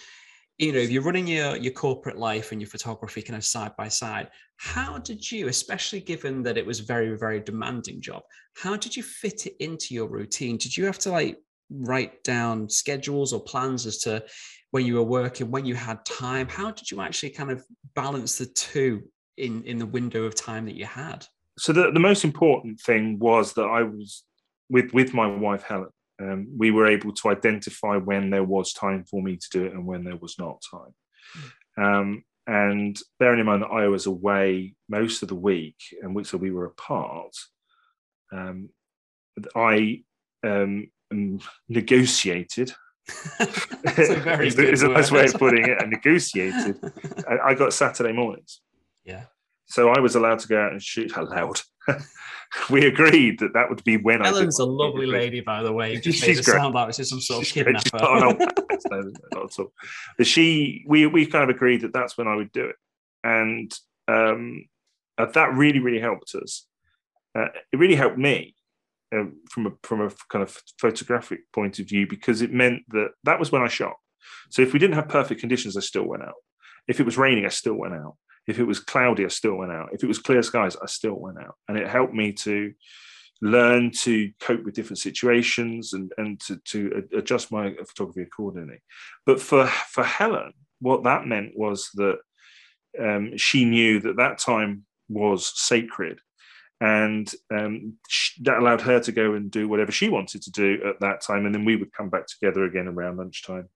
you 0.63 0.73
know, 0.73 0.79
if 0.79 0.91
you're 0.91 1.03
running 1.03 1.27
your 1.27 1.57
your 1.57 1.73
corporate 1.73 2.17
life 2.17 2.53
and 2.53 2.61
your 2.61 2.71
photography 2.71 3.21
kind 3.21 3.37
of 3.37 3.45
side 3.45 3.73
by 3.77 3.89
side, 3.89 4.29
how 4.57 4.97
did 4.99 5.29
you, 5.31 5.49
especially 5.49 6.01
given 6.01 6.43
that 6.45 6.57
it 6.57 6.65
was 6.65 6.79
a 6.79 6.85
very 6.85 7.17
very 7.19 7.41
demanding 7.41 8.01
job, 8.01 8.23
how 8.55 8.77
did 8.77 8.97
you 8.97 9.03
fit 9.03 9.47
it 9.47 9.57
into 9.59 9.93
your 9.93 10.07
routine? 10.07 10.57
Did 10.57 10.77
you 10.77 10.85
have 10.85 11.01
to 11.01 11.11
like 11.11 11.39
write 11.69 12.23
down 12.23 12.69
schedules 12.69 13.33
or 13.33 13.41
plans 13.41 13.87
as 13.87 13.99
to 13.99 14.25
when 14.71 14.87
you 14.87 14.95
were 14.95 15.03
working, 15.03 15.51
when 15.51 15.67
you 15.67 15.75
had 15.75 16.05
time? 16.05 16.49
How 16.49 16.71
did 16.71 16.91
you 16.93 17.01
actually 17.01 17.31
kind 17.31 17.51
of 17.51 17.65
balance 17.97 18.39
the 18.39 18.47
two 18.47 19.03
in 19.37 19.65
in 19.65 19.79
the 19.79 19.87
window 19.87 20.23
of 20.23 20.37
time 20.37 20.65
that 20.67 20.77
you 20.77 20.87
had? 20.87 21.27
So 21.59 21.73
the, 21.73 21.91
the 21.91 22.01
most 22.01 22.23
important 22.23 22.79
thing 22.81 23.19
was 23.19 23.53
that 23.55 23.65
I 23.65 23.83
was 23.83 24.23
with 24.71 24.95
with 24.95 25.13
my 25.13 25.27
wife 25.27 25.65
Helen, 25.65 25.91
um, 26.23 26.49
we 26.57 26.71
were 26.71 26.87
able 26.87 27.13
to 27.13 27.31
identify 27.31 27.97
when 27.97 28.31
there 28.31 28.45
was 28.45 28.73
time 28.73 29.05
for 29.05 29.23
me 29.23 29.37
to 29.37 29.49
do 29.51 29.65
it 29.65 29.73
and 29.73 29.87
when 29.87 30.05
there 30.05 30.17
was 30.17 30.39
not 30.39 30.63
time. 30.71 31.85
Um, 31.85 32.25
and 32.47 32.99
bearing 33.19 33.41
in 33.41 33.47
mind 33.47 33.63
that 33.63 33.69
I 33.69 33.89
was 33.89 34.07
away 34.07 34.75
most 34.89 35.23
of 35.23 35.29
the 35.29 35.35
week, 35.35 35.77
and 36.03 36.27
so 36.27 36.39
we 36.39 36.51
were 36.51 36.67
apart, 36.67 37.35
um, 38.33 38.69
I 39.55 40.03
um, 40.45 40.89
negotiated. 41.69 42.73
is, 43.39 44.57
the, 44.57 44.71
is 44.71 44.81
the 44.81 44.93
best 44.95 45.13
way 45.13 45.25
of 45.25 45.35
putting 45.35 45.69
it. 45.69 45.79
I 45.81 45.87
negotiated. 45.87 46.79
I, 47.29 47.51
I 47.51 47.55
got 47.55 47.73
Saturday 47.73 48.13
mornings. 48.13 48.61
Yeah. 49.05 49.25
So 49.73 49.89
I 49.89 50.01
was 50.01 50.15
allowed 50.15 50.39
to 50.41 50.49
go 50.49 50.61
out 50.61 50.73
and 50.73 50.83
shoot 50.83 51.17
allowed. 51.17 51.63
we 52.71 52.85
agreed 52.85 53.39
that 53.39 53.55
that 53.55 53.71
would 53.71 53.83
be 53.85 53.97
when 53.97 54.21
I 54.21 54.27
Helen's 54.27 54.61
I. 54.61 54.65
a 54.65 54.67
lovely 54.67 55.07
lady, 55.07 55.41
by 55.41 55.63
the 55.63 55.73
way. 55.73 55.99
Just 55.99 56.19
She's 56.19 56.37
made 56.37 56.45
great. 56.45 56.57
sound 56.61 56.75
like 56.75 56.95
just 56.95 57.09
some 57.09 57.23
sort 57.23 57.41
of 57.41 57.47
She's. 57.47 57.55
She's 57.55 57.65
kidnapper. 57.65 57.99
not- 57.99 58.39
no, 58.91 59.01
no, 59.01 59.13
not 59.33 59.45
at 59.45 59.59
all. 59.59 59.73
But 60.19 60.27
she, 60.27 60.85
we, 60.87 61.07
we 61.07 61.25
kind 61.25 61.49
of 61.49 61.57
agreed 61.57 61.81
that 61.81 61.95
that's 61.95 62.19
when 62.19 62.29
I 62.29 62.37
would 62.37 62.53
do 62.53 62.67
it, 62.67 62.77
and 63.25 63.73
um, 64.09 64.67
uh, 65.17 65.25
that 65.33 65.55
really, 65.55 65.79
really 65.79 66.01
helped 66.01 66.35
us. 66.35 66.67
Uh, 67.35 67.47
it 67.73 67.79
really 67.79 67.95
helped 67.95 68.19
me 68.19 68.55
uh, 69.17 69.25
from 69.51 69.69
a 69.69 69.71
from 69.85 70.03
a 70.03 70.11
kind 70.29 70.43
of 70.43 70.61
photographic 70.79 71.51
point 71.51 71.79
of 71.79 71.89
view 71.89 72.07
because 72.07 72.43
it 72.43 72.53
meant 72.53 72.83
that 72.89 73.13
that 73.25 73.39
was 73.39 73.51
when 73.51 73.63
I 73.63 73.69
shot. 73.69 73.95
So 74.51 74.61
if 74.61 74.75
we 74.75 74.79
didn't 74.79 74.97
have 74.97 75.09
perfect 75.09 75.41
conditions, 75.41 75.79
I 75.79 75.81
still 75.81 76.05
went 76.05 76.25
out. 76.25 76.35
If 76.87 77.01
it 77.01 77.07
was 77.07 77.17
raining, 77.17 77.47
I 77.47 77.49
still 77.49 77.75
went 77.75 77.95
out. 77.95 78.17
If 78.47 78.59
it 78.59 78.65
was 78.65 78.81
cloudy, 78.81 79.25
I 79.25 79.29
still 79.29 79.55
went 79.55 79.73
out. 79.73 79.91
If 79.93 80.03
it 80.03 80.09
was 80.09 80.19
clear 80.19 80.43
skies, 80.43 80.77
I 80.83 80.87
still 80.87 81.15
went 81.15 81.39
out. 81.39 81.55
And 81.69 81.79
it 81.79 81.89
helped 81.89 82.15
me 82.15 82.33
to 82.33 82.73
learn 83.41 83.91
to 83.91 84.31
cope 84.41 84.65
with 84.65 84.75
different 84.75 84.99
situations 84.99 85.93
and, 85.93 86.13
and 86.17 86.41
to, 86.41 86.57
to 86.65 87.05
adjust 87.17 87.53
my 87.53 87.75
photography 87.87 88.23
accordingly. 88.23 88.79
But 89.27 89.41
for, 89.41 89.67
for 89.67 90.05
Helen, 90.05 90.53
what 90.81 91.05
that 91.05 91.27
meant 91.27 91.53
was 91.57 91.91
that 91.95 92.19
um, 93.01 93.37
she 93.37 93.65
knew 93.65 94.01
that 94.01 94.17
that 94.17 94.39
time 94.39 94.85
was 95.09 95.53
sacred. 95.55 96.21
And 96.81 97.33
um, 97.53 97.95
sh- 98.09 98.39
that 98.43 98.59
allowed 98.59 98.81
her 98.81 98.99
to 99.01 99.13
go 99.13 99.35
and 99.35 99.51
do 99.51 99.69
whatever 99.69 99.93
she 99.93 100.09
wanted 100.09 100.43
to 100.43 100.51
do 100.51 100.81
at 100.85 100.99
that 101.01 101.21
time. 101.21 101.47
And 101.47 101.55
then 101.55 101.65
we 101.65 101.77
would 101.77 101.93
come 101.93 102.11
back 102.11 102.27
together 102.27 102.65
again 102.65 102.89
around 102.89 103.19
lunchtime 103.19 103.69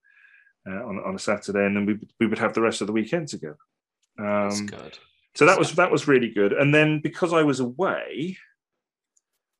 uh, 0.68 0.84
on, 0.84 1.00
on 1.04 1.14
a 1.14 1.18
Saturday. 1.18 1.64
And 1.64 1.76
then 1.76 1.86
we, 1.86 1.98
we 2.18 2.26
would 2.26 2.38
have 2.38 2.54
the 2.54 2.62
rest 2.62 2.80
of 2.80 2.88
the 2.88 2.92
weekend 2.92 3.28
together. 3.28 3.58
That's 4.18 4.60
Um, 4.60 4.66
good. 4.66 4.98
so 5.34 5.46
that 5.46 5.58
was 5.58 5.74
that 5.74 5.90
was 5.90 6.08
really 6.08 6.30
good. 6.30 6.52
And 6.52 6.74
then 6.74 7.00
because 7.00 7.32
I 7.32 7.42
was 7.42 7.60
away, 7.60 8.38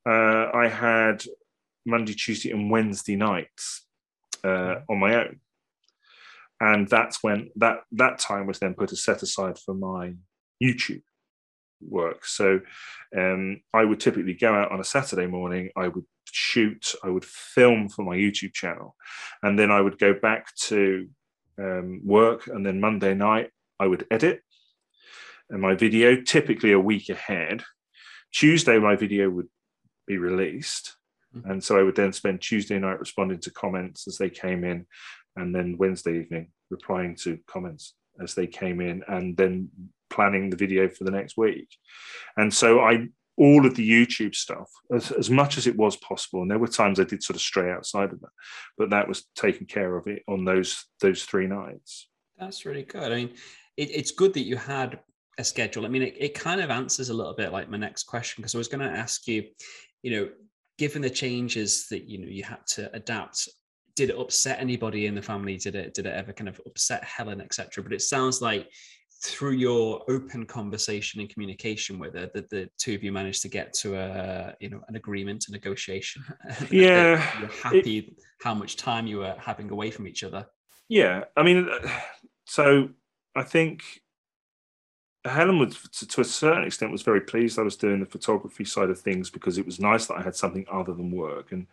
uh, 0.08 0.50
I 0.54 0.68
had 0.68 1.24
Monday, 1.84 2.14
Tuesday, 2.14 2.50
and 2.50 2.70
Wednesday 2.70 3.16
nights 3.16 3.86
uh, 4.44 4.76
on 4.88 4.98
my 4.98 5.14
own, 5.16 5.40
and 6.60 6.88
that's 6.88 7.22
when 7.22 7.50
that 7.56 7.80
that 7.92 8.18
time 8.18 8.46
was 8.46 8.58
then 8.58 8.74
put 8.74 8.92
as 8.92 9.02
set 9.04 9.22
aside 9.22 9.58
for 9.58 9.74
my 9.74 10.14
YouTube 10.62 11.02
work. 11.80 12.24
So 12.24 12.60
um, 13.16 13.60
I 13.74 13.84
would 13.84 14.00
typically 14.00 14.34
go 14.34 14.54
out 14.54 14.72
on 14.72 14.80
a 14.80 14.84
Saturday 14.84 15.26
morning. 15.26 15.70
I 15.76 15.88
would 15.88 16.06
shoot. 16.32 16.94
I 17.04 17.08
would 17.10 17.24
film 17.24 17.88
for 17.88 18.02
my 18.02 18.16
YouTube 18.16 18.54
channel, 18.54 18.96
and 19.42 19.58
then 19.58 19.70
I 19.70 19.80
would 19.80 19.98
go 19.98 20.14
back 20.14 20.54
to 20.68 21.08
um, 21.58 22.00
work. 22.04 22.46
And 22.46 22.64
then 22.64 22.80
Monday 22.80 23.14
night 23.14 23.50
I 23.78 23.86
would 23.86 24.06
edit 24.10 24.42
and 25.50 25.61
my 25.61 25.74
video 25.74 26.20
typically 26.20 26.72
a 26.72 26.80
week 26.80 27.09
ahead. 27.09 27.62
Tuesday, 28.32 28.78
my 28.78 28.96
video 28.96 29.30
would 29.30 29.48
be 30.06 30.18
released. 30.18 30.96
Mhm. 31.35 31.50
And 31.50 31.64
so 31.64 31.78
I 31.78 31.82
would 31.82 31.96
then 31.96 32.12
spend 32.12 32.40
Tuesday 32.40 32.78
night 32.78 32.98
responding 32.98 33.40
to 33.40 33.50
comments 33.50 34.06
as 34.06 34.18
they 34.18 34.30
came 34.30 34.64
in, 34.64 34.87
and 35.37 35.54
then 35.54 35.76
Wednesday 35.78 36.20
evening 36.20 36.52
replying 36.70 37.14
to 37.14 37.38
comments 37.46 37.94
as 38.20 38.35
they 38.35 38.46
came 38.46 38.80
in, 38.80 39.02
and 39.09 39.37
then 39.37 39.70
planning 40.11 40.50
the 40.50 40.56
video 40.56 40.88
for 40.88 41.04
the 41.04 41.11
next 41.11 41.37
week. 41.37 41.68
And 42.37 42.52
so 42.52 42.80
I, 42.80 43.09
all 43.37 43.66
of 43.66 43.74
the 43.74 43.88
YouTube 43.88 44.35
stuff, 44.35 44.70
as, 44.92 45.12
as 45.12 45.28
much 45.28 45.59
as 45.59 45.66
it 45.66 45.76
was 45.76 45.96
possible, 45.96 46.42
and 46.42 46.50
there 46.50 46.59
were 46.59 46.68
times 46.68 46.98
I 46.98 47.04
did 47.04 47.22
sort 47.22 47.37
of 47.37 47.42
stray 47.42 47.70
outside 47.70 48.12
of 48.12 48.20
that, 48.20 48.30
but 48.78 48.90
that 48.90 49.09
was 49.09 49.26
taken 49.35 49.66
care 49.66 49.96
of 49.96 50.06
it 50.06 50.22
on 50.26 50.44
those 50.44 50.87
those 51.00 51.24
three 51.24 51.46
nights. 51.46 52.09
That's 52.38 52.64
really 52.64 52.85
good. 52.85 53.12
I 53.12 53.16
mean, 53.16 53.35
it, 53.76 53.90
it's 53.90 54.11
good 54.11 54.32
that 54.35 54.46
you 54.46 54.56
had 54.56 55.00
a 55.38 55.44
schedule. 55.44 55.85
I 55.85 55.88
mean, 55.88 56.03
it, 56.03 56.14
it 56.18 56.35
kind 56.35 56.61
of 56.61 56.70
answers 56.70 57.09
a 57.09 57.14
little 57.14 57.35
bit 57.35 57.53
like 57.53 57.68
my 57.68 57.77
next 57.77 58.05
question 58.05 58.42
because 58.42 58.55
I 58.55 58.59
was 58.59 58.68
going 58.68 58.88
to 58.88 58.96
ask 58.96 59.27
you, 59.27 59.44
you 60.03 60.11
know, 60.11 60.29
given 60.79 61.03
the 61.03 61.11
changes 61.11 61.87
that 61.88 62.09
you 62.09 62.18
know 62.18 62.29
you 62.29 62.44
had 62.44 62.66
to 62.66 62.94
adapt, 62.94 63.49
did 63.94 64.11
it 64.11 64.18
upset 64.18 64.61
anybody 64.61 65.07
in 65.07 65.14
the 65.14 65.22
family? 65.22 65.57
Did 65.57 65.75
it 65.75 65.94
did 65.94 66.07
it 66.07 66.14
ever 66.14 66.33
kind 66.33 66.49
of 66.49 66.61
upset 66.66 67.05
Helen, 67.05 67.40
etc.? 67.40 67.83
But 67.83 67.92
it 67.92 68.03
sounds 68.03 68.42
like 68.42 68.68
through 69.22 69.53
your 69.53 70.03
open 70.09 70.44
conversation 70.44 71.20
and 71.20 71.31
communication 71.31 71.99
with 71.99 72.14
her, 72.14 72.31
that 72.35 72.51
the 72.51 72.68
two 72.79 72.94
of 72.94 73.03
you 73.03 73.11
managed 73.11 73.42
to 73.42 73.49
get 73.49 73.72
to 73.75 73.96
a 73.96 74.55
you 74.61 74.68
know 74.68 74.81
an 74.88 74.96
agreement, 74.96 75.46
a 75.49 75.53
negotiation. 75.53 76.22
Yeah, 76.70 77.40
you're 77.40 77.49
happy 77.49 78.16
how 78.42 78.55
much 78.55 78.77
time 78.77 79.07
you 79.07 79.18
were 79.18 79.37
having 79.38 79.70
away 79.70 79.90
from 79.90 80.07
each 80.07 80.22
other. 80.22 80.46
Yeah, 80.88 81.25
I 81.37 81.42
mean, 81.42 81.68
uh, 81.68 81.88
so 82.44 82.90
I 83.35 83.42
think 83.42 83.83
Helen 85.28 85.58
was, 85.58 85.76
to, 85.98 86.06
to 86.06 86.20
a 86.20 86.24
certain 86.24 86.64
extent, 86.64 86.92
was 86.92 87.02
very 87.02 87.20
pleased 87.20 87.58
I 87.58 87.62
was 87.62 87.76
doing 87.76 88.00
the 88.00 88.06
photography 88.06 88.64
side 88.64 88.90
of 88.90 89.00
things 89.00 89.30
because 89.30 89.58
it 89.58 89.66
was 89.66 89.80
nice 89.80 90.06
that 90.06 90.14
I 90.18 90.22
had 90.22 90.36
something 90.36 90.66
other 90.70 90.92
than 90.92 91.10
work, 91.10 91.52
and 91.52 91.66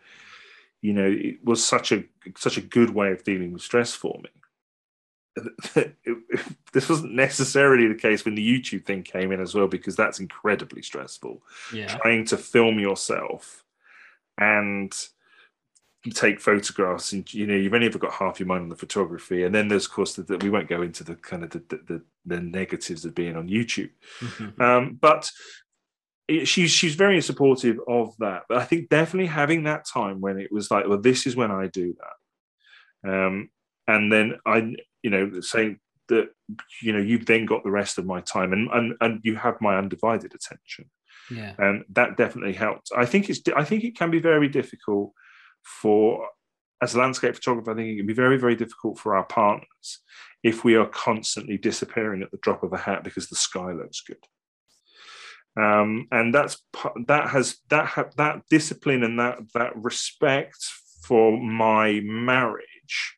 you 0.82 0.92
know, 0.92 1.06
it 1.10 1.44
was 1.44 1.64
such 1.64 1.92
a 1.92 2.04
such 2.36 2.56
a 2.58 2.60
good 2.62 2.90
way 2.90 3.10
of 3.12 3.24
dealing 3.24 3.52
with 3.52 3.62
stress 3.62 3.94
for 3.94 4.20
me. 4.22 4.30
It- 5.76 5.96
it- 6.04 6.42
this 6.72 6.88
wasn't 6.88 7.14
necessarily 7.14 7.86
the 7.86 7.94
case 7.94 8.24
when 8.24 8.34
the 8.34 8.46
YouTube 8.60 8.84
thing 8.84 9.02
came 9.04 9.30
in 9.32 9.40
as 9.40 9.54
well, 9.54 9.68
because 9.68 9.94
that's 9.96 10.18
incredibly 10.20 10.82
stressful 10.82 11.40
Yeah. 11.72 11.86
trying 11.86 12.24
to 12.26 12.36
film 12.36 12.78
yourself 12.80 13.64
and 14.38 14.92
take 16.12 16.38
photographs 16.40 17.12
and 17.12 17.32
you 17.32 17.46
know 17.46 17.54
you've 17.54 17.72
only 17.72 17.86
ever 17.86 17.98
got 17.98 18.12
half 18.12 18.38
your 18.38 18.46
mind 18.46 18.62
on 18.62 18.68
the 18.68 18.76
photography 18.76 19.44
and 19.44 19.54
then 19.54 19.68
there's 19.68 19.86
of 19.86 19.92
course 19.92 20.14
that 20.14 20.26
the, 20.26 20.36
we 20.38 20.50
won't 20.50 20.68
go 20.68 20.82
into 20.82 21.02
the 21.02 21.14
kind 21.14 21.42
of 21.44 21.50
the, 21.50 21.60
the, 21.86 22.02
the, 22.26 22.40
negatives 22.40 23.04
of 23.04 23.14
being 23.14 23.36
on 23.36 23.48
youtube 23.48 23.90
Mhm. 24.20 24.60
um, 24.60 24.98
but 25.00 25.30
it- 26.28 26.46
she's 26.46 26.70
she's 26.70 26.94
very 26.94 27.20
supportive 27.22 27.78
of 27.88 28.14
that 28.18 28.42
but 28.48 28.58
i 28.58 28.64
think 28.64 28.88
definitely 28.90 29.26
having 29.28 29.64
that 29.64 29.86
time 29.86 30.20
when 30.20 30.38
it 30.38 30.52
was 30.52 30.70
like 30.70 30.86
well 30.86 31.00
this 31.00 31.26
is 31.26 31.36
when 31.36 31.50
i 31.50 31.66
do 31.68 31.94
that 33.02 33.10
um, 33.10 33.48
and 33.88 34.12
then 34.12 34.38
i 34.44 34.74
you 35.02 35.10
know 35.10 35.40
saying 35.40 35.78
that 36.08 36.28
you 36.82 36.92
know 36.92 36.98
you've 36.98 37.24
then 37.24 37.46
got 37.46 37.64
the 37.64 37.70
rest 37.70 37.96
of 37.96 38.04
my 38.04 38.20
time 38.20 38.52
and 38.52 38.68
and, 38.72 38.94
and 39.00 39.20
you 39.22 39.36
have 39.36 39.58
my 39.62 39.76
undivided 39.78 40.34
attention 40.34 40.84
Yeah. 41.30 41.54
and 41.58 41.84
that 41.90 42.18
definitely 42.18 42.52
helped. 42.52 42.90
I 42.94 43.06
think 43.06 43.30
it's 43.30 43.40
I 43.56 43.64
think 43.64 43.84
it 43.84 43.96
can 43.96 44.10
be 44.10 44.18
very 44.20 44.48
difficult 44.48 45.12
for 45.64 46.28
as 46.82 46.94
a 46.94 46.98
landscape 46.98 47.34
photographer. 47.34 47.72
I 47.72 47.74
think 47.74 47.88
it 47.88 47.96
can 47.96 48.06
be 48.06 48.14
very 48.14 48.38
very 48.38 48.56
difficult 48.56 48.98
for 48.98 49.16
our 49.16 49.24
partners 49.24 50.00
if 50.42 50.62
we 50.62 50.76
are 50.76 50.86
constantly 50.86 51.56
disappearing 51.56 52.22
at 52.22 52.30
the 52.30 52.38
drop 52.38 52.62
of 52.62 52.72
a 52.72 52.78
hat 52.78 53.02
because 53.02 53.28
the 53.28 53.36
sky 53.36 53.72
looks 53.72 54.02
good. 54.02 54.18
Um, 55.56 56.08
and 56.10 56.34
that's 56.34 56.62
that 57.06 57.28
has 57.28 57.58
that 57.70 57.86
ha- 57.86 58.10
that 58.16 58.42
discipline 58.50 59.04
and 59.04 59.18
that 59.18 59.38
that 59.54 59.72
respect 59.76 60.58
for 61.02 61.40
my 61.40 62.00
marriage, 62.02 63.16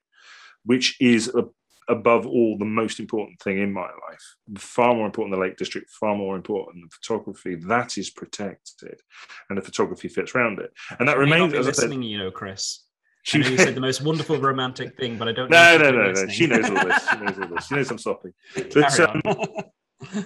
which 0.64 1.00
is 1.00 1.28
a, 1.28 1.44
above 1.88 2.26
all 2.26 2.58
the 2.58 2.64
most 2.64 2.98
important 3.00 3.40
thing 3.40 3.58
in 3.58 3.72
my 3.72 3.82
life. 3.82 4.58
Far 4.58 4.94
more 4.94 5.06
important 5.06 5.32
than 5.32 5.40
the 5.40 5.46
Lake 5.46 5.56
District, 5.56 5.88
far 5.90 6.16
more 6.16 6.36
important 6.36 6.76
than 6.82 6.88
photography. 6.90 7.54
That 7.54 7.96
is 7.98 8.10
protected, 8.10 9.00
and 9.48 9.56
the 9.58 9.62
photography 9.62 10.08
fits 10.08 10.34
around 10.34 10.58
it. 10.58 10.72
And 10.98 11.08
that 11.08 11.14
She 11.14 11.18
may 11.20 11.38
not 11.38 11.50
remains, 11.50 11.54
as 11.54 11.68
I 11.68 11.72
said, 11.72 11.84
listening, 11.90 12.02
you 12.02 12.18
know, 12.18 12.30
Chris. 12.30 12.84
she- 13.22 13.38
you 13.38 13.56
said 13.58 13.74
the 13.80 13.80
most 13.80 14.02
wonderful 14.02 14.38
romantic 14.40 14.96
thing, 14.96 15.16
but 15.18 15.28
I 15.28 15.32
don't. 15.32 15.50
know 15.50 15.78
no, 15.78 15.90
no, 15.90 15.90
no, 15.90 16.12
no. 16.12 16.26
She 16.28 16.46
knows 16.46 16.68
all 16.68 16.84
this. 16.86 17.08
She 17.08 17.16
knows 17.18 17.38
all 17.38 17.48
this. 17.48 17.66
She 17.66 17.74
knows 17.74 17.90
I'm 17.90 17.98
stopping. 17.98 18.32
But 18.54 18.72
Carry 18.72 19.04
um, 19.04 19.22
on. 19.26 20.24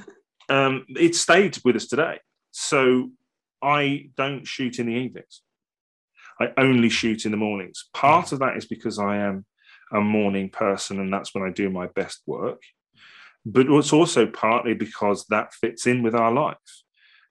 um, 0.49 0.87
it 0.91 1.15
stayed 1.15 1.59
with 1.65 1.77
us 1.77 1.87
today. 1.87 2.19
So 2.53 3.11
I 3.63 4.11
don't 4.17 4.47
shoot 4.47 4.79
in 4.79 4.87
the 4.87 4.93
evenings. 4.95 5.43
I 6.41 6.53
only 6.57 6.89
shoot 6.89 7.27
in 7.27 7.31
the 7.33 7.37
mornings. 7.37 7.89
Part 7.93 8.33
of 8.33 8.39
that 8.39 8.57
is 8.57 8.65
because 8.65 8.99
I 8.99 9.19
am 9.19 9.45
a 9.93 10.01
morning 10.01 10.51
person 10.51 11.01
and 11.01 11.13
that's 11.13 11.35
when 11.35 11.45
I 11.45 11.51
do 11.51 11.71
my 11.71 11.87
best 11.89 12.23
work. 12.27 12.63
But 13.45 13.67
it's 13.69 13.93
also 13.93 14.27
partly 14.27 14.75
because 14.75 15.27
that 15.27 15.55
fits 15.55 15.87
in 15.87 16.03
with 16.03 16.15
our 16.15 16.33
life. 16.33 16.57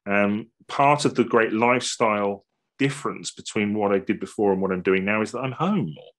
Um, 0.10 0.48
part 0.68 1.06
of 1.06 1.16
the 1.16 1.24
great 1.24 1.54
lifestyle 1.54 2.46
difference 2.80 3.32
between 3.32 3.74
what 3.74 3.92
I 3.92 4.00
did 4.00 4.20
before 4.20 4.52
and 4.52 4.62
what 4.62 4.72
I'm 4.72 4.82
doing 4.82 5.06
now 5.06 5.22
is 5.22 5.32
that 5.32 5.40
I'm 5.40 5.52
home 5.52 5.94
more. 5.94 6.12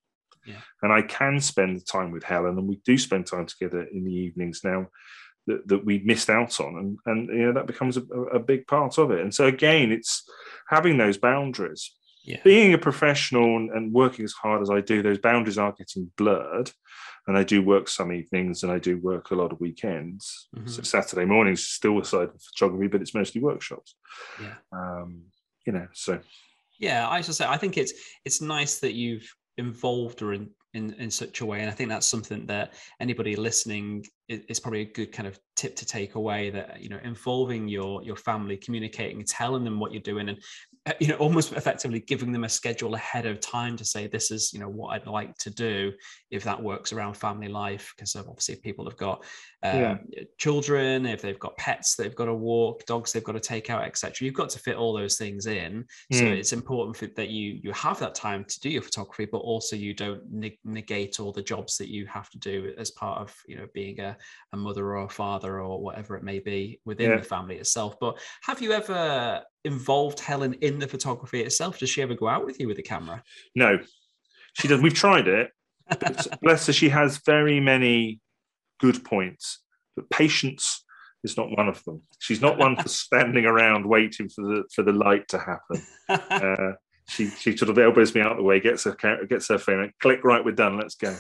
Yeah. 0.47 0.61
And 0.83 0.93
I 0.93 1.03
can 1.03 1.41
spend 1.41 1.85
time 1.87 2.13
with 2.13 2.23
Helen, 2.23 2.57
and 2.57 2.69
we 2.69 2.81
do 2.85 2.97
spend 2.97 3.27
time 3.27 3.47
together 3.47 3.83
in 3.83 4.05
the 4.05 4.13
evenings 4.13 4.61
now 4.65 4.87
that, 5.47 5.67
that 5.69 5.85
we 5.85 5.99
missed 6.01 6.31
out 6.31 6.61
on 6.61 6.77
and 6.77 6.99
and 7.07 7.29
you 7.29 7.47
know 7.47 7.53
that 7.53 7.67
becomes 7.67 7.97
a, 7.97 8.03
a 8.03 8.39
big 8.39 8.67
part 8.67 8.99
of 8.99 9.11
it 9.11 9.21
and 9.21 9.35
so 9.35 9.47
again 9.47 9.91
it's 9.91 10.23
having 10.69 10.99
those 10.99 11.19
boundaries 11.19 11.95
Yeah. 12.25 12.41
being 12.45 12.75
a 12.75 12.79
professional 12.79 13.57
and- 13.57 13.93
working 13.93 14.25
as 14.25 14.33
hard 14.33 14.63
as 14.63 14.71
I 14.71 14.81
do, 14.81 15.03
those 15.03 15.19
boundaries 15.19 15.59
are 15.59 15.73
getting 15.73 16.11
blurred. 16.17 16.71
And 17.27 17.37
I 17.37 17.45
do 17.45 17.63
work 17.63 17.89
some 17.89 18.13
evenings 18.13 18.63
and 18.63 18.73
I 18.73 18.79
do 18.79 18.99
work 18.99 19.31
a 19.31 19.35
lot 19.35 19.53
of 19.53 19.61
weekends. 19.61 20.49
So 20.67 20.81
Mhm. 20.83 20.87
Saturday 20.87 21.25
mornings 21.27 21.67
still 21.67 21.99
aside 22.01 22.29
from 22.31 22.39
photography, 22.39 22.89
but 22.89 23.01
it's 23.03 23.15
mostly 23.15 23.41
workshops. 23.41 23.95
Yeah. 24.41 24.57
Um, 24.73 25.25
you 25.67 25.73
know, 25.73 25.87
so 25.93 26.21
Yeah, 26.79 27.09
I 27.09 27.21
should 27.21 27.35
say 27.35 27.47
I 27.47 27.59
think 27.59 27.77
it's 27.77 27.93
it's 28.25 28.41
nice 28.41 28.79
that 28.81 28.95
you've 28.95 29.29
involved 29.59 30.21
her 30.21 30.33
in 30.33 30.51
in, 30.73 30.95
in 30.95 31.11
such 31.11 31.41
a 31.41 31.47
way, 31.47 31.61
and 31.61 31.69
I 31.69 31.73
think 31.75 31.89
that's 31.91 32.07
something 32.07 32.47
that 32.47 32.73
anybody 33.01 33.35
listening 33.37 34.07
is, 34.49 34.61
probably 34.61 34.83
a 34.83 34.93
good 34.93 35.13
kind 35.13 35.27
of 35.27 35.39
tip 35.57 35.77
to 35.77 35.87
take 35.87 36.15
away. 36.15 36.51
That 36.51 36.81
you 36.81 36.89
know, 36.89 37.01
involving 37.03 37.69
your 37.69 38.03
your 38.03 38.17
family, 38.17 38.57
communicating, 38.57 39.25
telling 39.25 39.65
them 39.65 39.81
what 39.81 39.93
you're 39.93 40.03
doing, 40.03 40.29
and 40.29 40.39
uh, 40.87 40.93
you 41.01 41.09
know, 41.09 41.17
almost 41.17 41.53
effectively 41.53 42.01
giving 42.01 42.33
them 42.33 42.45
a 42.45 42.49
schedule 42.49 42.95
ahead 42.95 43.27
of 43.27 43.41
time 43.41 43.77
to 43.77 43.85
say 43.85 44.07
this 44.07 44.31
is 44.31 44.53
you 44.53 44.61
know 44.61 44.69
what 44.69 44.95
I'd 44.95 45.07
like 45.07 45.37
to 45.39 45.51
do 45.51 45.93
if 46.31 46.45
that 46.45 46.63
works 46.63 46.93
around 46.93 47.15
family 47.17 47.49
life, 47.49 47.93
because 47.97 48.15
obviously 48.17 48.55
if 48.55 48.63
people 48.63 48.85
have 48.85 48.97
got 48.97 49.25
Yeah. 49.73 49.91
um, 49.91 50.07
children, 50.39 51.07
if 51.07 51.21
they've 51.23 51.39
got 51.39 51.57
pets 51.57 51.97
they've 51.97 52.15
got 52.15 52.27
to 52.27 52.35
walk, 52.35 52.85
dogs 52.87 53.13
they've 53.13 53.25
got 53.25 53.33
to 53.33 53.41
take 53.41 53.69
out, 53.71 53.85
etc. 53.85 54.25
You've 54.25 54.35
got 54.35 54.51
to 54.51 54.59
fit 54.59 54.77
all 54.77 54.93
those 54.93 55.17
things 55.19 55.47
in. 55.47 55.85
So 56.11 56.27
Mm. 56.27 56.33
it's 56.33 56.53
important 56.53 56.97
for, 56.97 57.07
that 57.09 57.29
you 57.29 57.61
you 57.63 57.73
have 57.73 57.99
that 58.01 58.15
time 58.15 58.45
to 58.45 58.61
do 58.61 58.71
your 58.71 58.83
photography, 58.83 59.27
but 59.31 59.39
also 59.39 59.77
you 59.77 59.95
don't 59.95 60.31
neg- 60.31 60.59
negate 60.65 61.21
all 61.21 61.33
the 61.33 61.43
jobs 61.43 61.77
that 61.79 61.89
you 61.89 62.07
have 62.07 62.31
to 62.31 62.39
do 62.39 62.73
as 62.79 62.91
part 62.91 63.21
of 63.21 63.35
you 63.47 63.57
know 63.57 63.67
being 63.75 64.01
a, 64.01 64.17
a 64.53 64.57
mother 64.57 64.85
or 64.97 65.05
a 65.05 65.09
father 65.09 65.61
or 65.61 65.81
whatever 65.83 66.17
it 66.17 66.23
may 66.23 66.39
be 66.39 66.81
within 66.85 67.11
Yeah. 67.11 67.17
the 67.17 67.23
family 67.23 67.57
itself. 67.57 67.99
But 68.01 68.19
have 68.43 68.61
you 68.63 68.73
ever 68.73 69.43
involved 69.65 70.21
Helen 70.21 70.55
in 70.55 70.79
the 70.79 70.89
photography 70.89 71.41
itself? 71.43 71.79
Does 71.79 71.91
she 71.91 72.03
ever 72.03 72.15
go 72.15 72.29
out 72.29 72.45
with 72.47 72.59
you 72.61 72.67
with 72.69 72.77
the 72.77 72.83
camera? 72.83 73.23
no, 73.55 73.79
she 74.55 74.67
does. 74.69 74.81
We've 74.81 74.95
tried 74.95 75.29
it. 75.29 75.51
Bless 76.43 76.67
her, 76.67 76.73
she 76.73 76.89
has 76.89 77.21
very 77.25 77.61
many 77.61 78.21
good 78.81 79.05
points, 79.05 79.61
but 79.97 80.09
patience 80.11 80.85
is 81.23 81.37
not 81.37 81.51
one 81.57 81.69
of 81.69 81.85
them. 81.85 82.03
She's 82.19 82.41
not 82.41 82.59
one 82.59 82.77
for 82.77 82.89
standing 83.07 83.45
around 83.45 83.87
waiting 83.87 84.29
for 84.29 84.43
the 84.43 84.65
for 84.75 84.83
the 84.83 84.93
light 84.93 85.29
to 85.29 85.39
happen. 85.39 85.83
Uh, 86.09 86.73
she 87.11 87.29
she 87.31 87.57
sort 87.57 87.69
of 87.71 87.79
elbows 87.79 88.15
me 88.15 88.21
out 88.21 88.37
the 88.37 88.43
way, 88.43 88.61
gets 88.61 88.85
her 88.85 88.97
gets 89.29 89.49
her 89.49 89.59
phone, 89.59 89.81
and 89.83 89.93
click 90.01 90.23
right, 90.25 90.45
we're 90.45 90.53
done. 90.53 90.79
Let's 90.79 90.95
go. 90.95 91.15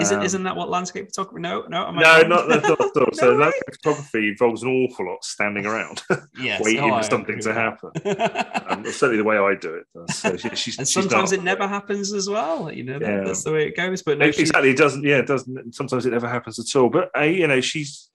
Isn't 0.00 0.18
Um, 0.20 0.24
isn't 0.24 0.42
that 0.44 0.56
what 0.56 0.68
landscape 0.70 1.06
photography? 1.08 1.40
No, 1.42 1.64
no, 1.68 1.86
am 1.88 1.98
I 1.98 2.02
no, 2.02 2.20
wrong? 2.20 2.28
not, 2.28 2.48
that's 2.48 2.68
not 2.68 2.80
all. 2.80 3.08
So 3.12 3.26
No 3.26 3.32
way. 3.32 3.38
landscape 3.44 3.74
photography 3.82 4.28
involves 4.28 4.62
an 4.62 4.68
awful 4.70 5.06
lot 5.06 5.24
standing 5.24 5.66
around, 5.66 6.02
yes. 6.40 6.60
waiting 6.62 6.90
oh, 6.90 6.96
for 6.98 7.02
something 7.02 7.40
to 7.40 7.52
happen. 7.52 7.90
that. 8.04 8.64
Um, 8.68 8.82
that's 8.82 8.96
certainly 8.96 9.16
the 9.22 9.24
way 9.28 9.38
I 9.38 9.54
do 9.54 9.74
it. 9.74 10.10
So 10.12 10.36
she, 10.36 10.54
she's, 10.54 10.78
and 10.78 10.86
sometimes 10.86 11.32
it 11.32 11.42
never 11.42 11.66
happens 11.66 12.12
as 12.12 12.28
well. 12.28 12.70
You 12.70 12.84
know, 12.84 12.98
that, 12.98 13.08
Yeah. 13.08 13.24
that's 13.24 13.42
the 13.44 13.52
way 13.52 13.66
it 13.66 13.76
goes. 13.76 14.02
But 14.02 14.18
no, 14.18 14.26
No, 14.26 14.30
she- 14.30 14.42
exactly. 14.42 14.70
It 14.70 14.76
doesn't. 14.76 15.02
Yeah, 15.04 15.16
it 15.18 15.26
doesn't. 15.26 15.74
Sometimes 15.74 16.04
it 16.04 16.10
never 16.10 16.28
happens 16.28 16.58
at 16.58 16.78
all. 16.78 16.90
But 16.90 17.10
uh, 17.16 17.22
you 17.22 17.46
know, 17.46 17.60
she's. 17.62 18.10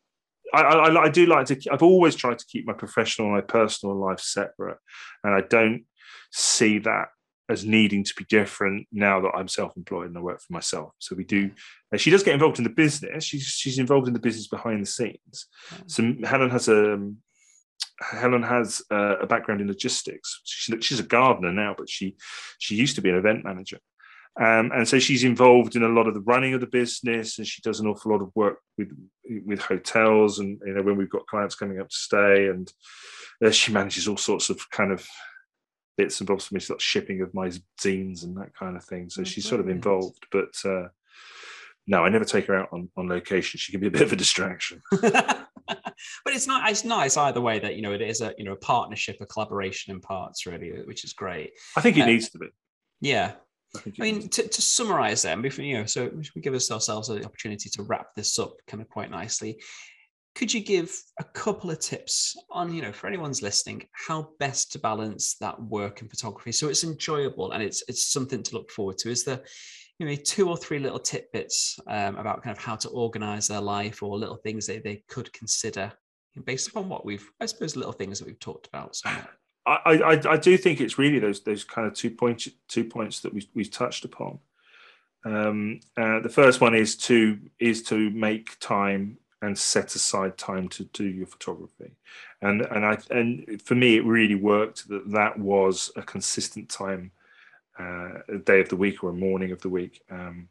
I, 0.53 0.61
I, 0.61 1.03
I 1.03 1.09
do 1.09 1.25
like 1.25 1.45
to. 1.47 1.59
I've 1.71 1.83
always 1.83 2.15
tried 2.15 2.39
to 2.39 2.45
keep 2.45 2.65
my 2.65 2.73
professional 2.73 3.27
and 3.27 3.35
my 3.35 3.41
personal 3.41 3.95
life 3.95 4.19
separate, 4.19 4.77
and 5.23 5.33
I 5.33 5.41
don't 5.41 5.85
see 6.31 6.79
that 6.79 7.09
as 7.49 7.65
needing 7.65 8.03
to 8.03 8.13
be 8.15 8.25
different 8.25 8.87
now 8.91 9.19
that 9.19 9.31
I'm 9.35 9.47
self-employed 9.47 10.07
and 10.07 10.17
I 10.17 10.21
work 10.21 10.41
for 10.41 10.53
myself. 10.53 10.93
So 10.99 11.15
we 11.15 11.23
do. 11.23 11.51
She 11.97 12.09
does 12.09 12.23
get 12.23 12.33
involved 12.33 12.57
in 12.57 12.63
the 12.63 12.69
business. 12.69 13.23
She's 13.23 13.45
she's 13.45 13.79
involved 13.79 14.07
in 14.07 14.13
the 14.13 14.19
business 14.19 14.47
behind 14.47 14.81
the 14.81 14.87
scenes. 14.87 15.47
Mm. 15.69 15.91
So 15.91 16.27
Helen 16.27 16.49
has 16.49 16.67
a. 16.67 16.99
Helen 17.99 18.43
has 18.43 18.81
a 18.89 19.27
background 19.27 19.61
in 19.61 19.67
logistics. 19.67 20.41
She's, 20.43 20.83
she's 20.83 20.99
a 20.99 21.03
gardener 21.03 21.51
now, 21.51 21.75
but 21.77 21.89
she 21.89 22.15
she 22.57 22.75
used 22.75 22.95
to 22.95 23.01
be 23.01 23.09
an 23.09 23.15
event 23.15 23.45
manager. 23.45 23.79
Um, 24.39 24.71
and 24.73 24.88
so 24.88 24.97
she's 24.97 25.23
involved 25.23 25.75
in 25.75 25.84
a 25.84 25.88
lot 25.89 26.07
of 26.07 26.15
the 26.15 26.21
running 26.21 26.53
of 26.55 26.61
the 26.61 26.67
business, 26.67 27.38
and 27.38 27.45
she 27.47 27.61
does 27.61 27.79
an 27.79 27.88
awful 27.88 28.11
lot 28.11 28.21
of 28.21 28.31
work 28.36 28.57
with 28.77 28.89
with 29.45 29.59
hotels, 29.61 30.39
and 30.39 30.59
you 30.65 30.73
know 30.73 30.81
when 30.81 30.97
we've 30.97 31.09
got 31.09 31.27
clients 31.27 31.55
coming 31.55 31.79
up 31.79 31.89
to 31.89 31.95
stay, 31.95 32.47
and 32.47 32.71
uh, 33.45 33.51
she 33.51 33.71
manages 33.71 34.07
all 34.07 34.17
sorts 34.17 34.49
of 34.49 34.67
kind 34.71 34.91
of 34.91 35.05
bits 35.97 36.19
and 36.19 36.27
bobs 36.27 36.47
for 36.47 36.55
me, 36.55 36.59
sort 36.59 36.79
of 36.79 36.84
shipping 36.84 37.21
of 37.21 37.31
my 37.36 37.49
zines 37.79 38.23
and 38.23 38.36
that 38.38 38.55
kind 38.57 38.75
of 38.75 38.84
thing. 38.84 39.09
So 39.09 39.21
Oh, 39.21 39.25
she's 39.25 39.47
sort 39.47 39.61
of 39.61 39.69
involved, 39.69 40.25
but 40.31 40.53
uh, 40.65 40.88
no, 41.86 42.03
I 42.03 42.09
never 42.09 42.25
take 42.25 42.47
her 42.47 42.55
out 42.55 42.69
on, 42.71 42.89
on 42.97 43.07
location. 43.07 43.59
She 43.59 43.71
can 43.71 43.81
be 43.81 43.88
a 43.88 43.91
bit 43.91 44.01
of 44.01 44.13
a 44.13 44.15
distraction. 44.15 44.81
but 44.91 46.34
it's 46.34 46.47
not 46.47 46.69
it's 46.69 46.84
nice 46.84 47.15
either 47.17 47.39
way 47.39 47.59
that 47.59 47.75
you 47.75 47.81
know 47.81 47.93
it 47.93 48.01
is 48.01 48.21
a 48.21 48.34
you 48.38 48.43
know 48.43 48.53
a 48.53 48.57
partnership 48.57 49.17
a 49.21 49.25
collaboration 49.25 49.93
in 49.93 50.01
parts 50.01 50.45
really 50.45 50.71
which 50.86 51.03
is 51.05 51.13
great 51.13 51.51
I 51.77 51.81
think 51.81 51.97
it 51.97 52.01
Uh, 52.01 52.05
needs 52.07 52.29
to 52.31 52.38
be. 52.39 52.47
yeah 52.99 53.34
I, 53.76 53.91
mean 53.97 54.30
to, 54.30 54.47
to 54.47 54.61
summarize 54.61 55.24
them 55.24 55.41
before 55.41 55.65
you 55.65 55.80
know 55.80 55.86
so 55.86 56.11
we 56.36 56.41
give 56.41 56.53
ourselves 56.53 57.07
the 57.07 57.26
opportunity 57.26 57.69
to 57.69 57.84
wrap 57.84 58.15
this 58.15 58.38
up 58.39 58.55
kind 58.67 58.82
of 58.82 58.89
quite 58.89 59.11
nicely. 59.11 59.59
Could 60.36 60.51
you 60.51 60.61
give 60.61 60.91
a 61.19 61.24
couple 61.24 61.69
of 61.69 61.80
tips 61.80 62.36
on 62.51 62.74
you 62.74 62.82
know 62.82 62.91
for 62.91 63.07
anyone's 63.07 63.41
listening 63.41 63.88
how 63.93 64.30
best 64.39 64.71
to 64.74 64.80
balance 64.80 65.36
that 65.41 65.61
work 65.61 66.01
and 66.01 66.09
photography 66.09 66.51
so 66.51 66.69
it's 66.69 66.84
enjoyable 66.84 67.51
and 67.51 67.61
it's 67.63 67.84
it's 67.88 68.11
something 68.11 68.43
to 68.43 68.55
look 68.55 68.71
forward 68.71 68.97
to? 68.99 69.09
Is 69.09 69.24
there 69.24 69.41
you 69.99 70.07
know 70.07 70.15
two 70.15 70.49
or 70.49 70.57
three 70.57 70.80
little 70.80 70.99
tidbits 70.99 71.80
um, 71.88 72.15
about 72.17 72.43
kind 72.43 72.55
of 72.55 72.63
how 72.63 72.76
to 72.76 72.89
organize 72.89 73.47
their 73.47 73.61
life 73.61 74.01
or 74.03 74.17
little 74.17 74.38
things 74.38 74.67
that 74.67 74.84
they 74.84 75.03
could 75.07 75.32
consider 75.34 75.91
based 76.45 76.67
upon 76.67 76.89
what 76.89 77.05
we've 77.05 77.30
i 77.39 77.45
suppose 77.45 77.76
little 77.76 77.91
things 77.91 78.19
that 78.19 78.26
we've 78.26 78.39
talked 78.39 78.67
about 78.67 78.95
so 78.95 79.09
I, 79.66 80.01
I, 80.03 80.34
I 80.34 80.38
do 80.38 80.57
think 80.57 80.82
it's 80.82 80.97
really 80.97 81.20
those 81.20 81.41
those 81.41 81.64
kind 81.64 81.88
of 81.88 81.93
two 81.93 82.11
points 82.11 82.49
two 82.68 82.84
points 82.84 83.22
that 83.22 83.34
we 83.34 83.47
we've 83.53 83.72
touched 83.72 84.05
upon. 84.05 84.39
Um, 85.26 85.80
uh, 85.97 86.20
the 86.20 86.30
first 86.30 86.59
one 86.59 86.76
is 86.76 86.95
to 86.97 87.39
is 87.59 87.84
to 87.84 88.09
make 88.09 88.59
time 88.59 89.18
and 89.41 89.57
set 89.57 89.95
aside 89.95 90.38
time 90.38 90.70
to 90.70 90.86
do 90.86 91.05
your 91.05 91.28
photography, 91.28 91.91
and 92.41 92.61
and 92.61 92.86
I 92.86 92.97
and 93.09 93.61
for 93.61 93.76
me 93.76 93.95
it 93.95 94.05
really 94.05 94.36
worked 94.36 94.89
that 94.89 95.09
that 95.11 95.39
was 95.39 95.91
a 95.95 96.01
consistent 96.01 96.70
time, 96.70 97.11
uh, 97.80 98.20
a 98.28 98.38
day 98.43 98.59
of 98.59 98.70
the 98.70 98.76
week 98.76 99.03
or 99.03 99.11
a 99.11 99.14
morning 99.14 99.51
of 99.51 99.61
the 99.61 99.70
week. 99.70 100.01
Um, 100.11 100.49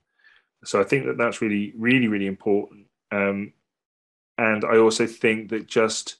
so 0.64 0.80
I 0.80 0.84
think 0.84 1.04
that 1.04 1.18
that's 1.18 1.42
really 1.42 1.74
really 1.76 2.08
really 2.08 2.26
important. 2.26 2.86
Um, 3.10 3.52
and 4.38 4.64
I 4.64 4.78
also 4.78 5.06
think 5.06 5.50
that 5.50 5.66
just 5.66 6.16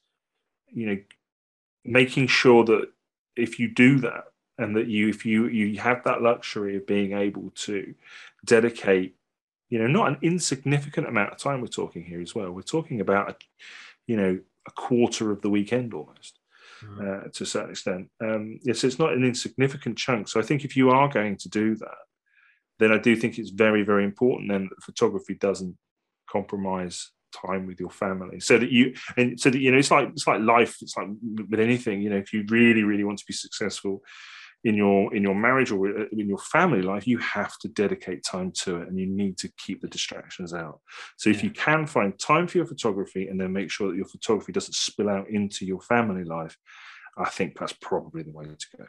you 0.70 0.86
know 0.86 0.99
making 1.85 2.26
sure 2.26 2.64
that 2.64 2.89
if 3.37 3.59
you 3.59 3.68
do 3.68 3.99
that 4.01 4.24
and 4.59 4.76
that 4.76 4.87
you 4.87 5.09
if 5.09 5.24
you 5.24 5.47
you 5.49 5.78
have 5.78 6.05
that 6.05 6.22
luxury 6.22 6.76
of 6.76 6.87
being 6.87 7.12
able 7.12 7.51
to 7.55 7.95
dedicate 8.45 9.16
you 9.68 9.78
know 9.78 9.87
not 9.87 10.09
an 10.09 10.18
insignificant 10.22 11.09
amount 11.09 11.33
of 11.33 11.39
time 11.39 11.61
we're 11.61 11.66
talking 11.66 12.05
here 12.05 12.20
as 12.20 12.35
well. 12.35 12.51
We're 12.53 12.62
talking 12.62 13.01
about 13.01 13.43
you 14.07 14.16
know 14.16 14.39
a 14.66 14.70
quarter 14.72 15.30
of 15.30 15.41
the 15.41 15.51
weekend 15.51 15.95
almost 15.95 16.39
uh, 17.01 17.28
to 17.33 17.45
a 17.45 17.47
certain 17.47 17.70
extent. 17.70 18.11
Um 18.20 18.59
yes 18.62 18.85
it's 18.85 18.99
not 18.99 19.12
an 19.12 19.24
insignificant 19.24 19.99
chunk. 19.99 20.28
So 20.28 20.39
i 20.41 20.43
think 20.43 20.64
if 20.64 20.76
you 20.76 20.91
are 20.91 21.09
going 21.09 21.37
to 21.39 21.49
do 21.49 21.74
that 21.76 22.03
then 22.78 22.93
i 22.93 22.99
do 22.99 23.14
think 23.16 23.39
it's 23.39 23.51
very 23.51 23.83
very 23.83 24.05
important 24.05 24.51
then 24.51 24.68
that 24.68 24.83
photography 24.83 25.35
doesn't 25.35 25.76
compromise 26.28 27.11
time 27.33 27.66
with 27.66 27.80
your 27.80 27.91
family 27.91 28.41
so 28.41 28.59
that 28.59 28.70
you 28.70 28.95
and 29.16 29.39
so 29.41 29.51
that 29.51 29.59
you 29.59 29.70
know 29.70 29.78
it's 29.78 29.91
like 29.91 30.09
it's 30.11 30.26
like 30.26 30.41
life 30.41 30.76
it's 30.83 30.97
like 30.97 31.09
with 31.51 31.61
anything 31.61 32.01
you 32.03 32.11
know 32.11 32.16
if 32.16 32.33
you 32.33 32.45
really 32.49 32.83
really 32.83 33.05
want 33.05 33.18
to 33.18 33.24
be 33.26 33.33
successful 33.35 34.03
in 34.64 34.74
your 34.76 35.12
in 35.14 35.22
your 35.22 35.35
marriage 35.35 35.72
or 35.72 35.89
in 35.89 36.28
your 36.28 36.39
family 36.39 36.83
life 36.83 37.07
you 37.07 37.18
have 37.18 37.59
to 37.59 37.68
dedicate 37.68 38.22
time 38.24 38.53
to 38.53 38.76
it 38.80 38.89
and 38.89 38.99
you 38.99 39.07
need 39.07 39.37
to 39.37 39.51
keep 39.59 39.80
the 39.80 39.89
distractions 39.89 40.55
out 40.55 40.80
so 41.16 41.30
if 41.30 41.39
Yeah. 41.39 41.45
you 41.45 41.51
can 41.51 41.87
find 41.87 42.16
time 42.18 42.47
for 42.47 42.59
your 42.59 42.66
photography 42.66 43.26
and 43.28 43.41
then 43.41 43.53
make 43.53 43.70
sure 43.70 43.89
that 43.89 43.97
your 43.97 44.07
photography 44.07 44.53
doesn't 44.53 44.74
spill 44.74 45.09
out 45.09 45.28
into 45.28 45.66
your 45.66 45.80
family 45.80 46.24
life 46.24 46.57
i 47.18 47.28
think 47.28 47.59
that's 47.59 47.72
probably 47.74 48.22
the 48.22 48.30
way 48.33 48.45
to 48.45 48.66
go 48.78 48.85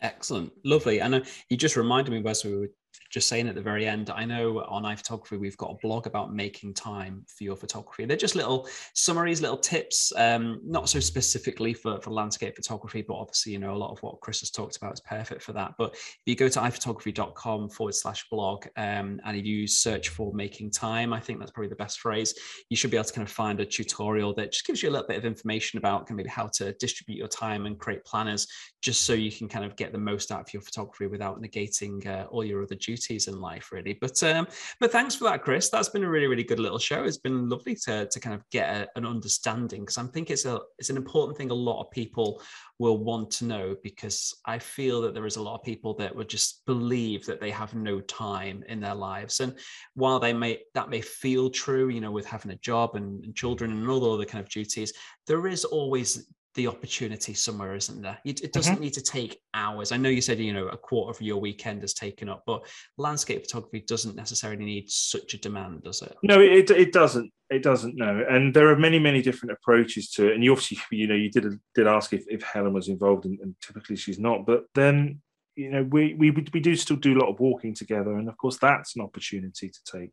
Excellent, 0.00 0.52
lovely. 0.64 1.00
And 1.00 1.14
uh, 1.14 1.20
you 1.48 1.56
just 1.56 1.76
reminded 1.76 2.10
me, 2.10 2.20
Wes, 2.20 2.44
we 2.44 2.56
were 2.56 2.66
just 3.10 3.28
saying 3.28 3.48
at 3.48 3.54
the 3.54 3.62
very 3.62 3.86
end. 3.86 4.10
I 4.10 4.24
know 4.24 4.60
on 4.68 4.84
iPhotography 4.84 5.38
we've 5.38 5.56
got 5.56 5.70
a 5.70 5.86
blog 5.86 6.06
about 6.06 6.34
making 6.34 6.74
time 6.74 7.24
for 7.28 7.44
your 7.44 7.56
photography. 7.56 8.04
They're 8.04 8.16
just 8.16 8.34
little 8.34 8.68
summaries, 8.94 9.40
little 9.40 9.56
tips, 9.56 10.12
um, 10.16 10.60
not 10.64 10.88
so 10.88 11.00
specifically 11.00 11.74
for, 11.74 12.00
for 12.00 12.10
landscape 12.10 12.56
photography, 12.56 13.02
but 13.02 13.14
obviously, 13.14 13.52
you 13.52 13.58
know, 13.58 13.74
a 13.74 13.76
lot 13.76 13.92
of 13.92 14.02
what 14.02 14.20
Chris 14.20 14.40
has 14.40 14.50
talked 14.50 14.76
about 14.76 14.94
is 14.94 15.00
perfect 15.00 15.42
for 15.42 15.52
that. 15.52 15.72
But 15.78 15.94
if 15.94 16.20
you 16.26 16.36
go 16.36 16.48
to 16.48 16.60
iphotography.com 16.60 17.70
forward 17.70 17.94
slash 17.94 18.26
blog 18.30 18.66
um, 18.76 19.20
and 19.24 19.36
if 19.36 19.44
you 19.44 19.66
search 19.66 20.08
for 20.08 20.32
making 20.32 20.70
time, 20.70 21.12
I 21.12 21.20
think 21.20 21.38
that's 21.38 21.50
probably 21.50 21.68
the 21.68 21.76
best 21.76 22.00
phrase. 22.00 22.34
You 22.68 22.76
should 22.76 22.90
be 22.90 22.96
able 22.96 23.04
to 23.04 23.12
kind 23.12 23.26
of 23.26 23.32
find 23.32 23.60
a 23.60 23.66
tutorial 23.66 24.34
that 24.34 24.52
just 24.52 24.66
gives 24.66 24.82
you 24.82 24.88
a 24.88 24.92
little 24.92 25.06
bit 25.06 25.18
of 25.18 25.24
information 25.24 25.78
about 25.78 26.06
kind 26.06 26.12
of 26.12 26.16
maybe 26.16 26.30
how 26.30 26.48
to 26.54 26.72
distribute 26.74 27.16
your 27.16 27.28
time 27.28 27.66
and 27.66 27.78
create 27.78 28.04
planners 28.04 28.46
just 28.82 29.02
so 29.02 29.12
you 29.12 29.30
can 29.30 29.48
kind 29.48 29.64
of 29.64 29.76
get 29.76 29.92
the 29.92 29.98
most 29.98 30.32
out 30.32 30.40
of 30.40 30.52
your 30.52 30.62
photography 30.62 31.06
without 31.06 31.40
negating 31.40 32.04
uh, 32.06 32.26
all 32.26 32.44
your 32.44 32.62
other 32.62 32.74
duties 32.82 33.28
in 33.28 33.40
life, 33.40 33.72
really. 33.72 33.98
But 34.00 34.22
um, 34.22 34.46
but 34.80 34.92
thanks 34.92 35.14
for 35.14 35.24
that, 35.24 35.42
Chris. 35.42 35.70
That's 35.70 35.88
been 35.88 36.04
a 36.04 36.10
really 36.10 36.26
really 36.26 36.44
good 36.44 36.58
little 36.58 36.78
show. 36.78 37.04
It's 37.04 37.18
been 37.18 37.48
lovely 37.48 37.74
to 37.86 38.06
to 38.06 38.20
kind 38.20 38.34
of 38.34 38.48
get 38.50 38.68
a, 38.68 38.88
an 38.96 39.06
understanding 39.06 39.80
because 39.80 39.98
I 39.98 40.04
think 40.04 40.30
it's 40.30 40.44
a 40.44 40.60
it's 40.78 40.90
an 40.90 40.96
important 40.96 41.38
thing 41.38 41.50
a 41.50 41.54
lot 41.54 41.80
of 41.80 41.90
people 41.90 42.42
will 42.78 42.98
want 42.98 43.30
to 43.30 43.44
know 43.44 43.76
because 43.82 44.34
I 44.44 44.58
feel 44.58 45.00
that 45.02 45.14
there 45.14 45.26
is 45.26 45.36
a 45.36 45.42
lot 45.42 45.54
of 45.54 45.62
people 45.62 45.94
that 45.94 46.14
would 46.14 46.28
just 46.28 46.66
believe 46.66 47.24
that 47.26 47.40
they 47.40 47.50
have 47.50 47.74
no 47.74 48.00
time 48.00 48.64
in 48.68 48.80
their 48.80 48.94
lives. 48.94 49.40
And 49.40 49.56
while 49.94 50.18
they 50.18 50.32
may 50.32 50.60
that 50.74 50.90
may 50.90 51.00
feel 51.00 51.48
true, 51.48 51.88
you 51.88 52.00
know, 52.00 52.10
with 52.10 52.26
having 52.26 52.50
a 52.50 52.56
job 52.56 52.96
and, 52.96 53.24
and 53.24 53.34
children 53.34 53.70
and 53.70 53.88
all 53.88 54.00
the 54.00 54.10
other 54.10 54.24
kind 54.24 54.44
of 54.44 54.50
duties, 54.50 54.92
there 55.26 55.46
is 55.46 55.64
always 55.64 56.26
the 56.54 56.66
opportunity 56.66 57.34
somewhere, 57.34 57.74
isn't 57.74 58.02
there? 58.02 58.18
It, 58.24 58.52
doesn't 58.52 58.74
mm-hmm. 58.74 58.82
need 58.82 58.94
to 58.94 59.02
take 59.02 59.40
hours. 59.54 59.90
I 59.90 59.96
know 59.96 60.08
you 60.08 60.20
said 60.20 60.38
you 60.38 60.52
know 60.52 60.68
a 60.68 60.76
quarter 60.76 61.10
of 61.10 61.22
your 61.22 61.40
weekend 61.40 61.82
is 61.82 61.94
taken 61.94 62.28
up, 62.28 62.42
but 62.46 62.66
landscape 62.98 63.42
photography 63.42 63.84
doesn't 63.86 64.16
necessarily 64.16 64.64
need 64.64 64.90
such 64.90 65.34
a 65.34 65.38
demand, 65.38 65.82
does 65.82 66.02
it? 66.02 66.14
No, 66.22 66.40
it 66.40 66.70
it 66.70 66.92
doesn't. 66.92 67.32
It 67.50 67.62
doesn't. 67.62 67.96
No, 67.96 68.24
and 68.28 68.52
there 68.52 68.68
are 68.68 68.78
many 68.78 68.98
many 68.98 69.22
different 69.22 69.52
approaches 69.52 70.10
to 70.10 70.28
it. 70.28 70.34
And 70.34 70.44
you 70.44 70.52
obviously 70.52 70.78
you 70.96 71.06
know 71.06 71.14
you 71.14 71.30
did 71.30 71.46
did 71.74 71.86
ask 71.86 72.12
if, 72.12 72.24
if 72.28 72.42
Helen 72.42 72.74
was 72.74 72.88
involved, 72.88 73.24
and, 73.24 73.38
and 73.40 73.54
typically 73.60 73.96
she's 73.96 74.18
not. 74.18 74.44
But 74.44 74.64
then 74.74 75.20
you 75.56 75.70
know 75.70 75.84
we 75.84 76.14
we 76.14 76.30
we 76.30 76.60
do 76.60 76.76
still 76.76 76.96
do 76.96 77.16
a 77.16 77.20
lot 77.20 77.30
of 77.30 77.40
walking 77.40 77.74
together, 77.74 78.16
and 78.18 78.28
of 78.28 78.36
course 78.36 78.58
that's 78.58 78.96
an 78.96 79.02
opportunity 79.02 79.70
to 79.70 79.98
take 79.98 80.12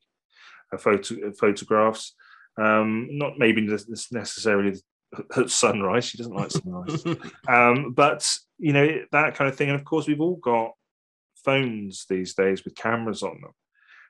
a 0.71 0.77
photo 0.77 1.31
photographs. 1.33 2.15
Um, 2.57 3.07
not 3.11 3.33
maybe 3.37 3.61
necessarily 4.11 4.75
at 5.37 5.49
sunrise. 5.49 6.05
She 6.05 6.17
doesn't 6.17 6.35
like 6.35 6.51
sunrise. 6.51 7.03
um, 7.47 7.93
but 7.93 8.29
you 8.57 8.73
know 8.73 9.03
that 9.11 9.35
kind 9.35 9.49
of 9.49 9.55
thing. 9.55 9.69
And 9.69 9.79
of 9.79 9.85
course, 9.85 10.07
we've 10.07 10.21
all 10.21 10.37
got 10.37 10.71
phones 11.43 12.05
these 12.09 12.33
days 12.33 12.63
with 12.63 12.75
cameras 12.75 13.23
on 13.23 13.41
them, 13.41 13.51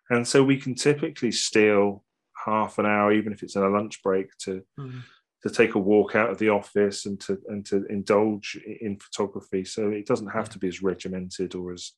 and 0.09 0.27
so 0.27 0.43
we 0.43 0.57
can 0.57 0.75
typically 0.75 1.31
steal 1.31 2.03
half 2.45 2.79
an 2.79 2.85
hour, 2.85 3.11
even 3.11 3.33
if 3.33 3.43
it's 3.43 3.55
in 3.55 3.63
a 3.63 3.69
lunch 3.69 4.01
break, 4.03 4.27
to 4.39 4.63
mm. 4.79 5.01
to 5.43 5.49
take 5.49 5.75
a 5.75 5.79
walk 5.79 6.15
out 6.15 6.29
of 6.29 6.37
the 6.37 6.49
office 6.49 7.05
and 7.05 7.19
to 7.21 7.37
and 7.47 7.65
to 7.67 7.85
indulge 7.85 8.59
in 8.81 8.97
photography. 8.97 9.63
So 9.63 9.89
it 9.89 10.05
doesn't 10.05 10.27
have 10.27 10.49
to 10.49 10.59
be 10.59 10.67
as 10.67 10.81
regimented 10.81 11.55
or 11.55 11.73
as 11.73 11.93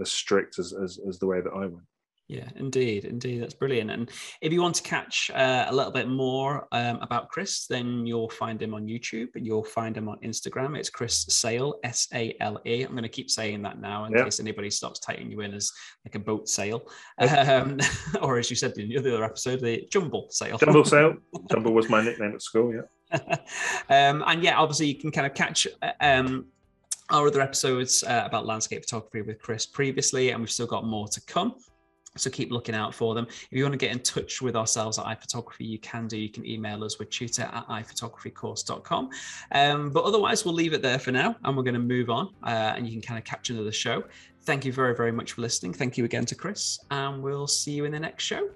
as 0.00 0.10
strict 0.10 0.58
as, 0.58 0.72
as, 0.72 0.98
as 1.08 1.18
the 1.18 1.26
way 1.26 1.40
that 1.40 1.52
I 1.52 1.66
went. 1.66 1.86
Yeah, 2.28 2.46
indeed, 2.56 3.06
indeed, 3.06 3.40
that's 3.40 3.54
brilliant. 3.54 3.90
And 3.90 4.10
if 4.42 4.52
you 4.52 4.60
want 4.60 4.74
to 4.74 4.82
catch 4.82 5.30
uh, 5.34 5.64
a 5.66 5.74
little 5.74 5.90
bit 5.90 6.08
more 6.08 6.68
um, 6.72 6.98
about 7.00 7.30
Chris, 7.30 7.66
then 7.66 8.06
you'll 8.06 8.28
find 8.28 8.60
him 8.60 8.74
on 8.74 8.86
YouTube 8.86 9.28
and 9.34 9.46
you'll 9.46 9.64
find 9.64 9.96
him 9.96 10.10
on 10.10 10.18
Instagram. 10.18 10.76
It's 10.76 10.90
Chris 10.90 11.24
Sale, 11.30 11.76
S 11.84 12.06
A 12.12 12.36
L 12.40 12.60
E. 12.66 12.82
I'm 12.82 12.90
going 12.90 13.02
to 13.02 13.08
keep 13.08 13.30
saying 13.30 13.62
that 13.62 13.80
now 13.80 14.04
in 14.04 14.12
yep. 14.12 14.26
case 14.26 14.40
anybody 14.40 14.68
stops 14.68 15.00
typing 15.00 15.30
you 15.30 15.40
in 15.40 15.54
as 15.54 15.72
like 16.04 16.16
a 16.16 16.18
boat 16.18 16.50
sail, 16.50 16.82
um, 17.18 17.78
or 18.20 18.38
as 18.38 18.50
you 18.50 18.56
said 18.56 18.76
in 18.76 18.90
the 18.90 18.98
other 18.98 19.24
episode, 19.24 19.60
the 19.60 19.86
jumble 19.90 20.26
sale. 20.28 20.58
Jumble 20.58 20.84
sale. 20.84 21.14
Jumble 21.50 21.72
was 21.72 21.88
my 21.88 22.04
nickname 22.04 22.34
at 22.34 22.42
school. 22.42 22.74
Yeah. 22.74 23.18
um, 23.88 24.22
and 24.26 24.42
yeah, 24.42 24.58
obviously 24.58 24.88
you 24.88 24.96
can 24.96 25.10
kind 25.10 25.26
of 25.26 25.32
catch. 25.32 25.66
Uh, 25.80 25.92
um, 26.00 26.46
our 27.10 27.28
other 27.28 27.40
episodes 27.40 28.04
uh, 28.04 28.24
about 28.26 28.44
landscape 28.44 28.82
photography 28.82 29.22
with 29.22 29.40
Chris 29.40 29.64
previously, 29.64 30.28
and 30.28 30.40
we've 30.40 30.50
still 30.50 30.66
got 30.66 30.84
more 30.84 31.08
to 31.08 31.22
come. 31.22 31.54
So 32.18 32.30
keep 32.30 32.50
looking 32.50 32.74
out 32.74 32.94
for 32.94 33.14
them. 33.14 33.26
If 33.28 33.52
you 33.52 33.62
want 33.62 33.74
to 33.74 33.78
get 33.78 33.92
in 33.92 34.00
touch 34.00 34.42
with 34.42 34.56
ourselves 34.56 34.98
at 34.98 35.06
iPhotography, 35.06 35.66
you 35.68 35.78
can 35.78 36.06
do. 36.06 36.16
You 36.16 36.28
can 36.28 36.46
email 36.46 36.84
us 36.84 36.98
with 36.98 37.10
tutor 37.10 37.42
at 37.42 37.66
iphotographycourse.com. 37.68 39.10
Um, 39.52 39.90
but 39.90 40.04
otherwise, 40.04 40.44
we'll 40.44 40.54
leave 40.54 40.72
it 40.72 40.82
there 40.82 40.98
for 40.98 41.12
now 41.12 41.36
and 41.44 41.56
we're 41.56 41.62
going 41.62 41.74
to 41.74 41.80
move 41.80 42.10
on 42.10 42.34
uh, 42.42 42.74
and 42.76 42.86
you 42.86 42.92
can 42.92 43.02
kind 43.02 43.18
of 43.18 43.24
capture 43.24 43.52
another 43.52 43.72
show. 43.72 44.04
Thank 44.42 44.64
you 44.64 44.72
very, 44.72 44.94
very 44.94 45.12
much 45.12 45.32
for 45.32 45.42
listening. 45.42 45.74
Thank 45.74 45.98
you 45.98 46.04
again 46.04 46.24
to 46.26 46.34
Chris, 46.34 46.78
and 46.90 47.22
we'll 47.22 47.46
see 47.46 47.72
you 47.72 47.84
in 47.84 47.92
the 47.92 48.00
next 48.00 48.24
show. 48.24 48.48